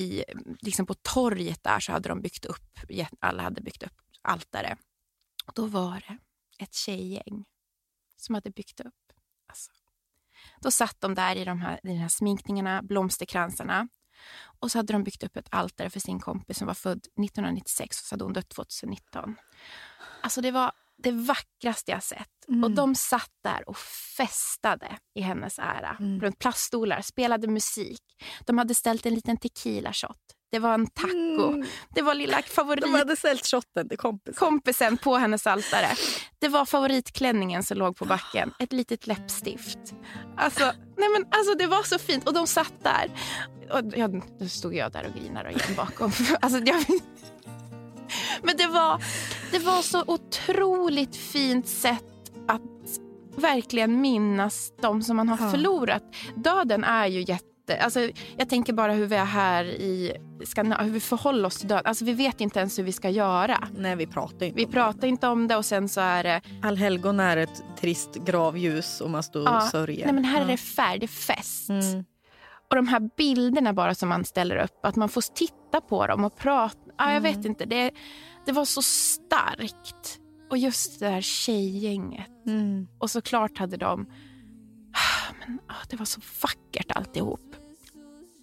i, 0.00 0.24
liksom 0.60 0.86
på 0.86 0.94
torget 0.94 1.62
där 1.62 1.80
så 1.80 1.92
hade 1.92 2.08
de 2.08 2.20
byggt 2.20 2.44
upp, 2.44 2.78
alla 3.20 3.42
hade 3.42 3.60
byggt 3.60 3.82
upp 3.82 4.00
altare. 4.22 4.76
Och 5.46 5.52
då 5.54 5.66
var 5.66 6.04
det 6.08 6.18
ett 6.64 6.74
tjejgäng 6.74 7.44
som 8.16 8.34
hade 8.34 8.50
byggt 8.50 8.80
upp. 8.80 9.12
Alltså. 9.48 9.70
Då 10.60 10.70
satt 10.70 11.00
de 11.00 11.14
där 11.14 11.36
i 11.36 11.44
de 11.44 11.60
här, 11.60 11.80
i 11.82 11.88
de 11.88 11.94
här 11.94 12.08
sminkningarna, 12.08 12.82
blomsterkransarna. 12.82 13.88
Och 14.42 14.70
så 14.70 14.78
hade 14.78 14.92
de 14.92 15.04
byggt 15.04 15.22
upp 15.22 15.36
ett 15.36 15.48
altare 15.50 15.90
för 15.90 16.00
sin 16.00 16.20
kompis 16.20 16.58
som 16.58 16.66
var 16.66 16.74
född 16.74 16.98
1996 16.98 18.00
och 18.00 18.06
så 18.06 18.14
hade 18.14 18.24
hon 18.24 18.32
dött 18.32 18.48
2019. 18.48 19.36
Alltså 20.22 20.40
det 20.40 20.50
var 20.50 20.72
det 21.02 21.12
vackraste 21.12 21.90
jag 21.90 22.02
sett. 22.02 22.28
Mm. 22.48 22.64
Och 22.64 22.70
de 22.70 22.94
satt 22.94 23.30
där 23.44 23.68
och 23.68 23.76
festade 24.16 24.98
i 25.14 25.20
hennes 25.20 25.58
ära. 25.58 25.96
Mm. 26.00 26.20
Runt 26.20 26.38
plaststolar, 26.38 27.02
spelade 27.02 27.48
musik. 27.48 28.02
De 28.46 28.58
hade 28.58 28.74
ställt 28.74 29.06
en 29.06 29.14
liten 29.14 29.36
tequila 29.36 29.92
shot. 29.92 30.18
Det 30.52 30.58
var 30.58 30.74
en 30.74 30.86
taco. 30.86 31.48
Mm. 31.48 31.66
Det 31.88 32.02
var 32.02 32.14
lilla 32.14 32.42
favorit 32.42 32.84
De 32.84 32.94
hade 32.94 33.16
ställt 33.16 33.46
shotten 33.46 33.88
till 33.88 33.98
kompisen. 33.98 34.34
kompisen 34.34 34.98
på 34.98 35.16
hennes 35.16 35.46
altare. 35.46 35.86
Det 36.38 36.48
var 36.48 36.64
favoritklänningen 36.64 37.62
som 37.62 37.78
låg 37.78 37.96
på 37.96 38.04
backen. 38.04 38.52
Ett 38.58 38.72
litet 38.72 39.06
läppstift. 39.06 39.78
Alltså, 40.36 40.64
nej 40.96 41.08
men, 41.08 41.24
alltså 41.30 41.54
det 41.54 41.66
var 41.66 41.82
så 41.82 41.98
fint. 41.98 42.26
Och 42.26 42.34
de 42.34 42.46
satt 42.46 42.74
där. 42.82 43.10
Och 43.72 43.98
jag, 43.98 44.22
då 44.38 44.48
stod 44.48 44.74
jag 44.74 44.92
där 44.92 45.06
och 45.06 45.20
grinade 45.20 45.50
igen 45.50 45.74
bakom. 45.76 46.12
Alltså, 46.40 46.58
jag, 46.58 46.84
men 48.42 48.56
det 48.56 48.66
var, 48.66 49.02
det 49.52 49.58
var 49.58 49.82
så 49.82 50.04
otroligt 50.06 51.16
fint 51.16 51.68
sätt 51.68 52.04
att 52.48 52.60
verkligen 53.36 54.00
minnas 54.00 54.72
de 54.82 55.02
som 55.02 55.16
man 55.16 55.28
har 55.28 55.38
Ja. 55.46 55.50
förlorat. 55.50 56.02
Döden 56.36 56.84
är 56.84 57.06
ju 57.06 57.20
jätte... 57.20 57.46
Alltså, 57.80 58.00
jag 58.36 58.48
tänker 58.48 58.72
bara 58.72 58.92
hur 58.92 59.06
vi 59.06 59.16
är 59.16 59.24
här 59.24 59.64
i 59.64 60.12
Skandinavien, 60.44 60.86
hur 60.86 60.94
vi 60.94 61.00
förhåller 61.00 61.46
oss 61.46 61.58
till 61.58 61.68
döden. 61.68 61.86
Alltså, 61.86 62.04
vi 62.04 62.12
vet 62.12 62.40
inte 62.40 62.58
ens 62.58 62.78
hur 62.78 62.82
vi 62.84 62.92
ska 62.92 63.10
göra. 63.10 63.68
Nej, 63.76 63.96
vi 63.96 64.06
pratar 64.06 64.46
inte 64.46 64.56
Vi 64.56 64.64
om 64.66 64.72
pratar 64.72 65.08
inte 65.08 65.26
om 65.28 65.48
det 65.48 65.56
och 65.56 65.64
sen 65.64 65.88
så 65.88 66.00
är 66.00 66.24
det... 66.24 66.40
det. 66.44 66.66
Allhelgon 66.68 67.20
är 67.20 67.36
ett 67.36 67.62
trist 67.80 68.14
gravljus 68.14 69.00
och 69.00 69.10
man 69.10 69.22
står 69.22 69.40
och 69.40 69.46
Ja. 69.48 69.60
sörjer. 69.60 70.04
Nej 70.04 70.14
men 70.14 70.24
här 70.24 70.40
är 70.42 70.46
det 70.46 70.56
färg, 70.56 70.98
det 70.98 71.06
är 71.06 71.08
fest. 71.08 71.68
Mm. 71.70 72.04
Och 72.70 72.76
de 72.76 72.88
här 72.88 73.10
bilderna 73.16 73.72
bara 73.72 73.94
som 73.94 74.08
man 74.08 74.24
ställer 74.24 74.56
upp, 74.56 74.84
att 74.86 74.96
man 74.96 75.08
får 75.08 75.34
titta 75.34 75.80
på 75.80 76.06
dem 76.06 76.24
och 76.24 76.36
prata. 76.36 76.76
Ja, 77.00 77.12
jag 77.12 77.16
Mm. 77.26 77.34
vet 77.36 77.44
inte, 77.44 77.64
det, 77.64 77.90
det 78.46 78.52
var 78.52 78.64
så 78.64 78.82
starkt. 78.82 80.18
Och 80.50 80.58
just 80.58 81.00
det 81.00 81.08
här 81.08 81.20
tjejgänget. 81.20 82.30
Mm. 82.46 82.86
Och 82.98 83.10
såklart 83.10 83.58
hade 83.58 83.76
de... 83.76 84.06
Men, 85.46 85.58
ah, 85.68 85.74
det 85.90 85.96
var 85.96 86.04
så 86.06 86.20
vackert 86.42 86.90
alltihop. 86.94 87.56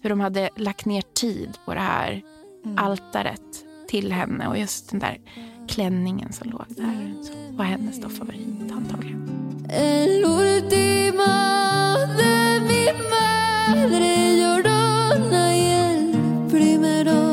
Hur 0.02 0.10
de 0.10 0.20
hade 0.20 0.50
lagt 0.56 0.84
ner 0.86 1.02
tid 1.02 1.58
på 1.64 1.74
det 1.74 1.80
här 1.80 2.22
Mm. 2.64 2.78
altaret 2.78 3.64
till 3.88 4.12
henne 4.12 4.48
och 4.48 4.58
just 4.58 4.90
den 4.90 4.98
där 5.00 5.18
klänningen 5.68 6.32
som 6.32 6.50
låg 6.50 6.64
där 6.68 7.14
så 7.22 7.32
var 7.56 7.64
hennes 7.64 8.00
då 8.00 8.08
favorit 8.08 8.72
antagligen. 8.72 9.28
El 9.70 10.24
último 10.24 11.26
de 12.18 12.60
mi 12.68 12.86
madre 13.10 14.36
llorona 14.40 15.56
y 15.56 15.60
el 15.60 16.14
primero 16.50 17.27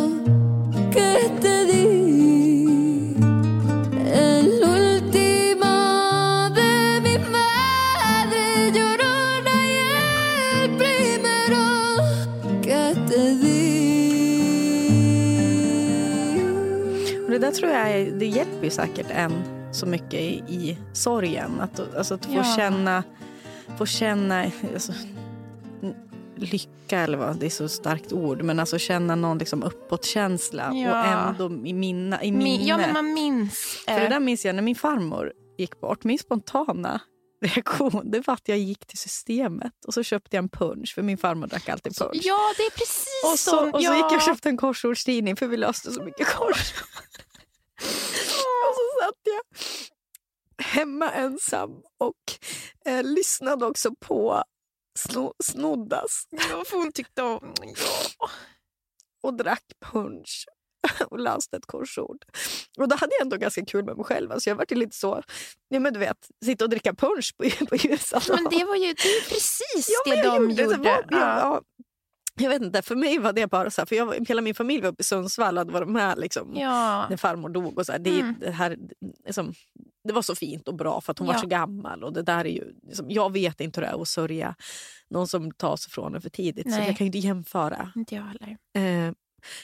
tror 17.55 17.71
jag 17.71 18.13
det 18.13 18.25
hjälper 18.25 18.63
ju 18.63 18.69
säkert 18.69 19.07
en 19.09 19.31
så 19.71 19.85
mycket 19.85 20.13
i, 20.13 20.43
i 20.47 20.77
sorgen. 20.93 21.61
Att, 21.61 21.95
alltså, 21.97 22.13
att 22.13 22.25
få 22.25 22.33
Ja. 22.33 22.55
känna, 22.57 23.03
få 23.77 23.85
känna 23.85 24.43
alltså, 24.73 24.93
lycka, 26.37 26.99
eller 26.99 27.17
vad, 27.17 27.37
det 27.37 27.45
är 27.45 27.49
så 27.49 27.69
starkt 27.69 28.13
ord, 28.13 28.41
men 28.41 28.59
alltså 28.59 28.77
känna 28.77 29.15
någon 29.15 29.37
liksom 29.37 29.63
uppåtkänsla 29.63 30.71
Ja. 30.73 30.99
och 31.01 31.07
ändå 31.47 31.67
i, 31.67 31.73
minna, 31.73 32.23
i 32.23 32.31
Min, 32.31 32.43
minne. 32.43 32.63
ja, 32.63 32.77
men 32.77 32.93
man 32.93 33.13
minns. 33.13 33.83
För 33.87 33.95
det 33.95 34.03
eh, 34.05 34.09
där 34.09 34.19
minns 34.19 34.45
jag 34.45 34.55
när 34.55 34.61
min 34.61 34.75
farmor 34.75 35.33
gick 35.57 35.79
bort. 35.81 36.03
Min 36.03 36.19
spontana 36.19 37.01
reaktion 37.41 38.11
det 38.11 38.27
var 38.27 38.33
att 38.33 38.47
jag 38.47 38.57
gick 38.57 38.85
till 38.85 38.97
systemet 38.97 39.85
och 39.87 39.93
så 39.93 40.03
köpte 40.03 40.35
jag 40.35 40.43
en 40.43 40.49
punch, 40.49 40.93
för 40.95 41.01
min 41.01 41.17
farmor 41.17 41.47
drack 41.47 41.69
alltid 41.69 41.97
punch. 41.97 42.21
Ja, 42.23 42.53
det 42.57 42.63
är 42.63 42.69
precis 42.71 43.23
Och 43.33 43.39
så, 43.39 43.49
som... 43.57 43.69
och 43.73 43.81
så 43.81 43.85
ja. 43.85 43.95
gick 43.95 44.05
jag 44.05 44.15
och 44.15 44.21
köpte 44.21 44.49
en 44.49 44.57
korsordstidning 44.57 45.35
för 45.35 45.47
vi 45.47 45.57
löste 45.57 45.91
så 45.91 46.03
mycket 46.03 46.27
korsord. 46.27 46.55
och 48.67 48.75
så 48.75 49.03
satt 49.05 49.19
jag 49.23 49.41
hemma 50.65 51.11
ensam 51.11 51.71
och 51.97 52.13
eh, 52.85 53.03
lyssnade 53.03 53.65
också 53.65 53.95
på 53.95 54.43
sno, 54.99 55.33
Snoddas 55.43 56.27
Ja, 56.29 56.63
för 56.65 56.77
hon 56.77 56.91
tyckte 56.91 57.21
om... 57.21 57.53
Ja. 57.61 58.29
och 59.23 59.33
drack 59.33 59.63
punch 59.91 60.45
och 61.09 61.19
läste 61.19 61.57
ett 61.57 61.65
korsord. 61.65 62.17
Och 62.77 62.87
då 62.87 62.95
hade 62.95 63.13
jag 63.15 63.21
ändå 63.21 63.37
ganska 63.37 63.65
kul 63.65 63.85
med 63.85 63.95
mig 63.97 64.05
själv. 64.05 64.31
Alltså 64.31 64.49
jag 64.49 64.55
var 64.55 64.75
lite 64.75 64.95
så, 64.95 65.23
ja 65.67 65.79
men 65.79 65.93
du 65.93 65.99
vet, 65.99 66.17
sitta 66.45 66.63
och 66.65 66.69
dricka 66.69 66.93
punch 66.93 67.33
på, 67.37 67.65
på 67.65 67.75
ljusan. 67.75 68.21
Men 68.29 68.43
det 68.43 68.65
var 68.65 68.75
ju 68.75 68.93
det 68.93 69.09
är 69.17 69.29
precis 69.29 69.89
Ja, 70.05 70.15
det 70.15 70.21
de 70.21 70.49
gjorde. 70.49 70.63
gjorde. 70.63 71.05
Ja. 71.09 71.61
Ja. 72.35 72.43
Ja, 72.43 72.43
jag 72.43 72.49
vet 72.49 72.61
inte, 72.61 72.81
för 72.81 72.95
mig 72.95 73.19
var 73.19 73.33
det 73.33 73.47
bara 73.47 73.69
så 73.69 73.81
här, 73.81 73.85
för 73.85 73.95
jag, 73.95 74.05
var- 74.05 74.25
hela 74.27 74.41
min 74.41 74.55
familj 74.55 74.81
var 74.81 74.89
uppe 74.89 75.01
i 75.01 75.03
Sundsvall 75.03 75.57
och 75.57 75.61
hade 75.61 75.71
varit 75.73 75.87
med 75.89 76.17
liksom, 76.17 76.53
Ja. 76.55 77.07
när 77.09 77.17
farmor 77.17 77.49
dog. 77.49 77.77
Och 77.77 77.85
så 77.85 77.91
här, 77.91 77.99
det, 77.99 78.19
Mm. 78.19 78.35
det, 78.39 78.51
här, 78.51 78.77
liksom, 79.25 79.53
det 80.07 80.13
var 80.13 80.21
så 80.21 80.35
fint 80.35 80.67
och 80.67 80.75
bra 80.75 81.01
för 81.01 81.11
att 81.11 81.19
hon 81.19 81.27
var 81.27 81.33
Ja. 81.33 81.39
så 81.39 81.47
gammal. 81.47 82.03
Och 82.03 82.13
det 82.13 82.21
där 82.21 82.45
är 82.45 82.49
ju, 82.49 82.73
liksom, 82.87 83.05
jag 83.11 83.33
vet 83.33 83.61
inte 83.61 83.79
hur 83.79 83.87
det 83.87 83.93
är 83.93 84.01
att 84.01 84.07
sörja 84.07 84.55
någon 85.09 85.27
som 85.27 85.51
tas 85.51 85.87
ifrån 85.87 86.15
en 86.15 86.21
för 86.21 86.29
tidigt. 86.29 86.71
Så 86.73 86.77
Nej. 86.79 86.87
jag 86.87 86.97
kan 86.97 87.05
ju 87.05 87.07
inte 87.07 87.17
jämföra. 87.27 87.91
Inte 87.95 88.15
jag 88.15 88.23
heller. 88.23 88.57
Eh, 89.07 89.13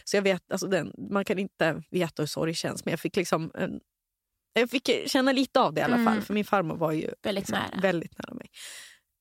så 0.03 0.17
jag 0.17 0.21
vet, 0.21 0.51
alltså 0.51 0.67
den, 0.67 0.93
man 1.11 1.25
kan 1.25 1.39
inte 1.39 1.83
veta 1.89 2.21
hur 2.21 2.27
sorg 2.27 2.53
känns 2.53 2.85
men 2.85 2.91
jag 2.91 2.99
fick 2.99 3.15
liksom 3.15 3.51
en, 3.53 3.79
jag 4.53 4.69
fick 4.69 4.89
känna 5.09 5.31
lite 5.31 5.59
av 5.59 5.73
det 5.73 5.81
i 5.81 5.83
alla 5.83 5.95
Mm. 5.95 6.05
fall. 6.13 6.21
För 6.21 6.33
min 6.33 6.45
farmor 6.45 6.75
var 6.75 6.91
ju 6.91 7.09
Väldigt 7.23 7.41
liksom 7.49 7.57
nära. 7.71 7.81
väldigt 7.81 8.17
nära 8.17 8.33
mig. 8.33 8.47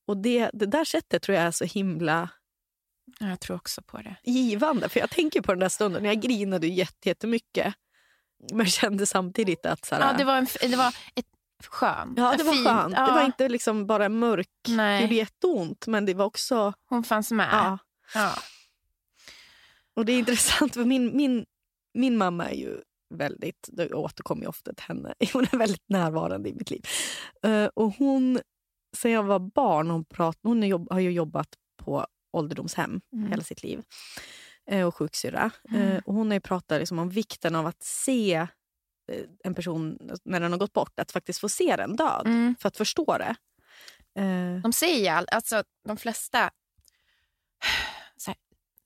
Och 0.08 0.16
det, 0.16 0.50
det 0.52 0.66
där 0.66 0.84
sättet 0.84 1.22
tror 1.22 1.36
jag 1.38 1.44
är 1.46 1.50
så 1.50 1.64
himla 1.64 2.28
Jag 3.18 3.40
tror 3.40 3.56
också 3.56 3.82
på 3.82 3.98
det. 3.98 4.16
givande. 4.24 4.88
För 4.88 5.00
jag 5.00 5.10
tänker 5.10 5.40
på 5.40 5.52
den 5.52 5.58
där 5.60 5.68
stunden, 5.68 6.04
jag 6.04 6.20
grinade 6.20 6.66
jättemycket. 7.04 7.74
Men 8.52 8.66
kände 8.66 9.06
samtidigt 9.06 9.66
att... 9.66 9.84
Så 9.84 9.94
här, 9.94 10.02
Ja, 10.12 10.18
det 10.18 10.24
var, 10.24 10.36
en, 10.36 10.46
det 10.70 10.76
var 10.76 10.94
ett 11.14 11.26
skönt. 11.66 12.18
ja, 12.18 12.34
det 12.38 12.44
var 12.44 12.52
fint. 12.52 12.66
skönt. 12.66 12.94
Det 12.94 13.00
Ja. 13.00 13.14
var 13.14 13.24
inte 13.24 13.48
liksom 13.48 13.86
bara 13.86 14.08
mörk. 14.08 14.48
Det 14.62 14.76
Nej, 14.76 15.02
gjorde 15.02 15.14
jätteont, 15.14 15.86
men 15.86 16.06
det 16.06 16.14
var 16.14 16.24
också... 16.24 16.72
hon 16.88 17.04
fanns 17.04 17.30
med. 17.30 17.48
Ja. 17.52 17.78
Ja. 18.14 18.32
Och 19.94 20.04
det 20.04 20.12
är 20.12 20.18
intressant, 20.18 20.74
för 20.74 20.84
min, 20.84 21.16
min, 21.16 21.46
min 21.94 22.16
mamma 22.16 22.50
är 22.50 22.54
ju 22.54 22.80
väldigt... 23.14 23.68
Jag 23.72 23.94
återkommer 23.94 24.42
ju 24.42 24.48
ofta 24.48 24.72
till 24.74 24.84
henne. 24.88 25.14
Hon 25.32 25.46
är 25.52 25.56
väldigt 25.58 25.88
närvarande 25.88 26.48
i 26.48 26.54
mitt 26.54 26.70
liv. 26.70 26.84
Eh, 27.42 27.64
och 27.64 27.92
hon, 27.98 28.40
sen 28.96 29.10
jag 29.10 29.22
var 29.22 29.38
barn, 29.38 29.90
hon, 29.90 30.04
prat, 30.04 30.38
hon 30.42 30.86
har 30.90 31.00
ju 31.00 31.10
jobbat 31.12 31.48
på 31.76 32.06
ålderdomshem 32.32 33.00
Mm. 33.12 33.30
hela 33.30 33.42
sitt 33.42 33.62
liv. 33.62 33.82
Eh, 34.70 34.86
och 34.86 34.94
sjuksyrra. 34.96 35.50
Mm. 35.70 35.82
Eh, 35.82 35.98
och 36.04 36.14
hon 36.14 36.26
har 36.26 36.34
ju 36.34 36.40
pratat 36.40 36.80
liksom 36.80 36.98
om 36.98 37.08
vikten 37.10 37.54
av 37.56 37.66
att 37.66 37.82
se 37.82 38.34
eh, 39.12 39.24
en 39.44 39.54
person 39.54 39.98
när 40.24 40.40
den 40.40 40.52
har 40.52 40.58
gått 40.58 40.72
bort. 40.72 41.00
Att 41.00 41.12
faktiskt 41.12 41.40
få 41.40 41.48
se 41.48 41.76
den 41.76 41.96
död 41.96 42.22
Mm. 42.26 42.56
för 42.60 42.68
att 42.68 42.76
förstå 42.76 43.18
det. 43.18 43.34
De 44.62 44.72
säger 44.72 45.12
all, 45.12 45.26
alltså 45.32 45.62
de 45.84 45.96
flesta 45.96 46.50
här, 48.26 48.36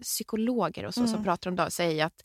psykologer 0.02 0.84
och 0.86 0.94
så 0.94 1.00
som 1.06 1.14
Mm. 1.14 1.24
pratar 1.24 1.50
om 1.50 1.56
det 1.56 1.70
säger 1.70 2.04
att 2.06 2.22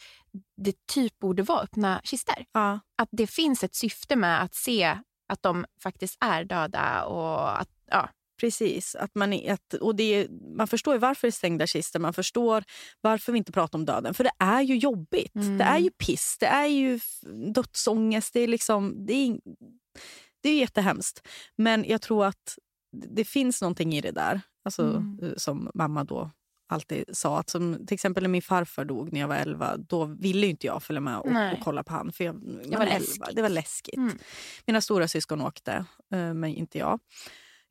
det 0.55 0.85
typ 0.87 1.19
borde 1.19 1.43
vara 1.43 1.61
öppna 1.61 2.01
kistor. 2.03 2.45
ja. 2.51 2.79
Att 2.97 3.09
det 3.11 3.27
finns 3.27 3.63
ett 3.63 3.75
syfte 3.75 4.15
med 4.15 4.41
att 4.43 4.55
se 4.55 4.99
att 5.27 5.41
de 5.43 5.65
faktiskt 5.83 6.17
är 6.19 6.43
döda 6.43 7.03
och 7.05 7.59
att 7.61 7.69
ja, 7.85 8.09
Precis. 8.39 8.95
Att 8.95 9.15
man, 9.15 9.33
är- 9.33 9.53
att, 9.53 9.73
och 9.73 9.95
det 9.95 10.27
man 10.57 10.67
förstår 10.67 10.93
ju 10.93 10.99
varför 10.99 11.27
det 11.27 11.29
är 11.29 11.31
stängda 11.31 11.67
kistor. 11.67 11.99
Man 11.99 12.13
förstår 12.13 12.63
varför 13.01 13.31
vi 13.31 13.37
inte 13.37 13.51
pratar 13.51 13.79
om 13.79 13.85
döden. 13.85 14.13
För 14.13 14.23
det 14.23 14.31
är 14.39 14.61
ju 14.61 14.75
jobbigt. 14.77 15.35
Mm. 15.35 15.57
Det 15.57 15.63
är 15.63 15.77
ju 15.79 15.89
piss. 15.91 16.37
Det 16.39 16.45
är 16.45 16.65
ju 16.65 16.99
dödsångest. 17.53 18.33
Det 18.33 18.39
är, 18.39 18.47
liksom, 18.47 19.05
det 19.05 19.13
är, 19.13 19.39
det 20.43 20.49
är 20.49 20.55
jättehemskt. 20.59 21.27
Men 21.55 21.85
jag 21.87 22.01
tror 22.01 22.25
att 22.25 22.57
det 23.15 23.25
finns 23.25 23.61
någonting 23.61 23.93
i 23.93 24.01
det 24.01 24.11
där. 24.11 24.41
Alltså, 24.65 24.81
Mm. 24.83 25.19
eh, 25.23 25.31
Som 25.37 25.71
mamma 25.73 26.03
då 26.03 26.31
alltid 26.71 27.03
sa. 27.13 27.39
Att 27.39 27.49
som, 27.49 27.85
till 27.87 27.93
exempel 27.95 28.23
när 28.23 28.29
min 28.29 28.41
farfar 28.41 28.85
dog 28.85 29.13
när 29.13 29.19
jag 29.19 29.27
var 29.27 29.35
11. 29.35 29.77
Då 29.77 30.05
ville 30.05 30.45
ju 30.45 30.51
inte 30.51 30.67
jag 30.67 30.83
följa 30.83 30.99
med 30.99 31.17
och, 31.17 31.25
och 31.25 31.63
kolla 31.63 31.83
på 31.83 31.93
han. 31.93 32.11
För 32.11 32.23
jag, 32.23 32.33
var 32.33 32.85
är 32.85 32.99
läskigt. 32.99 33.21
11. 33.21 33.31
Det 33.35 33.41
var 33.41 33.49
läskigt. 33.49 33.97
Mm. 33.97 34.17
Mina 34.65 34.81
stora 34.81 35.07
syskon 35.07 35.41
åkte, 35.41 35.71
eh, 36.13 36.33
men 36.33 36.45
inte 36.45 36.77
jag. 36.77 36.99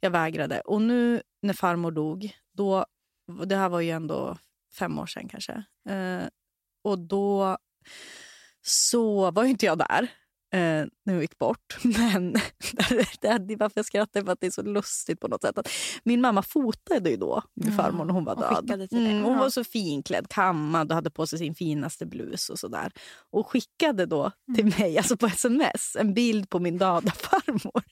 Jag 0.01 0.11
vägrade. 0.11 0.61
Och 0.61 0.83
nu 0.83 1.23
när 1.43 1.55
farmor 1.55 1.91
dog, 1.91 2.37
då, 2.53 2.87
det 3.47 3.57
här 3.57 3.69
var 3.69 3.81
ju 3.81 3.91
ändå 3.91 4.39
fem 4.79 4.99
år 4.99 5.07
sedan 5.07 5.29
kanske. 5.29 5.53
Eh, 5.89 6.27
och 6.85 6.99
då 6.99 7.57
så 8.63 9.31
var 9.31 9.45
ju 9.45 9.51
inte 9.51 9.67
jag 9.67 9.79
där 9.79 10.03
eh, 10.53 10.87
när 11.05 11.13
hon 11.13 11.21
gick 11.21 11.39
bort. 11.39 11.79
Men 11.83 12.33
det 13.21 13.39
det 13.39 13.53
är 13.55 13.57
varför 13.57 13.79
jag 13.79 13.87
skrattar 13.87 14.23
för 14.25 14.33
att 14.33 14.41
det 14.41 14.47
är 14.47 14.51
så 14.51 14.63
lustigt 14.63 15.21
på 15.21 15.29
något 15.29 15.43
sätt. 15.43 15.59
Att 15.59 15.69
min 16.03 16.21
mamma 16.21 16.43
fotade 16.43 17.11
ju 17.11 17.17
då 17.17 17.43
min 17.55 17.73
farmor 17.77 18.05
när 18.05 18.13
hon 18.15 18.25
var 18.25 18.37
död. 18.37 18.93
Mm, 18.93 19.23
hon 19.25 19.39
var 19.39 19.51
så 19.51 19.65
finklädd, 19.65 20.29
kammad 20.29 20.91
och 20.91 20.95
hade 20.95 21.11
på 21.11 21.27
sig 21.27 21.39
sin 21.39 21.55
finaste 21.55 22.07
blus 22.07 22.49
och 22.51 22.59
sådär. 22.59 22.93
Och 23.31 23.51
skickade 23.51 24.07
då 24.07 24.33
till 24.55 24.65
Mm. 24.65 24.79
mig, 24.79 24.99
alltså 24.99 25.17
på 25.17 25.27
sms, 25.27 25.97
en 25.99 26.15
bild 26.15 26.51
på 26.51 26.59
min 26.59 26.79
döda 26.79 27.11
farmor. 27.11 27.83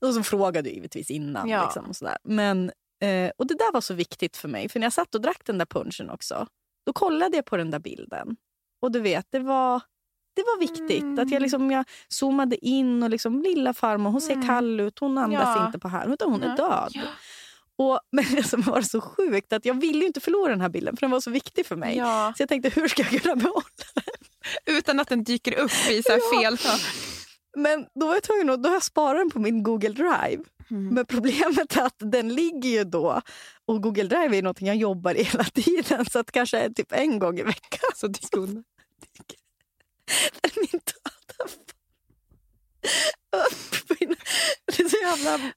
Och 0.00 0.14
så 0.14 0.22
frågade 0.22 0.68
jag 0.68 0.74
givetvis 0.74 1.10
innan. 1.10 1.48
Ja. 1.48 1.64
Liksom, 1.64 1.84
och 1.84 1.96
sådär. 1.96 2.16
Men, 2.24 2.70
eh, 3.02 3.30
och 3.38 3.46
det 3.46 3.54
där 3.54 3.72
var 3.72 3.80
så 3.80 3.94
viktigt 3.94 4.36
för 4.36 4.48
mig. 4.48 4.68
För 4.68 4.80
när 4.80 4.86
jag 4.86 4.92
satt 4.92 5.14
och 5.14 5.20
drack 5.20 5.40
den 5.44 5.58
där 5.58 5.66
punchen 5.66 6.10
också, 6.10 6.46
då 6.86 6.92
kollade 6.92 7.36
jag 7.36 7.44
på 7.44 7.56
den 7.56 7.70
där 7.70 7.78
bilden. 7.78 8.36
Och 8.82 8.92
du 8.92 9.00
vet, 9.00 9.26
det 9.30 9.38
var, 9.38 9.80
det 10.36 10.42
var 10.42 10.58
viktigt. 10.58 11.02
Mm. 11.02 11.18
Att 11.18 11.30
jag, 11.30 11.42
liksom, 11.42 11.70
jag 11.70 11.84
zoomade 12.08 12.66
in 12.66 13.02
och 13.02 13.10
liksom, 13.10 13.42
lilla 13.42 13.74
farmor, 13.74 14.10
hon 14.10 14.20
ser 14.20 14.34
Mm. 14.34 14.46
kall 14.46 14.80
ut, 14.80 14.98
hon 14.98 15.18
andas 15.18 15.56
Ja. 15.56 15.66
inte 15.66 15.78
på 15.78 15.88
här, 15.88 16.12
utan 16.12 16.30
hon 16.30 16.42
är 16.42 16.56
död. 16.56 16.90
Ja. 16.90 17.00
Och, 17.78 18.00
men 18.12 18.24
det 18.34 18.42
som 18.42 18.60
var 18.62 18.82
så 18.82 19.00
sjukt 19.00 19.52
att 19.52 19.64
jag 19.64 19.80
ville 19.80 20.04
inte 20.06 20.20
förlora 20.20 20.50
den 20.50 20.60
här 20.60 20.68
bilden 20.68 20.96
för 20.96 21.00
den 21.00 21.10
var 21.10 21.20
så 21.20 21.30
viktig 21.30 21.66
för 21.66 21.76
mig. 21.76 21.96
Ja. 21.96 22.32
Så 22.36 22.42
jag 22.42 22.48
tänkte, 22.48 22.68
hur 22.80 22.88
ska 22.88 23.02
jag 23.02 23.22
kunna 23.22 23.36
behålla 23.36 23.62
Utan 24.66 25.00
att 25.00 25.08
den 25.08 25.24
dyker 25.24 25.54
upp 25.58 25.70
i 25.90 26.02
så 26.02 26.12
här 26.12 26.20
Ja. 26.32 26.40
fel... 26.40 26.58
Men 27.56 27.86
då 27.94 28.06
var 28.06 28.14
jag 28.14 28.22
tvungen 28.22 28.50
att, 28.50 28.62
då 28.62 28.68
har 28.68 28.76
jag 28.76 28.82
sparat 28.82 29.20
den 29.20 29.30
på 29.30 29.38
min 29.38 29.62
Google 29.62 29.88
Drive. 29.88 30.44
Mm. 30.70 30.94
Men 30.94 31.06
problemet 31.06 31.76
är 31.76 31.82
att 31.82 31.96
den 31.98 32.34
ligger 32.34 32.70
ju 32.70 32.84
då 32.84 33.22
och 33.66 33.82
Google 33.82 34.02
Drive 34.02 34.38
är 34.38 34.42
någonting 34.42 34.66
jag 34.66 34.76
jobbar 34.76 35.14
i 35.14 35.22
hela 35.22 35.44
tiden 35.54 36.04
så 36.04 36.18
att 36.18 36.32
kanske 36.32 36.72
typ 36.72 36.92
en 36.92 37.18
gång 37.18 37.38
i 37.38 37.42
veckan 37.42 37.90
Så 37.94 38.06
dyker 38.06 38.38
hon. 38.38 38.64
är 40.42 40.50
min 40.60 40.80
döda. 40.80 41.50
Det 44.66 44.82
är 44.82 44.88
så 44.88 44.96
jävla... 44.96 45.52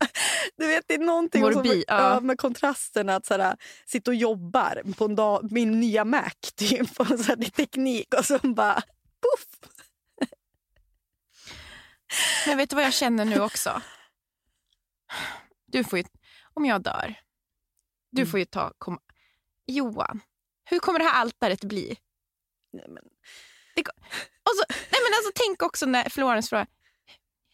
Du 0.58 0.68
vet, 0.68 0.84
det 0.88 0.94
är 0.94 1.00
någonting 1.00 1.42
som, 1.42 1.54
Morbid, 1.54 1.84
ja. 1.88 2.14
ja. 2.14 2.20
med 2.20 2.38
kontrasten 2.38 3.10
att 3.10 3.26
såhär, 3.26 3.58
sitta 3.86 4.12
och 4.12 4.16
jobbar 4.16 4.94
på 4.98 5.06
en 5.06 5.16
dag, 5.16 5.52
min 5.52 5.80
nya 5.80 6.06
Mac 6.06 6.32
typ, 6.56 7.00
och 7.00 7.08
så 7.08 7.16
här, 7.16 7.36
det 7.36 7.46
är 7.46 7.50
teknik 7.50 8.14
och 8.14 8.26
så 8.26 8.40
bara 8.44 8.74
poff. 9.22 9.72
Men 12.48 12.58
vet 12.58 12.70
du 12.70 12.76
vad 12.76 12.86
jag 12.86 12.94
känner 12.94 13.26
nu 13.26 13.40
också? 13.42 13.82
Du 15.66 15.84
får 15.84 16.00
ju, 16.00 16.06
om 16.54 16.66
jag 16.66 16.82
dör, 16.84 17.16
du 18.12 18.22
Mm. 18.22 18.32
får 18.32 18.40
ju 18.40 18.46
ta... 18.46 18.74
Kom, 18.78 19.00
Johan, 19.68 20.22
hur 20.70 20.80
kommer 20.80 21.00
det 21.00 21.06
här 21.06 21.22
altaret 21.22 21.64
bli? 21.64 21.98
Nej, 22.74 22.86
men, 22.88 23.04
Och 24.44 24.56
så, 24.56 24.64
nej 24.70 25.02
men 25.04 25.14
alltså, 25.18 25.32
tänk 25.36 25.62
också 25.64 25.86
när 25.86 26.10
Florence 26.10 26.50
frågar, 26.50 26.68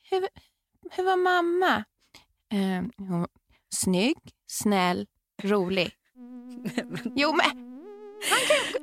hur, 0.09 0.27
hur 0.91 1.03
var 1.03 1.17
mamma? 1.17 1.83
Eh, 2.53 2.83
hon, 3.07 3.27
snygg, 3.75 4.17
snäll, 4.47 5.07
rolig. 5.43 5.95
Jo 7.15 7.33
men 7.33 7.71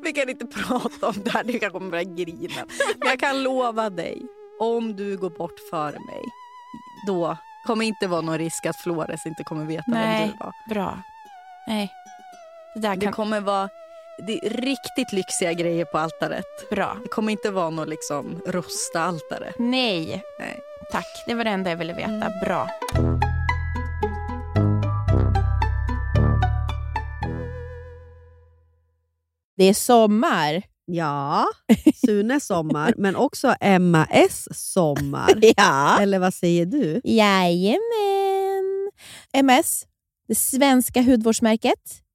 Vi 0.03 0.13
kan 0.13 0.29
inte 0.29 0.47
prata 0.47 1.09
om 1.09 1.15
det 1.25 1.31
här, 1.31 1.45
du 1.45 1.53
kanske 1.53 1.71
kommer 1.79 1.91
börja 1.91 2.05
grina. 2.05 2.67
Men 2.99 3.09
jag 3.09 3.21
kan 3.21 3.43
lova 3.43 3.91
dig, 3.91 4.23
om 4.61 4.97
du 4.97 5.17
går 5.17 5.31
bort 5.31 5.61
före 5.71 5.99
mig, 6.01 6.23
då 7.07 7.37
kommer 7.67 7.85
inte 7.85 8.07
vara 8.07 8.21
någon 8.21 8.39
risk 8.39 8.67
att 8.67 8.77
Flores 8.77 9.27
inte 9.27 9.45
kommer 9.45 9.65
veta 9.65 9.85
vem 9.87 9.95
Nej. 10.01 10.31
du 10.33 10.39
var. 10.45 10.53
bra. 10.69 10.99
Nej, 11.67 11.93
det 12.75 12.81
där 12.81 12.97
Det 12.97 13.01
kan... 13.05 13.13
kommer 13.13 13.41
vara 13.41 13.69
det 14.27 14.33
är 14.47 14.51
riktigt 14.51 15.13
lyxiga 15.13 15.53
grejer 15.53 15.85
på 15.85 15.99
altaret. 15.99 16.71
Bra. 16.71 16.97
Det 17.03 17.09
kommer 17.09 17.33
inte 17.33 17.51
vara 17.51 17.71
något 17.71 17.89
liksom 17.89 18.41
rosta-altare. 18.47 19.53
Nej. 19.59 20.23
Nej. 20.39 20.61
Tack, 20.93 21.25
det 21.27 21.35
var 21.35 21.45
det 21.45 21.51
enda 21.51 21.71
jag 21.71 21.77
ville 21.77 21.93
veta. 21.93 22.09
Mm. 22.11 22.41
Bra. 22.45 22.69
Det 29.57 29.65
är 29.65 29.75
sommar. 29.75 30.63
Ja, 30.95 31.47
Sunes 32.07 32.47
sommar, 32.47 32.95
men 32.97 33.17
också 33.17 33.55
Emma 33.61 34.07
S 34.11 34.49
sommar. 34.53 35.39
Ja. 35.57 35.99
Eller 36.01 36.19
vad 36.19 36.35
säger 36.35 36.67
du? 36.67 37.01
Jajamän. 37.05 37.83
MS, 39.33 39.87
det 40.29 40.35
svenska 40.35 41.03
hudvårdsmärket 41.03 42.02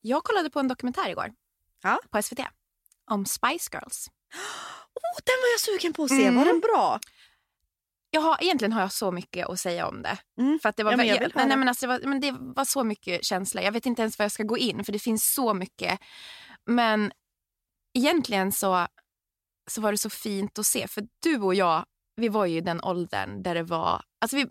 Jag 0.00 0.24
kollade 0.24 0.50
på 0.50 0.60
en 0.60 0.68
dokumentär 0.68 1.10
igår 1.10 1.32
Ja. 1.82 1.98
på 2.10 2.22
SVT 2.22 2.40
om 3.10 3.26
Spice 3.26 3.70
Girls. 3.72 4.06
Oh, 4.94 5.20
den 5.24 5.34
var 5.42 5.48
jag 5.54 5.60
sugen 5.60 5.92
på 5.92 6.02
att 6.02 6.08
se. 6.08 6.22
Mm. 6.24 6.36
Var 6.36 6.44
den 6.44 6.60
bra? 6.60 7.00
Jag 8.10 8.20
har, 8.20 8.42
egentligen 8.42 8.72
har 8.72 8.80
jag 8.80 8.92
så 8.92 9.10
mycket 9.10 9.46
att 9.48 9.60
säga 9.60 9.86
om 9.86 10.02
det. 10.02 10.18
Mm. 10.40 10.58
För 10.62 10.68
att 10.68 10.76
det, 10.76 10.84
var, 10.84 10.90
Ja, 10.90 10.96
men 10.96 11.06
jag 11.06 11.16
jag 11.16 11.20
vill 11.20 11.32
nej, 11.34 11.42
höra. 11.42 11.48
nej, 11.48 11.56
men 11.56 11.68
alltså, 11.68 11.86
det, 11.86 11.92
var, 11.92 12.00
men 12.08 12.20
det 12.20 12.32
var 12.38 12.64
så 12.64 12.84
mycket 12.84 13.24
känsla. 13.24 13.62
Jag 13.62 13.72
vet 13.72 13.86
inte 13.86 14.02
ens 14.02 14.18
var 14.18 14.24
jag 14.24 14.32
ska 14.32 14.42
gå 14.42 14.58
in, 14.58 14.84
för 14.84 14.92
det 14.92 14.98
finns 14.98 15.34
så 15.34 15.54
mycket. 15.54 16.00
Men 16.66 17.12
egentligen 17.98 18.52
så, 18.52 18.86
så 19.70 19.80
var 19.80 19.92
det 19.92 19.98
så 19.98 20.10
fint 20.10 20.58
att 20.58 20.66
se. 20.66 20.88
För 20.88 21.08
du 21.22 21.40
och 21.40 21.54
jag, 21.54 21.84
vi 22.16 22.28
var 22.28 22.46
ju 22.46 22.56
i 22.56 22.60
den 22.60 22.80
åldern 22.84 23.42
där 23.42 23.54
det 23.54 23.62
var... 23.62 24.02
Alltså 24.20 24.36
vi, 24.36 24.46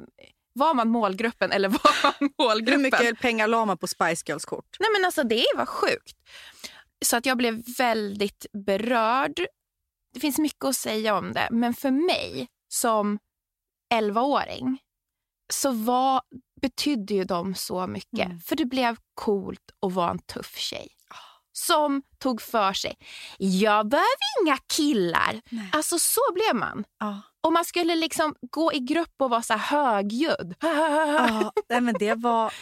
var 0.58 0.74
man 0.74 0.89
målgruppen 0.89 1.51
eller 1.51 1.70
var 1.84 2.03
man 2.03 2.14
Hur 2.20 2.43
målgruppen? 2.43 2.82
mycket 2.82 3.20
pengar 3.20 3.47
la 3.47 3.66
man 3.66 3.78
på 3.78 3.88
Spice 3.88 4.24
Girls 4.28 4.45
kort? 4.45 4.78
Nej 4.80 4.89
men 4.93 5.05
alltså 5.05 5.24
det 5.24 5.45
var 5.55 5.66
sjukt. 5.66 6.18
Så 7.05 7.18
att 7.18 7.26
jag 7.26 7.38
blev 7.38 7.64
väldigt 7.78 8.45
berörd. 8.68 9.39
Det 10.14 10.20
finns 10.20 10.38
mycket 10.38 10.66
att 10.66 10.76
säga 10.76 11.18
om 11.18 11.34
det, 11.34 11.47
men 11.51 11.74
för 11.74 11.91
mig 11.91 12.47
som 12.70 13.20
11-åring 13.93 14.80
så 15.53 15.72
var, 15.72 16.22
betydde 16.62 17.14
ju 17.14 17.24
de 17.24 17.55
så 17.55 17.88
mycket. 17.88 18.26
Mm. 18.26 18.39
För 18.39 18.55
det 18.55 18.66
blev 18.66 18.97
coolt 19.14 19.72
att 19.86 19.93
vara 19.93 20.12
en 20.12 20.20
tuff 20.20 20.58
tjej. 20.58 20.88
Som 21.51 22.01
tog 22.18 22.41
för 22.41 22.74
sig. 22.74 22.95
Jag 23.38 23.89
behöver 23.89 24.08
inga 24.41 24.58
killar. 24.58 25.41
Nej. 25.49 25.70
Alltså 25.74 25.99
så 25.99 26.22
blev 26.34 26.55
man. 26.55 26.86
Ja. 26.99 27.22
Och 27.43 27.53
man 27.53 27.65
skulle 27.65 27.95
liksom 27.95 28.35
gå 28.51 28.73
i 28.73 28.79
grupp 28.79 29.13
och 29.21 29.29
vara 29.29 29.41
så 29.41 29.53
högljudd. 29.53 30.55
Ja, 30.61 31.51
nej, 31.69 31.81
men 31.81 31.95
det 31.99 32.13
var... 32.13 32.53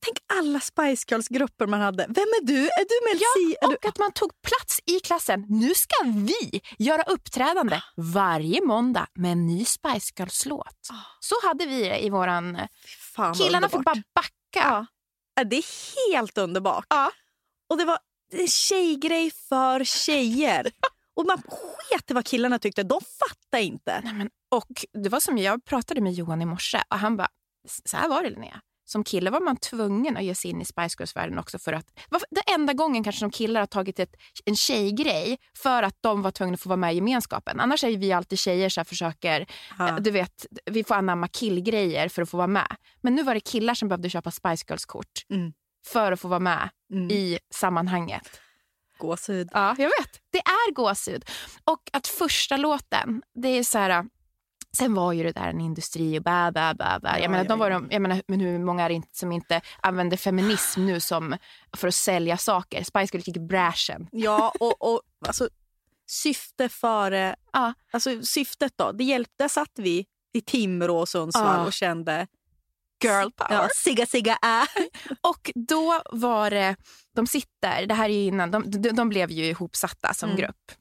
Tänk 0.00 0.18
alla 0.38 0.60
Spice 0.60 1.04
Girls-grupper 1.08 1.66
man 1.66 1.80
hade. 1.80 2.06
Vem 2.08 2.22
är 2.22 2.46
du? 2.46 2.64
Är 2.64 2.84
du 2.88 3.10
Mel 3.10 3.18
C? 3.18 3.58
Du... 3.60 3.66
Och 3.66 3.86
att 3.86 3.98
man 3.98 4.12
tog 4.12 4.30
plats 4.42 4.80
i 4.86 5.00
klassen. 5.00 5.44
Nu 5.48 5.74
ska 5.74 5.94
vi 6.04 6.60
göra 6.78 7.02
uppträdande 7.02 7.80
varje 7.96 8.64
måndag 8.64 9.06
med 9.14 9.32
en 9.32 9.46
ny 9.46 9.64
Spice 9.64 10.12
Girls-låt. 10.16 10.88
Ah. 10.90 10.94
Så 11.20 11.34
hade 11.42 11.66
vi 11.66 11.82
det 11.82 12.04
i 12.04 12.10
våran... 12.10 12.58
Fan, 13.14 13.28
vad 13.28 13.36
Killarna 13.38 13.68
fick 13.68 13.84
bara 13.84 14.02
backa. 14.14 14.86
Ja. 15.34 15.44
Det 15.44 15.56
är 15.56 16.12
helt 16.12 16.38
underbart. 16.38 16.86
Ja. 16.88 17.10
Och 17.70 17.78
det 17.78 17.84
var 17.84 17.98
en 18.32 18.48
tjejgrej 18.48 19.30
för 19.48 19.84
tjejer. 19.84 20.70
Och 21.18 21.26
man 21.26 21.42
sket 21.42 22.10
i 22.10 22.14
vad 22.14 22.24
killarna 22.26 22.58
tyckte. 22.58 22.82
De 22.82 23.00
fattade 23.18 23.62
inte. 23.64 24.00
Nej, 24.04 24.12
men, 24.14 24.30
och 24.50 24.84
det 25.02 25.08
var 25.08 25.20
som 25.20 25.38
jag 25.38 25.64
pratade 25.64 26.00
med 26.00 26.12
Johan 26.12 26.42
i 26.42 26.44
morse 26.44 26.82
och 26.90 26.98
han 26.98 27.16
bara, 27.16 27.28
så 27.84 27.96
här 27.96 28.08
var 28.08 28.22
det 28.22 28.30
Linnea. 28.30 28.60
Som 28.84 29.04
kille 29.04 29.30
var 29.30 29.40
man 29.40 29.56
tvungen 29.56 30.16
att 30.16 30.24
ge 30.24 30.34
sig 30.34 30.50
in 30.50 30.60
i 30.60 30.64
Spice 30.64 30.96
Girls-världen 30.98 31.38
också 31.38 31.58
för 31.58 31.72
att... 31.72 31.86
Den 32.30 32.42
enda 32.54 32.72
gången 32.72 33.04
kanske 33.04 33.18
som 33.18 33.30
killar 33.30 33.60
har 33.60 33.66
tagit 33.66 33.98
ett, 33.98 34.14
en 34.44 34.56
tjejgrej 34.56 35.38
för 35.56 35.82
att 35.82 35.96
de 36.00 36.22
var 36.22 36.30
tvungna 36.30 36.54
att 36.54 36.60
få 36.60 36.68
vara 36.68 36.76
med 36.76 36.92
i 36.92 36.96
gemenskapen. 36.96 37.60
Annars 37.60 37.84
är 37.84 37.96
vi 37.96 38.12
alltid 38.12 38.38
tjejer 38.38 38.68
som 38.68 38.84
försöker, 38.84 39.46
Ja. 39.78 39.98
du 40.00 40.10
vet, 40.10 40.46
vi 40.70 40.84
får 40.84 40.94
anamma 40.94 41.28
killgrejer 41.28 42.08
för 42.08 42.22
att 42.22 42.30
få 42.30 42.36
vara 42.36 42.46
med. 42.46 42.76
Men 43.00 43.14
nu 43.14 43.22
var 43.22 43.34
det 43.34 43.40
killar 43.40 43.74
som 43.74 43.88
behövde 43.88 44.10
köpa 44.10 44.30
Spice 44.30 44.64
Girls-kort 44.68 45.24
Mm. 45.30 45.52
för 45.86 46.12
att 46.12 46.20
få 46.20 46.28
vara 46.28 46.40
med 46.40 46.68
Mm. 46.92 47.10
i 47.10 47.38
sammanhanget. 47.54 48.40
Gåshud. 48.98 49.48
Ja, 49.52 49.74
jag 49.78 49.86
vet. 49.98 50.20
Det 50.30 50.38
är 50.38 50.72
gåshud. 50.72 51.24
Och 51.64 51.90
att 51.92 52.06
första 52.06 52.56
låten, 52.56 53.22
det 53.34 53.48
är 53.48 53.62
så 53.62 53.78
här... 53.78 54.04
Sen 54.76 54.94
var 54.94 55.12
ju 55.12 55.22
det 55.22 55.32
där 55.32 55.48
en 55.48 55.60
industri 55.60 56.18
och 56.18 56.22
bä, 56.22 56.50
bä, 56.52 56.74
bä, 56.74 56.98
bä. 57.02 57.08
Ja, 57.08 57.18
Jag 57.18 57.30
menar, 57.30 57.44
ja, 57.44 57.48
de 57.48 57.58
var 57.58 57.70
ja. 57.70 57.78
de, 57.78 57.88
jag 57.90 58.02
menar, 58.02 58.22
men 58.28 58.40
hur 58.40 58.58
många 58.58 58.84
är 58.84 58.88
det 58.88 58.94
inte 58.94 59.18
som 59.18 59.32
inte 59.32 59.60
använder 59.82 60.16
feminism 60.16 60.86
nu 60.86 61.00
som 61.00 61.36
för 61.76 61.88
att 61.88 61.94
sälja 61.94 62.36
saker? 62.36 62.84
Spice 62.84 63.08
Girls 63.12 63.26
gick 63.28 63.36
i 63.36 63.40
bräschen. 63.40 64.08
Ja, 64.12 64.52
och, 64.60 64.92
och 64.92 65.02
alltså, 65.26 65.48
syfte 66.06 66.68
före... 66.68 67.36
Ja. 67.52 67.74
Alltså, 67.92 68.22
syftet 68.22 68.72
då. 68.76 68.92
Det 68.92 69.04
hjälpte. 69.04 69.34
Där 69.38 69.48
satt 69.48 69.72
vi 69.76 70.06
i 70.32 70.40
Timrå 70.40 70.98
och 70.98 71.08
Sundsvall 71.08 71.56
Ja. 71.60 71.66
och 71.66 71.72
kände... 71.72 72.26
Girl 73.02 73.30
power. 73.36 73.52
Ja, 73.62 73.68
sigga, 73.76 74.06
sigga, 74.06 74.38
äh. 74.42 74.82
Och 75.20 75.50
då 75.54 76.02
var 76.10 76.50
det, 76.50 76.76
de 77.14 77.26
sitter, 77.26 77.86
det 77.86 77.94
här 77.94 78.08
är 78.08 78.26
innan, 78.26 78.50
de, 78.50 78.70
de, 78.70 79.08
blev 79.08 79.30
ju 79.30 79.44
ihopsatta 79.44 80.14
som 80.14 80.28
Mm. 80.30 80.40
grupp. 80.40 80.72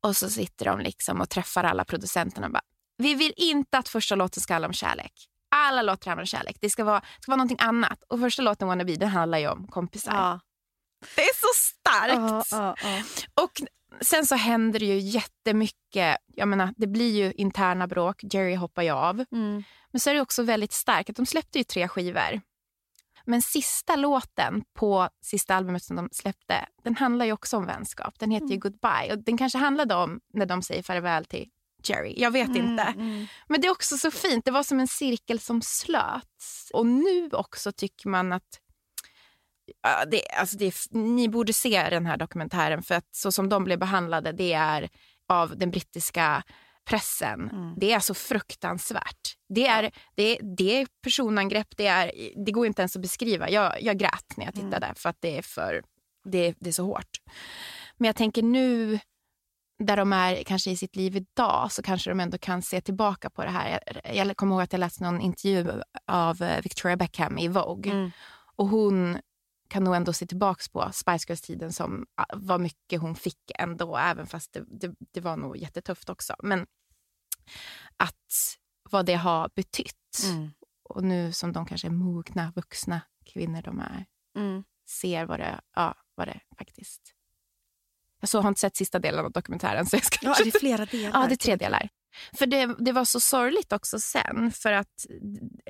Och 0.00 0.16
så 0.16 0.30
sitter 0.30 0.64
de 0.64 0.80
liksom 0.80 1.20
och 1.20 1.28
träffar 1.30 1.64
alla 1.64 1.84
producenterna 1.84 2.46
och 2.46 2.52
bara, 2.52 2.62
vi 2.98 3.14
vill 3.14 3.32
inte 3.36 3.78
att 3.78 3.88
första 3.88 4.14
låten 4.14 4.40
ska 4.40 4.54
handla 4.54 4.68
om 4.68 4.72
kärlek. 4.74 5.12
Alla 5.48 5.82
låtar 5.82 6.10
handlar 6.10 6.22
om 6.22 6.26
kärlek. 6.26 6.56
Det 6.60 6.70
ska 6.70 6.84
vara, 6.84 7.02
ska 7.20 7.30
vara 7.32 7.36
någonting 7.36 7.58
annat. 7.60 8.02
Och 8.08 8.20
första 8.20 8.42
låten 8.42 8.68
Wanna 8.68 8.84
Be, 8.84 8.96
den 8.96 9.08
handlar 9.08 9.38
ju 9.38 9.48
om 9.48 9.66
kompisar. 9.68 10.12
Ja. 10.14 10.40
Det 11.16 11.22
är 11.22 11.34
så 11.34 11.46
starkt! 11.54 12.48
Ja, 12.50 12.74
ja, 12.82 12.88
ja. 12.88 13.02
Och 13.44 13.62
sen 14.00 14.26
så 14.26 14.34
händer 14.34 14.78
det 14.78 14.86
ju 14.86 14.98
jättemycket. 14.98 16.16
Jag 16.34 16.48
menar, 16.48 16.74
det 16.76 16.86
blir 16.86 17.24
ju 17.24 17.32
interna 17.32 17.86
bråk. 17.86 18.24
Jerry 18.32 18.54
hoppar 18.54 18.82
ju 18.82 18.90
av. 18.90 19.24
Mm. 19.32 19.62
Men 19.90 20.00
så 20.00 20.10
är 20.10 20.14
det 20.14 20.20
också 20.20 20.42
väldigt 20.42 20.72
starkt 20.72 21.10
att 21.10 21.16
de 21.16 21.26
släppte 21.26 21.58
ju 21.58 21.64
tre 21.64 21.88
skivor. 21.88 22.40
Men 23.24 23.42
sista 23.42 23.96
låten 23.96 24.64
på 24.74 25.08
sista 25.22 25.54
albumet 25.54 25.82
som 25.82 25.96
de 25.96 26.08
släppte, 26.12 26.66
den 26.84 26.96
handlar 26.96 27.26
ju 27.26 27.32
också 27.32 27.56
om 27.56 27.66
vänskap. 27.66 28.18
Den 28.18 28.30
heter 28.30 28.48
ju 28.48 28.58
Goodbye. 28.58 29.12
Och 29.12 29.18
den 29.18 29.38
kanske 29.38 29.58
handlade 29.58 29.94
om 29.94 30.20
när 30.32 30.46
de 30.46 30.62
säger 30.62 30.82
farväl 30.82 31.24
till 31.24 31.48
Jerry. 31.84 32.14
Jag 32.16 32.30
vet 32.30 32.48
inte. 32.48 32.82
Mm. 32.82 33.26
Men 33.48 33.60
det 33.60 33.66
är 33.66 33.70
också 33.70 33.96
så 33.96 34.10
fint. 34.10 34.44
Det 34.44 34.50
var 34.50 34.62
som 34.62 34.80
en 34.80 34.88
cirkel 34.88 35.40
som 35.40 35.62
slöts. 35.62 36.70
Och 36.74 36.86
nu 36.86 37.30
också 37.32 37.72
tycker 37.72 38.08
man 38.08 38.32
att 38.32 38.60
det, 40.10 40.22
alltså 40.38 40.56
det, 40.56 40.74
ni 40.90 41.28
borde 41.28 41.52
se 41.52 41.90
den 41.90 42.06
här 42.06 42.16
dokumentären 42.16 42.82
för 42.82 42.94
att 42.94 43.08
så 43.10 43.32
som 43.32 43.48
de 43.48 43.64
blev 43.64 43.78
behandlade 43.78 44.32
det 44.32 44.52
är 44.52 44.88
av 45.28 45.58
den 45.58 45.70
brittiska 45.70 46.42
pressen. 46.84 47.50
Mm. 47.50 47.74
Det 47.76 47.92
är 47.92 48.00
så 48.00 48.14
fruktansvärt. 48.14 49.36
Det 49.48 49.66
är, 49.66 49.90
det, 50.14 50.38
det 50.56 50.80
är 50.80 50.86
personangrepp, 51.02 51.76
det, 51.76 51.86
är, 51.86 52.12
det 52.44 52.52
går 52.52 52.66
inte 52.66 52.82
ens 52.82 52.96
att 52.96 53.02
beskriva. 53.02 53.50
Jag, 53.50 53.82
jag 53.82 53.98
grät 53.98 54.36
när 54.36 54.44
jag 54.44 54.56
Mm. 54.56 54.70
tittade 54.70 54.92
för 54.96 55.08
att 55.08 55.16
det 55.20 55.38
är, 55.38 55.42
för, 55.42 55.82
det, 56.24 56.54
det 56.60 56.68
är 56.68 56.72
så 56.72 56.84
hårt. 56.84 57.16
Men 57.96 58.06
jag 58.06 58.16
tänker 58.16 58.42
nu 58.42 58.98
där 59.78 59.96
de 59.96 60.12
är 60.12 60.42
kanske 60.44 60.70
i 60.70 60.76
sitt 60.76 60.96
liv 60.96 61.16
idag 61.16 61.72
så 61.72 61.82
kanske 61.82 62.10
de 62.10 62.20
ändå 62.20 62.38
kan 62.38 62.62
se 62.62 62.80
tillbaka 62.80 63.30
på 63.30 63.44
det 63.44 63.50
här. 63.50 63.80
Jag, 64.04 64.26
jag 64.26 64.36
kommer 64.36 64.54
ihåg 64.54 64.62
att 64.62 64.72
jag 64.72 64.80
läste 64.80 65.04
någon 65.04 65.20
intervju 65.20 65.82
av 66.06 66.42
eh, 66.42 66.62
Victoria 66.62 66.96
Beckham 66.96 67.38
i 67.38 67.48
Vogue. 67.48 67.92
Mm. 67.92 68.10
Och 68.56 68.68
hon 68.68 69.18
kan 69.68 69.84
nog 69.84 69.94
ändå 69.96 70.12
se 70.12 70.26
tillbaka 70.26 70.62
på 70.72 70.90
Spice 70.92 71.26
Girls-tiden 71.28 71.72
som 71.72 72.06
ah, 72.14 72.24
vad 72.34 72.60
mycket 72.60 73.00
hon 73.00 73.14
fick 73.14 73.50
ändå, 73.58 73.96
även 73.96 74.26
fast 74.26 74.52
det, 74.52 74.64
det, 74.80 74.94
det 74.98 75.20
var 75.20 75.36
nog 75.36 75.56
jättetufft 75.56 76.08
också. 76.08 76.34
Men 76.42 76.66
att 77.96 78.56
vad 78.90 79.06
det 79.06 79.14
har 79.14 79.50
betytt. 79.54 80.22
Mm. 80.24 80.50
Och 80.88 81.04
nu 81.04 81.32
som 81.32 81.52
de 81.52 81.66
kanske 81.66 81.88
är 81.88 81.92
mogna, 81.92 82.52
vuxna 82.56 83.00
kvinnor 83.24 83.62
de 83.62 83.80
är, 83.80 84.06
Mm. 84.36 84.64
ser 84.88 85.24
vad 85.24 85.40
det, 85.40 85.60
ja, 85.74 85.94
vad 86.14 86.28
det 86.28 86.40
faktiskt... 86.58 87.12
Jag 88.20 88.28
så 88.28 88.40
har 88.40 88.48
inte 88.48 88.60
sett 88.60 88.76
sista 88.76 88.98
delen 88.98 89.24
av 89.24 89.32
dokumentären. 89.32 89.86
Så 89.86 89.96
jag 89.96 90.04
ska 90.04 90.18
Ja, 90.22 90.36
det 90.44 90.54
är 90.54 90.60
flera 90.60 90.86
delar. 90.86 91.20
Ja, 91.20 91.26
det 91.26 91.34
är 91.34 91.36
tre 91.36 91.56
delar. 91.56 91.88
För 92.32 92.46
det, 92.46 92.74
det 92.78 92.92
var 92.92 93.04
så 93.04 93.20
sorgligt 93.20 93.72
också 93.72 93.98
sen. 93.98 94.52
För 94.52 94.72
att 94.72 95.06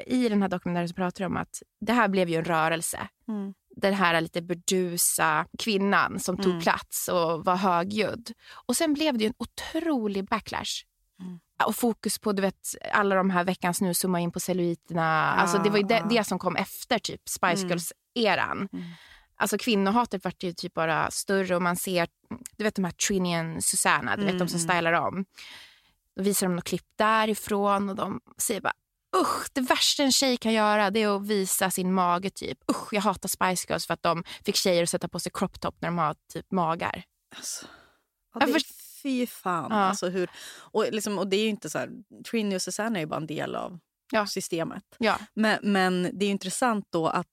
i 0.07 0.29
den 0.29 0.43
här 0.43 0.49
dokumentären 0.49 0.89
så 0.89 0.95
pratar 0.95 1.25
de 1.25 1.27
om 1.27 1.37
att 1.37 1.63
det 1.81 1.93
här 1.93 2.09
blev 2.09 2.29
ju 2.29 2.37
en 2.37 2.45
rörelse. 2.45 3.09
Mm. 3.29 3.55
Den 3.81 3.95
här 3.95 4.21
lite 4.21 4.43
burdusa 4.43 5.47
kvinnan 5.59 6.21
som 6.21 6.37
tog 6.37 6.47
Mm. 6.53 6.61
plats 6.63 7.09
och 7.09 7.45
var 7.45 7.57
högljudd. 7.57 8.33
Och 8.67 8.77
sen 8.77 8.95
blev 8.95 9.19
det 9.19 9.25
ju 9.25 9.29
en 9.29 9.35
otrolig 9.39 10.25
backlash. 10.29 10.85
Mm. 11.21 11.41
Och 11.65 11.77
fokus 11.77 12.19
på 12.19 12.33
du 12.33 12.43
vet, 12.43 12.75
alla 12.93 13.15
de 13.15 13.31
här 13.31 13.45
veckans 13.45 13.81
nu 13.81 13.95
zooma 13.95 14.21
in 14.21 14.33
på 14.33 14.41
celluliterna. 14.41 15.27
alltså 15.33 15.59
det 15.59 15.71
var 15.71 15.83
det, 15.83 15.95
ja. 15.95 16.07
det 16.11 16.25
som 16.25 16.39
kom 16.39 16.57
efter 16.57 16.99
typ 16.99 17.29
Spice 17.29 17.63
Mm. 17.67 17.69
Girls-eran. 17.69 18.69
Mm. 18.73 18.85
Alltså 19.39 19.59
kvinnohatet 19.59 20.25
vart 20.25 20.43
ju 20.43 20.53
typ 20.53 20.75
bara 20.75 21.11
större 21.11 21.57
och 21.57 21.63
man 21.63 21.77
ser, 21.77 22.09
du 22.57 22.65
vet 22.65 22.75
de 22.75 22.85
här 22.85 22.93
Trini 22.93 23.57
och 23.57 23.65
Susanna, 23.65 24.17
du 24.17 24.25
vet 24.25 24.39
de 24.39 24.49
som 24.49 24.61
Mm, 24.61 24.69
stylar 24.71 24.93
om. 24.93 25.25
Då 26.17 26.23
visar 26.23 26.47
de 26.47 26.57
något 26.57 26.65
klipp 26.65 26.87
därifrån 26.99 27.89
och 27.89 27.97
de 27.97 28.21
säger 28.39 28.61
bara 28.61 28.73
usch, 29.21 29.47
det 29.53 29.61
värsta 29.61 30.03
en 30.03 30.13
tjej 30.13 30.37
kan 30.37 30.53
göra 30.53 30.91
det 30.91 31.03
är 31.03 31.17
att 31.17 31.27
visa 31.27 31.71
sin 31.71 31.93
mage 31.95 32.31
typ. 32.31 32.59
Usch, 32.71 32.93
jag 32.93 33.01
hatar 33.03 33.29
Spice 33.29 33.67
Girls 33.69 33.87
för 33.87 33.95
att 33.95 34.03
de 34.03 34.25
fick 34.45 34.57
tjejer 34.57 34.83
att 34.83 34.91
sätta 34.91 35.09
på 35.09 35.21
sig 35.21 35.33
crop 35.35 35.61
top 35.61 35.77
när 35.81 35.89
de 35.89 35.99
har 35.99 36.17
typ 36.33 36.51
magar. 36.53 37.03
Alltså, 37.37 37.67
ja, 38.35 38.47
det, 38.47 38.53
först- 38.53 39.01
fy 39.03 39.27
fan. 39.27 39.67
Ja. 39.71 39.77
Alltså 39.77 40.09
hur, 40.09 40.31
och, 40.57 40.85
liksom, 40.93 41.19
och 41.19 41.27
det 41.29 41.37
är 41.37 41.43
ju 41.43 41.49
inte 41.49 41.71
så 41.71 41.79
här, 41.79 41.91
Trini 42.31 42.57
och 42.57 42.63
Susanne 42.63 42.99
är 42.99 43.01
ju 43.01 43.07
bara 43.07 43.17
en 43.17 43.27
del 43.27 43.55
av 43.55 43.79
Ja. 44.13 44.27
systemet. 44.27 44.83
Ja. 44.99 45.19
Men, 45.35 45.59
men 45.63 46.11
det 46.13 46.27
är 46.27 46.31
intressant 46.31 46.87
då 46.91 47.09
att 47.09 47.27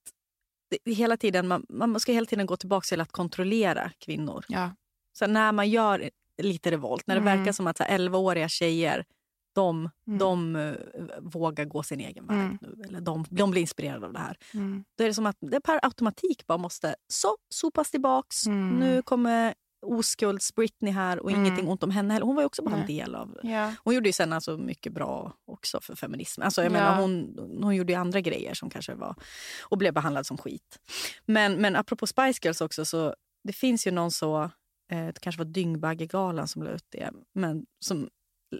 det, 0.69 0.91
hela 0.93 1.17
tiden, 1.17 1.47
man, 1.47 1.65
man 1.69 1.99
ska 1.99 2.11
hela 2.11 2.25
tiden 2.25 2.45
gå 2.45 2.57
tillbaka 2.57 2.85
till 2.85 3.01
att 3.01 3.11
kontrollera 3.11 3.91
kvinnor. 3.99 4.45
Ja. 4.47 4.75
Så 5.17 5.27
när 5.27 5.51
man 5.51 5.69
gör 5.69 6.09
lite 6.41 6.71
revolt, 6.71 7.07
när 7.07 7.15
det 7.15 7.21
Mm. 7.21 7.37
verkar 7.37 7.51
som 7.51 7.67
att 7.67 7.77
så 7.77 7.83
här, 7.83 7.97
11-åriga 7.97 8.49
tjejer 8.49 9.05
de, 9.53 9.89
Mm. 10.07 10.19
de 10.19 10.55
eh, 10.55 10.73
vågar 11.21 11.65
gå 11.65 11.83
sin 11.83 11.99
egen 11.99 12.27
väg 12.27 12.37
Mm. 12.37 12.57
nu. 12.61 12.83
Eller 12.87 13.01
de, 13.01 13.25
de 13.29 13.51
blir 13.51 13.61
inspirerade 13.61 14.05
av 14.05 14.13
det 14.13 14.19
här. 14.19 14.37
Mm. 14.53 14.83
Då 14.97 15.03
är 15.03 15.07
det 15.07 15.13
som 15.13 15.25
att 15.25 15.37
det 15.39 15.61
per 15.61 15.79
automatik 15.85 16.47
bara 16.47 16.57
måste 16.57 16.95
så, 17.07 17.37
sopas 17.49 17.91
tillbaks. 17.91 18.45
Mm. 18.47 18.79
Nu 18.79 19.01
kommer 19.01 19.53
oskulds-Britney 19.85 20.91
här 20.91 21.19
och 21.19 21.31
Mm. 21.31 21.45
ingenting 21.45 21.67
ont 21.67 21.83
om 21.83 21.91
henne 21.91 22.13
heller. 22.13 22.25
Hon 22.25 22.35
var 22.35 22.41
ju 22.41 22.45
också 22.45 22.63
bara 22.63 22.75
en 22.75 22.85
Nej. 22.87 22.97
del 22.97 23.15
av... 23.15 23.37
Ja. 23.43 23.73
Hon 23.83 23.95
gjorde 23.95 24.09
ju 24.09 24.13
sen 24.13 24.33
alltså 24.33 24.57
mycket 24.57 24.93
bra 24.93 25.33
också 25.45 25.81
för 25.81 25.95
feminismen. 25.95 26.45
Alltså 26.45 26.63
jag 26.63 26.71
menar, 26.71 27.01
hon, 27.01 27.37
hon 27.63 27.75
gjorde 27.75 27.93
ju 27.93 27.99
andra 27.99 28.21
grejer 28.21 28.53
som 28.53 28.69
kanske 28.69 28.95
var... 28.95 29.15
Och 29.61 29.77
blev 29.77 29.93
behandlad 29.93 30.25
som 30.25 30.37
skit. 30.37 30.79
Men, 31.25 31.61
men 31.61 31.75
apropå 31.75 32.07
Spice 32.07 32.39
Girls 32.43 32.61
också, 32.61 32.85
så 32.85 33.15
det 33.43 33.53
finns 33.53 33.87
ju 33.87 33.91
någon 33.91 34.11
så... 34.11 34.43
Eh, 34.91 35.05
det 35.05 35.19
kanske 35.19 35.39
var 35.39 35.45
Dyngbaggegalan 35.45 36.47
som 36.47 36.63
la 36.63 36.69
ut 36.71 36.85
det. 36.89 37.11
Men 37.33 37.65
som 37.79 38.09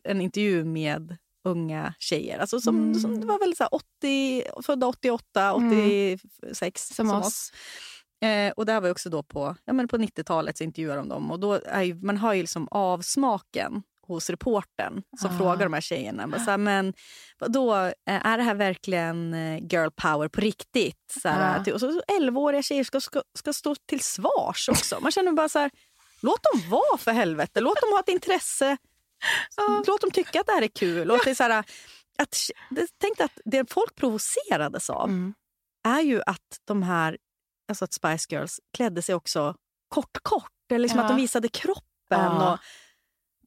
en 0.04 0.22
intervju 0.22 0.64
med 0.66 1.18
unga 1.46 1.94
tjejer. 2.00 2.40
Alltså 2.40 2.60
som, 2.62 2.78
Mm. 2.78 3.00
som, 3.00 3.20
det 3.20 3.26
var 3.28 3.40
väl 3.40 3.56
så 3.56 3.64
här 3.64 3.76
80, 3.76 4.44
födda 4.66 4.88
88, 4.88 5.50
Mm. 5.58 6.18
86 6.52 6.88
Som, 6.96 7.12
oss. 7.12 7.52
Eh, 8.22 8.52
och 8.52 8.66
det 8.66 8.80
var 8.80 8.92
också 8.92 9.10
då 9.10 9.24
på, 9.24 9.56
ja, 9.66 9.74
men 9.74 9.88
på 9.88 9.98
90-talet 9.98 10.58
så 10.58 10.64
intervjuade 10.64 11.00
de 11.02 11.10
dem. 11.10 11.32
Och 11.32 11.40
då 11.40 11.54
är 11.54 11.82
ju, 11.82 11.96
man 11.96 12.18
har 12.18 12.34
ju 12.34 12.42
liksom 12.42 12.68
avsmaken 12.72 13.84
hos 14.08 14.30
reportern 14.30 15.04
som 15.22 15.30
Ah. 15.36 15.38
frågar 15.38 15.64
de 15.66 15.74
här 15.74 15.82
tjejerna. 15.82 16.28
Bara 16.28 16.44
så 16.46 16.52
här, 16.52 16.58
men 16.58 16.94
då 17.48 17.74
är 18.06 18.38
det 18.38 18.44
här 18.44 18.56
verkligen 18.56 19.34
eh, 19.34 19.58
girl 19.58 19.90
power 19.96 20.28
på 20.28 20.42
riktigt? 20.42 21.18
Så 21.22 21.30
här, 21.30 21.60
Ah. 21.60 21.64
till- 21.64 21.74
och 21.74 21.80
så, 21.80 21.92
så 21.92 22.02
11-åriga 22.20 22.62
tjejer 22.62 22.84
ska, 22.84 23.02
ska, 23.02 23.22
ska 23.40 23.54
stå 23.54 23.76
till 23.76 24.00
svars 24.00 24.70
också. 24.70 24.98
Man 25.02 25.12
känner 25.12 25.32
bara 25.32 25.50
så 25.50 25.60
här, 25.60 25.72
låt 26.22 26.40
dem 26.44 26.70
vara 26.70 26.98
för 26.98 27.12
helvete. 27.12 27.62
Låt 27.62 27.82
dem 27.82 27.90
ha 27.92 28.00
ett 28.00 28.10
intresse. 28.10 28.78
Låt 29.88 30.02
dem 30.02 30.12
tycka 30.12 30.40
att 30.40 30.46
det 30.48 30.52
här 30.54 30.62
är 30.62 30.68
kul. 30.68 31.12
Och 31.12 31.20
det 31.24 31.30
är 31.32 31.36
så 31.36 31.44
här, 31.44 31.64
att, 32.18 32.38
tänk 32.98 33.20
att 33.20 33.40
det 33.46 33.72
folk 33.72 33.96
provocerades 33.96 34.90
av 34.90 35.10
Mm. 35.10 35.34
är 35.88 36.02
ju 36.02 36.22
att 36.26 36.60
de 36.66 36.84
här 36.84 37.18
alltså 37.68 37.86
att 37.86 37.94
Spice 37.94 38.28
Girls 38.30 38.60
klädde 38.78 39.02
sig 39.02 39.16
också 39.16 39.56
kort, 39.90 40.18
kort. 40.22 40.50
Eller 40.72 40.80
liksom 40.80 41.00
Ja. 41.00 41.06
att 41.06 41.12
de 41.12 41.18
visade 41.22 41.48
kroppen. 41.48 41.84
Ja. 42.10 42.54
Och 42.54 42.60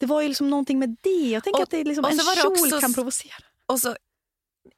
det 0.00 0.06
var 0.06 0.22
ju 0.22 0.28
liksom 0.28 0.50
någonting 0.50 0.78
med 0.78 0.96
det. 1.02 1.10
Jag 1.30 1.44
tänker 1.44 1.58
Och- 1.58 1.62
att 1.62 1.70
det 1.70 1.80
är 1.80 1.84
liksom 1.84 2.04
en 2.04 2.18
kjol 2.18 2.52
också 2.52 2.80
kan 2.80 2.94
provocera. 2.94 3.44
Och 3.66 3.80
så, 3.80 3.96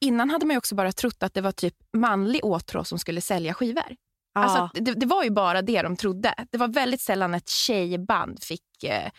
innan 0.00 0.30
hade 0.30 0.46
man 0.46 0.54
ju 0.54 0.58
också 0.58 0.74
bara 0.74 0.92
trott 0.92 1.22
att 1.22 1.34
det 1.34 1.40
var 1.40 1.52
typ 1.52 1.74
manlig 1.96 2.44
åtrå 2.44 2.84
som 2.84 2.98
skulle 2.98 3.20
sälja 3.20 3.54
skivor. 3.54 3.96
Ja. 4.34 4.40
Alltså, 4.44 4.80
det, 4.82 4.92
det 4.94 5.06
var 5.06 5.24
ju 5.24 5.30
bara 5.30 5.62
det 5.62 5.82
de 5.82 5.96
trodde. 5.96 6.34
Det 6.50 6.58
var 6.58 6.68
väldigt 6.68 7.00
sällan 7.00 7.34
ett 7.34 7.48
tjejband 7.48 8.42
fick, 8.42 8.84
eh, 8.84 9.10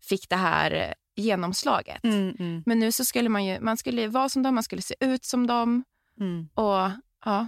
fick 0.00 0.28
det 0.28 0.36
här 0.36 0.70
eh, 0.70 0.92
genomslaget. 1.16 2.04
Mm, 2.04 2.36
mm, 2.38 2.62
Men 2.66 2.78
nu 2.78 2.92
så 2.92 3.04
skulle 3.04 3.28
man 3.28 3.44
ju 3.44 3.60
man 3.60 3.76
skulle 3.76 4.08
vara 4.08 4.28
som 4.28 4.42
dem, 4.42 4.54
man 4.54 4.64
skulle 4.64 4.82
se 4.82 4.94
ut 5.00 5.24
som 5.24 5.46
dem. 5.46 5.84
mm. 6.20 6.48
Och 6.54 6.90
ja, 7.24 7.46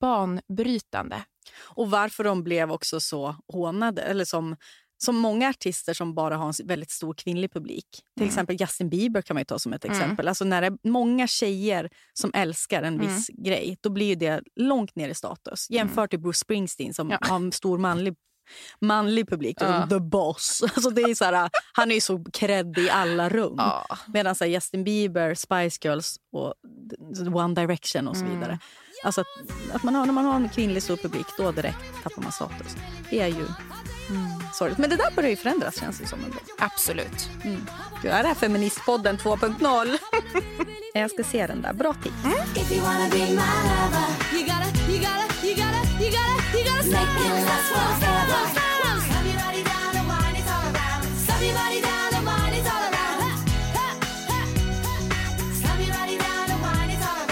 banbrytande. 0.00 1.22
Och 1.60 1.90
varför 1.90 2.24
de 2.24 2.42
blev 2.44 2.72
också 2.72 3.00
så 3.00 3.36
hånade. 3.52 4.02
Eller 4.02 4.24
som, 4.24 4.56
som 4.98 5.16
många 5.16 5.48
artister 5.48 5.94
som 5.94 6.14
bara 6.14 6.36
har 6.36 6.46
en 6.60 6.66
väldigt 6.66 6.90
stor 6.90 7.14
kvinnlig 7.14 7.52
publik. 7.52 7.86
Till 7.90 8.22
Mm. 8.22 8.28
exempel 8.28 8.56
Justin 8.60 8.88
Bieber 8.90 9.22
kan 9.22 9.34
man 9.34 9.40
ju 9.40 9.44
ta 9.44 9.58
som 9.58 9.72
ett 9.72 9.84
Mm. 9.84 9.96
exempel. 9.96 10.28
Alltså 10.28 10.44
när 10.44 10.60
det 10.60 10.66
är 10.66 10.88
många 10.88 11.26
tjejer 11.26 11.90
som 12.12 12.30
älskar 12.34 12.82
en 12.82 12.98
viss 13.00 13.28
grej, 13.28 13.78
då 13.80 13.90
blir 13.90 14.06
ju 14.06 14.14
det 14.14 14.42
långt 14.56 14.96
ner 14.96 15.08
i 15.08 15.14
status. 15.14 15.70
Jämfört 15.70 16.10
till 16.10 16.20
Bruce 16.20 16.38
Springsteen 16.38 16.94
som 16.94 17.10
Ja. 17.10 17.18
har 17.20 17.36
en 17.36 17.52
stor 17.52 17.78
manlig 17.78 18.14
manlig 18.80 19.28
publik, 19.28 19.56
Ja. 19.60 19.86
the 19.90 20.00
boss. 20.00 20.62
Alltså 20.74 20.90
det 20.90 21.02
är 21.02 21.14
så 21.14 21.24
här, 21.24 21.50
han 21.72 21.90
är 21.90 21.94
ju 21.94 22.00
så 22.00 22.24
cred 22.32 22.78
i 22.78 22.90
alla 22.90 23.28
rum. 23.28 23.54
Ja. 23.58 23.86
Medan 24.06 24.34
så 24.34 24.44
här, 24.44 24.50
Justin 24.50 24.84
Bieber, 24.84 25.34
Spice 25.34 25.78
Girls 25.88 26.16
och 26.32 26.54
One 27.34 27.54
Direction 27.54 28.08
och 28.08 28.16
så 28.16 28.24
Mm. 28.24 28.38
vidare. 28.40 28.58
Alltså 29.04 29.20
att, 29.20 29.26
att 29.72 29.82
man 29.82 29.94
har, 29.94 30.06
när 30.06 30.12
man 30.12 30.24
har 30.24 30.34
en 30.34 30.48
kvinnlig 30.48 30.82
stor 30.82 30.96
publik, 30.96 31.26
då 31.36 31.52
direkt 31.52 32.02
tappar 32.02 32.22
man 32.22 32.32
status. 32.32 32.76
Det 33.10 33.20
är 33.20 33.26
ju 33.26 33.46
sorgligt. 34.54 34.78
Men 34.78 34.90
det 34.90 34.96
där 34.96 35.10
börjar 35.16 35.30
ju 35.30 35.36
förändras 35.36 35.80
känns 35.80 35.98
det 35.98 36.06
som. 36.06 36.18
Ändå. 36.24 36.36
Absolut. 36.58 37.30
Mm. 37.44 37.66
Gud, 38.02 38.10
är 38.12 38.22
det 38.22 38.28
här 38.28 38.34
Feministpodden 38.34 39.18
2.0? 39.18 39.98
Jag 40.94 41.10
ska 41.10 41.24
se 41.24 41.46
den 41.46 41.62
där. 41.62 41.72
Bra 41.72 41.94
tips. 41.94 42.14
If 42.56 42.70
you 46.54 46.64
gotta, 46.64 46.82
forever. 46.82 48.40
Stop 49.04 49.24
your 49.26 49.38
body 49.44 49.62
down, 49.62 49.90
the 49.98 50.04
wine 50.12 50.36
is 50.40 50.48
all 50.54 50.66
around. 50.72 51.04
Stop 51.24 51.40
your 51.42 51.54
body 51.54 51.80
down, 51.80 52.08
the 52.16 52.22
wine 52.30 52.54
is 52.60 52.66
all 52.66 52.82
around. 52.90 53.18
Down, 56.18 56.48
the 56.48 56.58
wine 56.64 56.90
all 57.08 57.26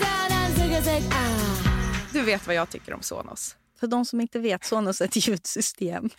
down 0.00 0.32
and. 0.32 1.12
Ah. 1.12 2.12
Du 2.12 2.22
vet 2.22 2.46
vad 2.46 2.56
jag 2.56 2.70
tycker 2.70 2.94
om 2.94 3.02
Sonos. 3.02 3.56
För 3.80 3.86
de 3.86 4.04
som 4.04 4.20
inte 4.20 4.38
vet, 4.38 4.64
Sonos 4.64 5.00
är 5.00 5.04
ett 5.04 5.28
ljudsystem. 5.28 6.10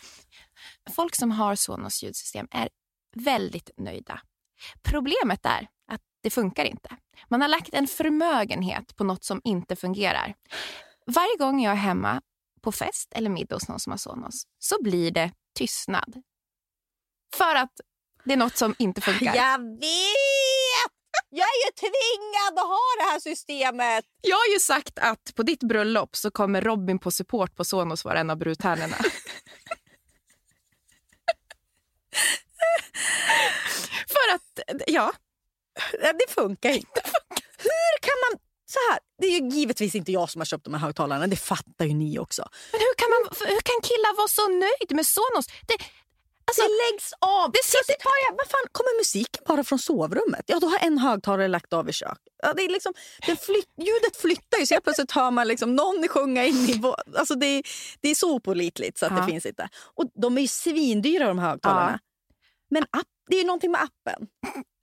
Folk 0.90 1.14
som 1.16 1.30
har 1.30 1.54
Sonos 1.54 2.02
ljudsystem 2.02 2.48
är 2.50 2.68
väldigt 3.16 3.70
nöjda. 3.76 4.20
Problemet 4.82 5.46
är 5.46 5.68
att 5.92 6.00
det 6.22 6.30
funkar 6.30 6.64
inte. 6.64 6.96
Man 7.28 7.40
har 7.40 7.48
lagt 7.48 7.74
en 7.74 7.86
förmögenhet 7.86 8.96
på 8.96 9.04
något 9.04 9.24
som 9.24 9.40
inte 9.44 9.76
fungerar. 9.76 10.34
Varje 11.06 11.36
gång 11.36 11.62
jag 11.62 11.72
är 11.72 11.76
hemma 11.76 12.22
på 12.62 12.72
fest 12.72 13.12
eller 13.14 13.30
middag 13.30 13.56
hos 13.56 13.68
någon 13.68 13.80
som 13.80 13.90
har 13.90 13.98
Sonos 13.98 14.46
så 14.58 14.82
blir 14.82 15.10
det 15.10 15.32
tystnad. 15.58 16.22
För 17.36 17.54
att 17.54 17.72
det 18.24 18.32
är 18.32 18.36
något 18.36 18.56
som 18.56 18.74
inte 18.78 19.00
funkar. 19.00 19.34
Jag 19.34 19.58
vet! 19.58 20.90
Jag 21.30 21.46
är 21.48 21.66
ju 21.66 21.72
tvingad 21.80 22.58
att 22.58 22.68
ha 22.68 22.80
det 22.98 23.04
här 23.12 23.20
systemet. 23.20 24.04
Jag 24.20 24.36
har 24.36 24.46
ju 24.52 24.60
sagt 24.60 24.98
att 24.98 25.34
på 25.34 25.42
ditt 25.42 25.62
bröllop 25.62 26.16
så 26.16 26.30
kommer 26.30 26.62
Robin 26.62 26.98
på 26.98 27.10
support 27.10 27.56
på 27.56 27.64
Sonos 27.64 28.04
vara 28.04 28.20
en 28.20 28.30
av 28.30 28.36
brudtärnorna. 28.36 28.96
För 34.08 34.34
att, 34.34 34.60
ja. 34.86 35.12
Ja, 36.02 36.12
Det 36.12 36.32
funkar 36.32 36.70
inte. 36.70 37.02
Hur 37.58 37.98
kan 38.00 38.14
man... 38.30 38.38
Det 39.24 39.28
är 39.28 39.40
ju 39.40 39.48
givetvis 39.48 39.94
inte 39.94 40.12
jag 40.12 40.30
som 40.30 40.40
har 40.40 40.46
köpt 40.46 40.64
de 40.64 40.74
här 40.74 40.80
högtalarna. 40.80 41.26
Det 41.26 41.36
fattar 41.36 41.84
ju 41.84 41.94
ni 41.94 42.18
också. 42.18 42.42
Men 42.72 42.80
hur 42.80 42.94
kan, 43.00 43.08
man, 43.14 43.20
hur 43.54 43.60
kan 43.70 43.80
killar 43.82 44.16
vara 44.16 44.28
så 44.28 44.48
nöjd 44.48 44.90
med 44.96 45.06
Sonos? 45.06 45.46
Det, 45.68 45.76
alltså, 46.48 46.62
det 46.62 46.72
läggs 46.84 47.12
av. 47.20 47.52
det 47.52 47.64
sitter, 47.64 47.94
Tar 48.04 48.16
jag, 48.28 48.32
vad 48.36 48.48
fan, 48.50 48.66
kommer 48.72 48.98
musiken 48.98 49.42
bara 49.46 49.64
från 49.64 49.78
sovrummet? 49.78 50.44
Ja, 50.46 50.60
då 50.60 50.66
har 50.66 50.78
en 50.78 50.98
högtalare 50.98 51.48
lagt 51.48 51.72
av 51.72 51.88
i 51.88 51.92
köket. 51.92 52.32
Ja, 52.42 52.52
det 52.56 52.62
är 52.62 52.68
liksom, 52.68 52.92
flytt, 53.46 53.72
ljudet 53.78 54.16
flyttar 54.16 54.58
ju 54.58 54.66
så 54.66 54.74
helt 54.74 54.84
plötsligt 54.84 55.10
hör 55.10 55.30
man 55.30 55.48
liksom 55.48 55.76
någon 55.76 56.08
sjunga 56.08 56.44
in 56.44 56.68
i... 56.70 56.82
Alltså 57.18 57.34
det, 57.34 57.62
det 58.00 58.08
är 58.08 58.14
så 58.14 58.34
opålitligt 58.34 58.98
så 58.98 59.06
att 59.06 59.12
Ja. 59.12 59.18
det 59.20 59.26
finns 59.26 59.46
inte. 59.46 59.68
Och 59.94 60.04
de 60.22 60.38
är 60.38 60.42
ju 60.42 60.48
svindyra 60.48 61.28
de 61.28 61.38
här 61.38 61.50
högtalarna. 61.50 61.98
Men 62.70 62.82
app, 62.82 63.08
det 63.28 63.36
är 63.36 63.40
ju 63.40 63.46
någonting 63.46 63.70
med 63.70 63.80
appen. 63.82 64.26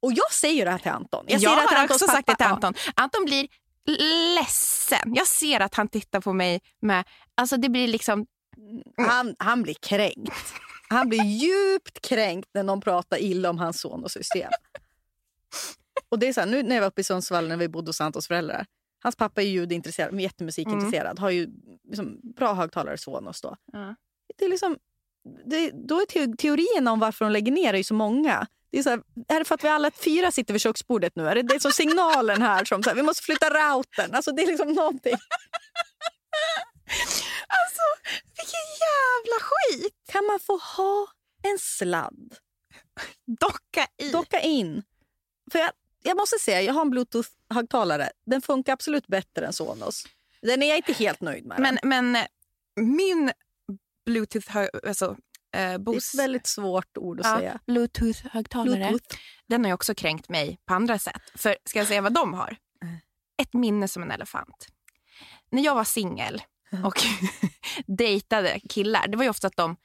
Och 0.01 0.13
jag 0.13 0.33
säger 0.33 0.65
det 0.65 0.71
här 0.71 0.77
till 0.79 0.91
Anton. 0.91 1.25
jag, 1.27 1.41
det 1.41 1.67
till 1.67 1.77
har 1.77 1.83
också 1.83 2.07
sagt 2.07 2.27
det 2.27 2.35
till. 2.35 2.45
Anton. 2.45 2.73
Anton 2.95 3.25
blir 3.25 3.47
ledsen. 3.85 5.15
Jag 5.15 5.27
ser 5.27 5.59
att 5.59 5.75
han 5.75 5.87
tittar 5.87 6.21
på 6.21 6.33
mig 6.33 6.61
med... 6.79 7.03
Alltså 7.35 7.57
det 7.57 7.69
blir 7.69 7.87
liksom... 7.87 8.25
Ja, 8.97 9.03
han, 9.03 9.35
han 9.39 9.63
blir 9.63 9.73
kränkt. 9.73 10.53
Han 10.89 11.09
blir 11.09 11.23
djupt 11.23 12.01
kränkt 12.01 12.49
när 12.53 12.63
någon 12.63 12.81
pratar 12.81 13.17
illa 13.17 13.49
om 13.49 13.57
hans 13.57 13.81
son 13.81 14.03
och 14.03 14.11
system. 14.11 14.51
Och 16.09 16.19
det 16.19 16.27
är 16.27 16.33
så 16.33 16.39
här, 16.39 16.47
nu 16.47 16.63
när 16.63 16.75
jag 16.75 16.81
var 16.81 16.87
uppe 16.87 17.01
i 17.01 17.03
Sundsvall 17.03 17.47
när 17.47 17.57
vi 17.57 17.67
bodde 17.67 17.89
hos 17.89 18.01
Antons 18.01 18.27
föräldrar. 18.27 18.65
Hans 19.03 19.15
pappa 19.15 19.41
är 19.41 19.45
ljudintresserad, 19.45 20.21
jättemusikintresserad. 20.21 21.19
Har 21.19 21.29
ju 21.29 21.47
liksom 21.89 22.19
bra 22.35 22.53
högtalare 22.53 22.97
Sonos 22.97 23.41
då. 23.41 23.55
Ja. 23.71 23.95
Det 24.37 24.45
är 24.45 24.49
liksom, 24.49 24.77
det, 25.45 25.71
då 25.87 26.01
är 26.01 26.05
te, 26.05 26.35
teorierna 26.37 26.91
om 26.91 26.99
varför 26.99 27.25
de 27.25 27.31
lägger 27.31 27.51
ner 27.51 27.73
är 27.73 27.77
ju 27.77 27.83
så 27.83 27.93
många. 27.93 28.47
Det 28.71 28.79
är, 28.79 28.83
så 28.83 28.89
här, 28.89 29.01
är 29.27 29.39
det 29.39 29.45
för 29.45 29.55
att 29.55 29.63
vi 29.63 29.67
alla 29.67 29.91
fyra 29.91 30.31
sitter 30.31 30.53
vid 30.53 30.61
köksbordet 30.61 31.15
nu? 31.15 31.27
Är 31.27 31.35
det, 31.35 31.41
det 31.41 31.55
är 31.55 31.59
som 31.59 31.71
signalen 31.71 32.41
här 32.41 32.65
som 32.65 32.83
så 32.83 32.89
här, 32.89 32.95
vi 32.95 33.03
måste 33.03 33.23
flytta 33.23 33.49
routern? 33.49 34.15
Alltså 34.15 34.31
det 34.31 34.43
är 34.43 34.47
liksom 34.47 34.73
någonting. 34.73 35.15
Alltså, 37.47 37.81
vilken 38.37 38.67
jävla 38.87 39.37
skit! 39.41 39.93
Kan 40.11 40.25
man 40.25 40.39
få 40.39 40.57
ha 40.57 41.07
en 41.43 41.57
sladd 41.59 42.35
Docka 43.39 43.87
i. 43.97 44.11
docka 44.11 44.39
in. 44.39 44.83
För 45.51 45.59
jag, 45.59 45.71
jag 46.03 46.17
måste 46.17 46.39
säga, 46.39 46.61
jag 46.61 46.73
har 46.73 46.81
en 46.81 46.89
bluetooth-högtalare. 46.89 48.09
Den 48.25 48.41
funkar 48.41 48.73
absolut 48.73 49.07
bättre 49.07 49.45
än 49.45 49.53
Sonos. 49.53 50.03
Den 50.41 50.63
är 50.63 50.67
jag 50.67 50.77
inte 50.77 50.93
helt 50.93 51.21
nöjd 51.21 51.45
med. 51.45 51.59
Men, 51.59 51.75
den. 51.81 51.89
men 51.89 52.15
eh, 52.15 52.25
min 52.75 53.31
bluetooth... 54.05 54.57
Alltså, 54.87 55.17
eh, 55.53 55.79
det 55.79 55.91
är 55.91 55.97
ett 55.97 56.15
väldigt 56.17 56.47
svårt 56.47 56.97
ord 56.97 57.19
att 57.19 57.25
ja, 57.25 57.37
säga. 57.37 57.59
Bluetooth-högtalare. 57.67 58.89
Bluetooth. 58.89 59.17
Den 59.47 59.63
har 59.63 59.69
ju 59.69 59.73
också 59.73 59.95
kränkt 59.95 60.29
mig 60.29 60.59
på 60.65 60.73
andra 60.73 60.99
sätt. 60.99 61.21
För 61.35 61.57
ska 61.65 61.79
jag 61.79 61.87
säga 61.87 62.01
vad 62.01 62.13
de 62.13 62.33
har? 62.33 62.57
Ett 63.41 63.53
minne 63.53 63.87
som 63.87 64.03
en 64.03 64.11
elefant. 64.11 64.67
När 65.51 65.63
jag 65.63 65.75
var 65.75 65.83
singel 65.83 66.41
och 66.85 66.95
dejtade 67.97 68.59
killar, 68.69 69.07
det 69.07 69.17
var 69.17 69.23
ju 69.23 69.29
ofta 69.29 69.47
att 69.47 69.57
de 69.57 69.75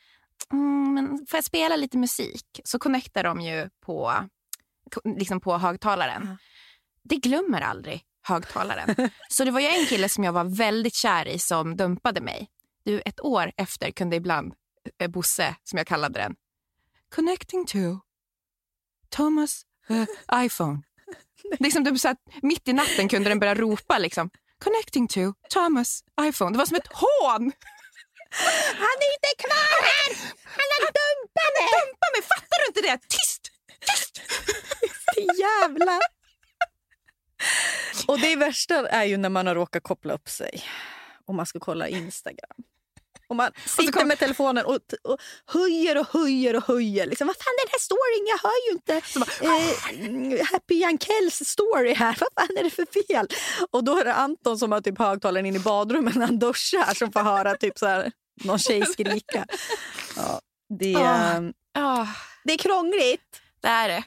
mm, 0.52 0.86
men 0.96 1.26
får 1.26 1.36
jag 1.36 1.44
spela 1.44 1.76
lite 1.76 1.98
musik? 1.98 2.60
Så 2.64 2.78
connectar 2.78 3.24
de 3.24 3.40
ju 3.40 3.70
på, 3.80 4.14
liksom 5.18 5.40
på 5.40 5.58
högtalaren. 5.58 6.22
Ja. 6.26 6.36
Det 7.02 7.16
glömmer 7.16 7.60
aldrig 7.60 8.02
högtalaren. 8.22 9.10
Så 9.28 9.44
det 9.44 9.50
var 9.50 9.60
ju 9.60 9.66
en 9.66 9.86
kille 9.86 10.08
som 10.08 10.24
jag 10.24 10.32
var 10.32 10.44
väldigt 10.44 10.94
kär 10.94 11.28
i 11.28 11.38
som 11.38 11.76
dumpade 11.76 12.20
mig. 12.20 12.48
Du, 12.84 13.00
ett 13.00 13.20
år 13.20 13.52
efter 13.56 13.90
kunde 13.90 14.16
ibland 14.16 14.54
eh, 14.98 15.08
Bosse, 15.08 15.56
som 15.64 15.76
jag 15.76 15.86
kallade 15.86 16.20
den, 16.20 16.36
connecting 17.14 17.66
to 17.66 17.78
Thomas 19.08 19.62
eh, 19.88 20.44
iPhone. 20.44 20.82
liksom, 21.58 21.84
det 21.84 21.98
så 21.98 22.08
att 22.08 22.18
mitt 22.42 22.68
i 22.68 22.72
natten 22.72 23.08
kunde 23.08 23.28
den 23.28 23.38
börja 23.38 23.54
ropa 23.54 23.98
liksom, 23.98 24.30
connecting 24.64 25.08
to 25.08 25.32
Thomas 25.50 26.04
iPhone. 26.20 26.52
Det 26.52 26.58
var 26.58 26.66
som 26.66 26.76
ett 26.76 26.92
hån! 26.92 27.52
Han 28.82 28.96
är 29.04 29.10
inte 29.16 29.32
kvar 29.38 29.82
här! 29.90 30.10
Han 30.44 30.68
har 30.74 30.92
dumpat 31.00 31.50
mig! 31.56 31.68
Dumpa 31.72 32.06
mig, 32.14 32.22
fattar 32.22 32.58
du 32.60 32.66
inte 32.66 32.80
det? 32.80 33.08
Tyst! 33.08 33.50
Tyst! 33.80 34.20
Jävlar! 35.38 36.00
Och 38.08 38.20
det 38.20 38.36
värsta 38.36 38.88
är 38.88 39.04
ju 39.04 39.16
när 39.16 39.28
man 39.28 39.46
har 39.46 39.54
råkat 39.54 39.82
koppla 39.82 40.14
upp 40.14 40.28
sig 40.28 40.62
och 41.26 41.34
man 41.34 41.46
ska 41.46 41.60
kolla 41.60 41.88
Instagram. 41.88 42.64
Och 43.28 43.36
man 43.36 43.52
sitter 43.66 43.92
kom- 43.92 44.08
med 44.08 44.18
telefonen 44.18 44.64
och, 44.66 44.74
och 45.02 45.18
höjer 45.46 45.98
och 45.98 46.06
höjer 46.12 46.56
och 46.56 46.66
höjer. 46.66 47.06
Liksom, 47.06 47.26
vad 47.26 47.36
fan 47.36 47.54
är 47.62 47.66
den 47.66 47.72
här 47.72 47.78
storyn? 47.78 48.26
Jag 48.28 48.38
hör 48.38 48.66
ju 48.66 48.72
inte 48.72 48.94
eh, 50.40 50.46
Happy 50.52 50.74
Jankells 50.74 51.42
story 51.48 51.94
här. 51.94 52.16
Vad 52.20 52.28
fan 52.46 52.56
är 52.56 52.64
det 52.64 52.70
för 52.70 52.86
fel? 53.08 53.26
Och 53.70 53.84
då 53.84 53.98
är 53.98 54.04
det 54.04 54.14
Anton 54.14 54.58
som 54.58 54.72
har 54.72 54.80
typ 54.80 54.98
högtalaren 54.98 55.46
in 55.46 55.56
i 55.56 55.58
badrummet 55.58 56.14
när 56.14 56.26
han 56.26 56.38
duschar 56.38 56.94
som 56.94 57.12
får 57.12 57.20
höra 57.20 57.54
typ 57.56 57.78
så 57.78 57.86
här, 57.86 58.12
någon 58.44 58.58
tjej 58.58 58.86
skrika. 58.86 59.46
Ja, 60.16 60.40
det, 60.78 60.92
eh, 60.92 61.40
Ah, 61.78 62.06
det 62.44 62.52
är 62.52 62.58
krångligt. 62.58 63.40
det 63.62 63.68
är 63.68 63.88
det. 63.88 64.04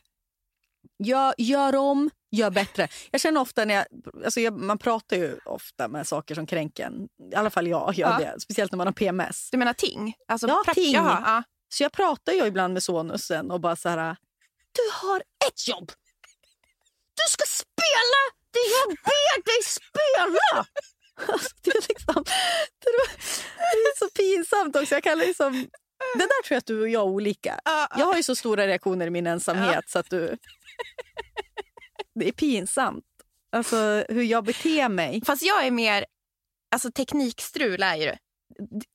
Gör, 1.03 1.33
gör 1.37 1.75
om, 1.75 2.09
gör 2.31 2.49
bättre. 2.51 2.87
Jag 3.11 3.21
känner 3.21 3.41
ofta 3.41 3.65
när 3.65 3.73
jag, 3.75 3.85
alltså 4.25 4.39
jag, 4.39 4.53
man 4.59 4.77
pratar 4.77 5.17
ju 5.17 5.39
ofta 5.45 5.87
med 5.87 6.07
saker 6.07 6.35
som 6.35 6.47
kränker 6.47 6.85
en. 6.85 7.07
I 7.31 7.35
alla 7.35 7.49
fall 7.49 7.67
jag 7.67 7.93
gör 7.95 8.09
Ja. 8.11 8.17
det. 8.17 8.39
Speciellt 8.39 8.71
när 8.71 8.77
man 8.77 8.87
har 8.87 8.93
PMS. 8.93 9.49
Du 9.51 9.57
menar 9.57 9.73
ting? 9.73 10.13
Alltså, 10.27 10.47
Ja, 10.47 10.63
ting. 10.73 10.93
Jaha, 10.93 11.21
ja. 11.25 11.43
Så 11.69 11.83
jag 11.83 11.91
pratar 11.91 12.33
ju 12.33 12.45
ibland 12.45 12.73
med 12.73 12.83
sonusen 12.83 13.51
och 13.51 13.61
bara 13.61 13.75
så 13.75 13.89
här. 13.89 14.15
Du 14.71 15.07
har 15.07 15.17
ett 15.47 15.67
jobb. 15.67 15.91
Du 17.15 17.23
ska 17.31 17.43
spela 17.47 18.19
det 18.53 18.59
jag 18.79 18.95
ber 18.97 19.45
dig 19.45 19.63
spela. 19.63 20.65
Alltså, 21.33 21.49
det, 21.63 21.69
är 21.71 21.87
liksom, 21.89 22.23
det 22.81 22.89
är 23.89 23.97
så 23.99 24.09
pinsamt 24.09 24.75
också. 24.75 24.95
Jag 24.95 25.03
kan 25.03 25.17
liksom, 25.17 25.53
det 26.13 26.19
där 26.19 26.43
tror 26.43 26.55
jag 26.55 26.57
att 26.57 26.65
du 26.65 26.81
och 26.81 26.89
jag 26.89 27.01
är 27.01 27.05
olika. 27.07 27.59
Jag 27.97 28.05
har 28.05 28.15
ju 28.15 28.23
så 28.23 28.35
stora 28.35 28.67
reaktioner 28.67 29.07
i 29.07 29.09
min 29.09 29.27
ensamhet 29.27 29.89
så 29.89 29.99
att 29.99 30.09
du... 30.09 30.37
Det 32.19 32.27
är 32.27 32.31
pinsamt. 32.31 33.05
Alltså 33.51 34.03
hur 34.09 34.23
jag 34.23 34.43
beter 34.45 34.89
mig. 34.89 35.21
Fast 35.25 35.41
jag 35.41 35.65
är 35.67 35.71
mer, 35.71 36.05
alltså 36.71 36.91
teknikstrul 36.91 37.83
är 37.83 37.95
ju, 37.95 38.13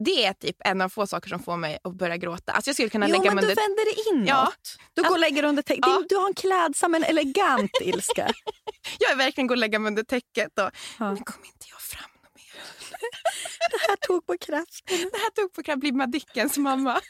det 0.05 0.25
är 0.25 0.33
typ 0.33 0.57
en 0.59 0.81
av 0.81 0.89
få 0.89 1.07
saker 1.07 1.29
som 1.29 1.43
får 1.43 1.57
mig 1.57 1.79
att 1.85 1.95
börja 1.95 2.17
gråta. 2.17 2.53
Alltså 2.53 2.69
jag 2.69 2.77
skulle 2.77 2.89
kunna 2.89 3.09
Jo, 3.09 3.13
lägga 3.13 3.25
men 3.25 3.35
mig 3.35 3.45
du 3.45 3.51
under... 3.51 3.63
vänder 3.63 3.85
det 3.85 4.11
inåt. 4.17 4.29
Ja. 4.29 4.53
Du 4.95 5.03
går 5.03 5.11
och 5.11 5.19
lägger 5.19 5.45
under 5.45 5.63
täcket. 5.63 5.85
Ja. 5.87 6.03
Du, 6.09 6.17
har 6.17 6.27
en 6.29 6.35
klädsam 6.35 6.91
men 6.91 7.05
elegant 7.05 7.71
ilska. 7.81 8.31
Jag 8.99 9.11
är 9.13 9.17
verkligen 9.17 9.47
går 9.47 9.55
och 9.55 9.59
lägga 9.59 9.79
mig 9.79 9.89
under 9.89 10.03
täcket 10.03 10.59
och 10.59 10.71
Ja. 10.99 11.13
nu 11.13 11.21
kommer 11.21 11.47
inte 11.47 11.67
jag 11.71 11.81
fram 11.81 12.11
något 12.23 12.35
mer. 12.37 12.63
Det 13.71 13.89
här 13.89 13.97
tog 13.97 14.27
på 14.27 14.39
kraft. 14.39 14.85
Det 14.87 15.19
här 15.19 15.31
tog 15.31 15.53
på 15.53 15.73
att 15.73 15.79
bli 15.79 15.93
Madickens 15.93 16.59
mamma. 16.59 17.01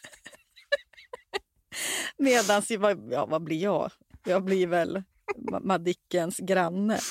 Medans, 2.19 2.71
vad, 2.71 3.13
ja, 3.13 3.27
vad 3.27 3.43
blir 3.45 3.63
jag? 3.63 3.91
Jag 4.25 4.45
blir 4.45 4.67
väl 4.67 5.03
Madickens 5.61 6.39
granne. 6.39 6.99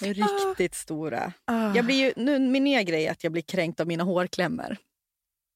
Riktigt 0.00 0.74
stora. 0.74 1.32
Jag 1.74 1.84
blir 1.84 1.96
ju, 1.96 2.12
nu, 2.16 2.38
min 2.38 2.64
nya 2.64 2.82
grej 2.82 3.06
är 3.06 3.12
att 3.12 3.24
jag 3.24 3.32
blir 3.32 3.42
kränkt 3.42 3.80
av 3.80 3.86
mina 3.86 4.04
hårklämmor. 4.04 4.76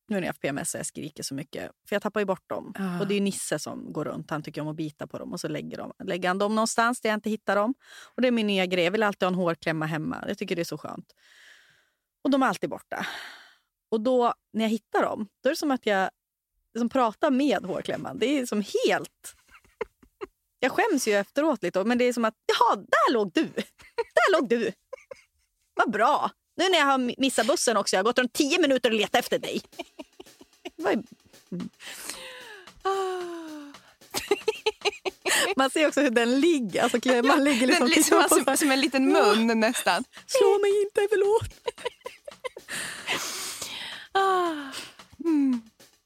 Nu 0.09 0.17
när 0.17 0.23
jag 0.23 0.29
har 0.29 0.33
PMS 0.33 0.75
och 0.75 0.79
jag 0.79 0.87
skriker 0.87 1.23
så 1.23 1.35
mycket. 1.35 1.71
För 1.89 1.97
jag 1.97 2.03
tappar 2.03 2.21
ju 2.21 2.27
bort 2.27 2.49
dem. 2.49 2.75
Ah. 2.79 3.01
Och 3.01 3.07
det 3.07 3.15
är 3.15 3.21
Nisse 3.21 3.59
som 3.59 3.93
går 3.93 4.05
runt. 4.05 4.31
Han 4.31 4.43
tycker 4.43 4.61
om 4.61 4.69
att 4.69 4.77
bita 4.77 5.07
på 5.07 5.19
dem. 5.19 5.33
Och 5.33 5.41
så 5.41 5.49
lägger, 5.49 5.77
de, 5.79 5.93
lägger 6.05 6.29
han 6.29 6.39
dem 6.39 6.55
någonstans 6.55 7.01
där 7.01 7.11
jag 7.11 7.17
inte 7.17 7.31
hittar 7.31 7.57
dem. 7.57 7.75
Och 8.15 8.23
det 8.23 8.29
är 8.29 8.33
min 8.33 8.47
nya 8.47 8.67
grej. 8.67 8.85
Jag 8.85 8.91
vill 8.91 9.03
alltid 9.03 9.23
ha 9.23 9.29
en 9.29 9.35
hårklämma 9.35 9.87
hemma. 9.87 10.25
Jag 10.29 10.39
tycker 10.39 10.57
det 10.57 10.63
är 10.63 10.65
så 10.65 10.79
skönt. 10.79 11.15
Och 12.25 12.31
de 12.31 12.43
är 12.43 12.47
alltid 12.47 12.71
borta. 12.71 13.07
Och 13.91 14.01
då 14.01 14.35
när 14.53 14.65
jag 14.65 14.71
hittar 14.71 15.03
dem, 15.03 15.29
då 15.43 15.49
är 15.49 15.53
det 15.53 15.57
som 15.57 15.71
att 15.71 15.87
jag 15.87 16.11
liksom 16.75 16.89
pratar 16.89 17.31
med 17.31 17.65
hårklämman. 17.65 18.19
Det 18.19 18.27
är 18.27 18.47
som 18.47 18.65
helt... 18.87 19.37
Jag 20.61 20.73
skäms 20.73 21.09
ju 21.09 21.13
efteråt 21.15 21.63
lite, 21.63 21.85
men 21.85 21.99
det 21.99 22.05
är 22.05 22.13
som 22.13 22.25
att 22.25 22.35
jaha, 22.47 22.77
där 22.77 23.13
låg 23.13 23.33
du. 23.35 23.45
Där 24.15 24.33
låg 24.33 24.49
du. 24.49 24.73
Vad 25.75 25.91
bra. 25.91 26.31
Nu 26.57 26.69
när 26.69 26.79
jag 26.79 26.87
har 26.87 27.21
missat 27.21 27.47
bussen 27.47 27.77
också, 27.77 27.97
jag 27.97 27.99
har 27.99 28.05
gått 28.05 28.19
runt 28.19 28.33
tio 28.33 28.59
minuter 28.61 28.91
och 28.91 28.97
letat 28.97 29.15
efter 29.15 29.39
dig. 29.39 29.63
Var 30.77 30.91
ju- 30.91 31.03
Man 35.57 35.71
ser 35.71 35.87
också 35.89 36.01
hur 36.01 36.11
den 36.11 36.41
ligger. 36.41 36.83
Alltså, 36.83 37.01
klämman 37.01 37.45
ligger 37.45 37.67
liksom 37.67 37.87
Den, 37.89 37.97
liksom, 37.97 38.25
som, 38.45 38.57
som 38.57 38.71
en 38.71 38.81
liten 38.81 39.13
mun 39.13 39.61
nästan. 39.61 40.05
Slå 40.27 40.59
mig 40.59 40.83
inte, 40.83 41.09
förlåt. 41.11 41.51
Ah. 44.13 44.51
Mm. 45.25 45.63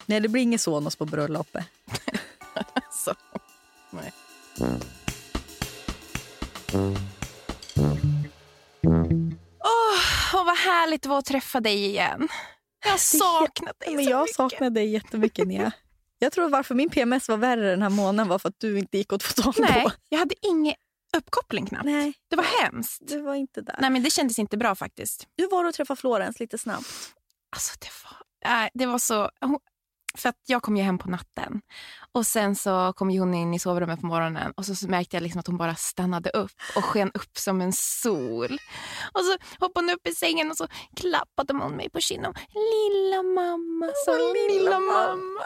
Nej, 0.07 0.21
det 0.21 0.29
blir 0.29 0.43
ingen 0.43 0.59
Sonos 0.59 0.97
på 0.97 1.05
bröllopet. 1.05 1.65
Alltså. 2.75 3.15
Nej. 3.91 4.13
Åh, 9.65 10.41
och 10.41 10.47
vad 10.47 10.57
härligt 10.57 11.03
det 11.03 11.09
var 11.09 11.19
att 11.19 11.25
träffa 11.25 11.61
dig 11.61 11.85
igen. 11.87 12.29
Jag 12.85 12.91
har 12.91 12.99
saknat 12.99 13.79
dig 13.81 13.95
Men 13.97 14.05
så 14.05 14.11
jag 14.11 14.21
mycket. 14.23 14.37
saknar 14.37 14.71
dig 14.71 14.87
jättemycket, 14.93 15.47
Nia. 15.49 15.73
Jag 16.19 16.33
tror 16.33 16.49
varför 16.49 16.75
min 16.75 16.91
PMS 16.91 17.29
var 17.29 17.37
värre 17.37 17.71
den 17.71 17.83
här 17.83 17.91
månaden 17.91 18.29
var 18.29 18.39
för 18.39 18.49
att 18.49 18.61
du 18.61 18.79
inte 18.79 18.99
gick 18.99 19.13
att 19.13 19.23
få 19.23 19.43
tag 19.43 19.55
Nej, 19.59 19.83
på. 19.85 19.91
jag 20.09 20.19
hade 20.19 20.35
ingen 20.47 20.75
uppkoppling 21.17 21.67
knappt. 21.67 21.85
Nej, 21.85 22.13
Det 22.31 22.37
var 22.37 22.45
hemskt. 22.63 22.99
du 23.09 23.23
var 23.23 23.35
inte 23.35 23.61
där. 23.61 23.77
Nej, 23.81 23.91
men 23.91 24.03
det 24.03 24.11
kändes 24.11 24.39
inte 24.39 24.57
bra 24.57 24.75
faktiskt. 24.75 25.27
Du 25.37 25.47
var 25.49 25.65
och 25.65 25.75
träffade 25.75 26.01
Florens 26.01 26.41
lite 26.41 26.59
snabbt. 26.59 26.87
Alltså 27.51 27.75
det 27.81 27.89
var, 28.05 28.17
nej, 28.51 28.71
det 28.75 28.87
var 28.87 28.99
så... 28.99 29.31
För 30.17 30.29
att 30.29 30.37
jag 30.47 30.63
kom 30.63 30.77
ju 30.77 30.83
hem 30.83 30.99
på 30.99 31.11
natten 31.11 31.61
och 32.15 32.27
sen 32.27 32.57
så 32.57 32.93
kom 32.97 33.19
hon 33.19 33.35
in 33.35 33.55
i 33.55 33.59
sovrummet 33.59 34.01
på 34.01 34.07
morgonen 34.07 34.53
och 34.57 34.67
så, 34.67 34.89
märkte 34.89 35.17
jag 35.17 35.23
liksom 35.23 35.41
att 35.41 35.47
hon 35.47 35.57
bara 35.57 35.75
stannade 35.75 36.31
upp 36.31 36.53
och 36.77 36.85
sken 36.85 37.11
upp 37.15 37.39
som 37.39 37.61
en 37.61 37.73
sol. 37.73 38.59
Och 39.13 39.21
så 39.21 39.37
hoppade 39.61 39.87
hon 39.87 39.95
upp 39.95 40.07
i 40.07 40.15
sängen 40.15 40.51
och 40.51 40.57
så 40.57 40.67
klappade 40.97 41.53
hon 41.55 41.73
mig 41.77 41.91
på 41.91 42.01
kinden. 42.01 42.35
Lilla 42.49 43.23
mamma, 43.23 43.93
sa 44.07 44.13
hon. 44.13 44.33
Lilla 44.49 44.81
mamma. 44.81 45.41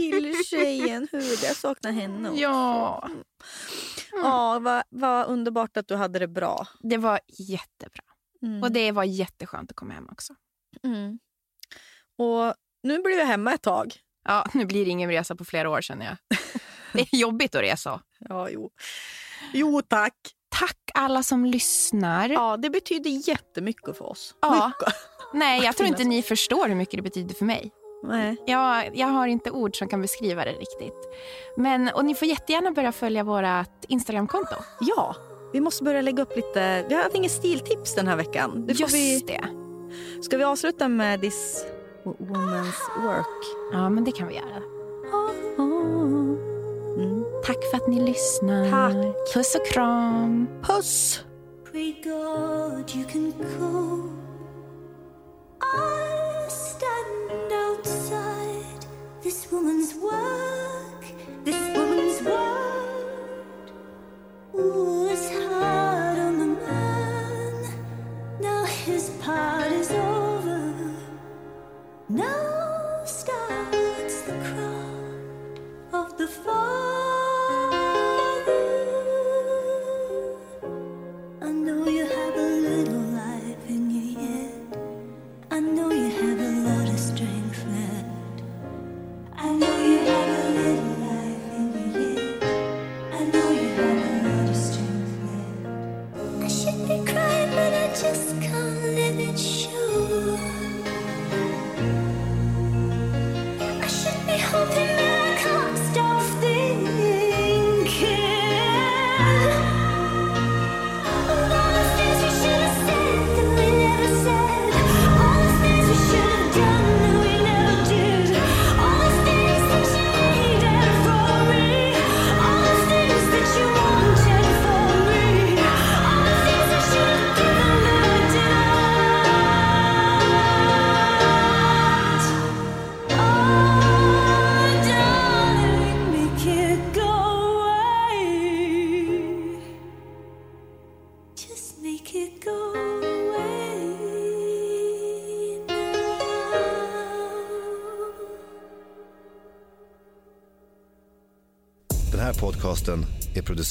Lilltjejen, 0.00 1.08
hur 1.12 1.44
jag 1.44 1.56
saknar 1.56 1.92
henne 1.92 2.28
också. 2.28 2.40
Ja, 2.40 3.08
Ja, 4.22 4.58
vad, 4.58 4.82
vad 4.88 5.26
underbart 5.26 5.76
att 5.76 5.88
du 5.88 5.96
hade 5.96 6.18
det 6.18 6.28
bra. 6.28 6.66
det 6.80 6.96
var 6.96 7.20
jättebra. 7.38 8.04
Mm. 8.42 8.62
Och 8.62 8.72
det 8.72 8.92
var 8.92 9.04
jätteskönt 9.04 9.70
att 9.70 9.76
komma 9.76 9.94
hem 9.94 10.08
också. 10.12 10.34
Mm. 10.84 11.18
Och 12.18 12.54
nu 12.82 12.98
blir 13.02 13.16
vi 13.16 13.24
hemma 13.24 13.54
ett 13.54 13.62
tag. 13.62 13.94
Ja, 14.26 14.46
nu 14.52 14.64
blir 14.64 14.84
det 14.84 14.90
ingen 14.90 15.10
resa 15.10 15.36
på 15.36 15.44
flera 15.44 15.70
år 15.70 15.80
känner 15.80 16.06
jag. 16.06 16.38
Det 16.92 17.00
är 17.12 17.16
jobbigt 17.16 17.54
att 17.54 17.62
resa. 17.62 18.00
Ja, 18.18 18.48
jo. 18.50 18.70
Jo, 19.52 19.82
tack. 19.88 20.14
Tack 20.48 20.90
alla 20.94 21.22
som 21.22 21.44
lyssnar. 21.44 22.28
Ja, 22.28 22.56
det 22.56 22.70
betyder 22.70 23.28
jättemycket 23.28 23.98
för 23.98 24.10
oss. 24.10 24.34
Ja. 24.40 24.72
Mycket. 24.80 24.94
Nej, 25.34 25.64
jag 25.64 25.76
tror 25.76 25.88
inte 25.88 26.04
ni 26.04 26.22
förstår 26.22 26.68
hur 26.68 26.74
mycket 26.74 26.96
det 26.96 27.02
betyder 27.02 27.34
för 27.34 27.44
mig. 27.44 27.70
Nej. 28.02 28.36
Jag, 28.46 28.96
jag 28.96 29.06
har 29.06 29.26
inte 29.26 29.50
ord 29.50 29.78
som 29.78 29.88
kan 29.88 30.02
beskriva 30.02 30.44
det 30.44 30.52
riktigt. 30.52 30.94
Men, 31.56 31.88
och 31.88 32.04
ni 32.04 32.14
får 32.14 32.28
jättegärna 32.28 32.70
börja 32.70 32.92
följa 32.92 33.24
vårt 33.24 33.84
Instagramkonto. 33.88 34.54
Ja, 34.80 35.16
vi 35.52 35.60
måste 35.60 35.84
börja 35.84 36.00
lägga 36.00 36.22
upp 36.22 36.36
lite... 36.36 36.86
Vi 36.88 36.94
har 36.94 37.16
inget 37.16 37.32
stiltips 37.32 37.94
den 37.94 38.08
här 38.08 38.16
veckan. 38.16 38.66
Det 38.66 38.72
Just 38.72 38.94
vi... 38.94 39.20
det. 39.26 39.48
Ska 40.22 40.36
vi 40.36 40.44
avsluta 40.44 40.88
med 40.88 41.20
this 41.20 41.64
woman's 42.12 43.04
work? 43.04 43.44
Ja, 43.72 43.90
men 43.90 44.04
det 44.04 44.12
kan 44.12 44.28
vi 44.28 44.34
göra. 44.34 44.62
Mm. 46.98 47.24
Tack 47.46 47.64
för 47.70 47.76
att 47.76 47.88
ni 47.88 48.00
lyssnar. 48.00 48.70
Tack. 48.70 49.34
Puss 49.34 49.54
och 49.54 49.66
kram. 49.66 50.48
Puss! 50.62 51.24
Pray 51.72 51.92
God 52.04 52.90
you 52.94 53.04
can 53.04 53.30
go. 53.30 54.10
I 55.62 56.48
stand 56.50 57.52
outside 57.52 58.86
this 59.22 59.46
woman's 59.50 59.94
work, 60.02 60.55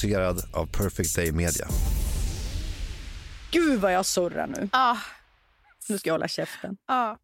producerad 0.02 0.44
av 0.54 0.66
Perfect 0.66 1.16
Day 1.16 1.32
Media. 1.32 1.68
Gud 3.52 3.80
vad 3.82 3.94
jag 3.94 4.06
surrar 4.06 4.48
nu. 4.48 4.70
Ah, 4.72 4.98
Nu 5.90 5.98
ska 5.98 6.10
jag 6.10 6.14
hålla 6.14 6.28
käften. 6.28 6.78
ah. 6.88 7.16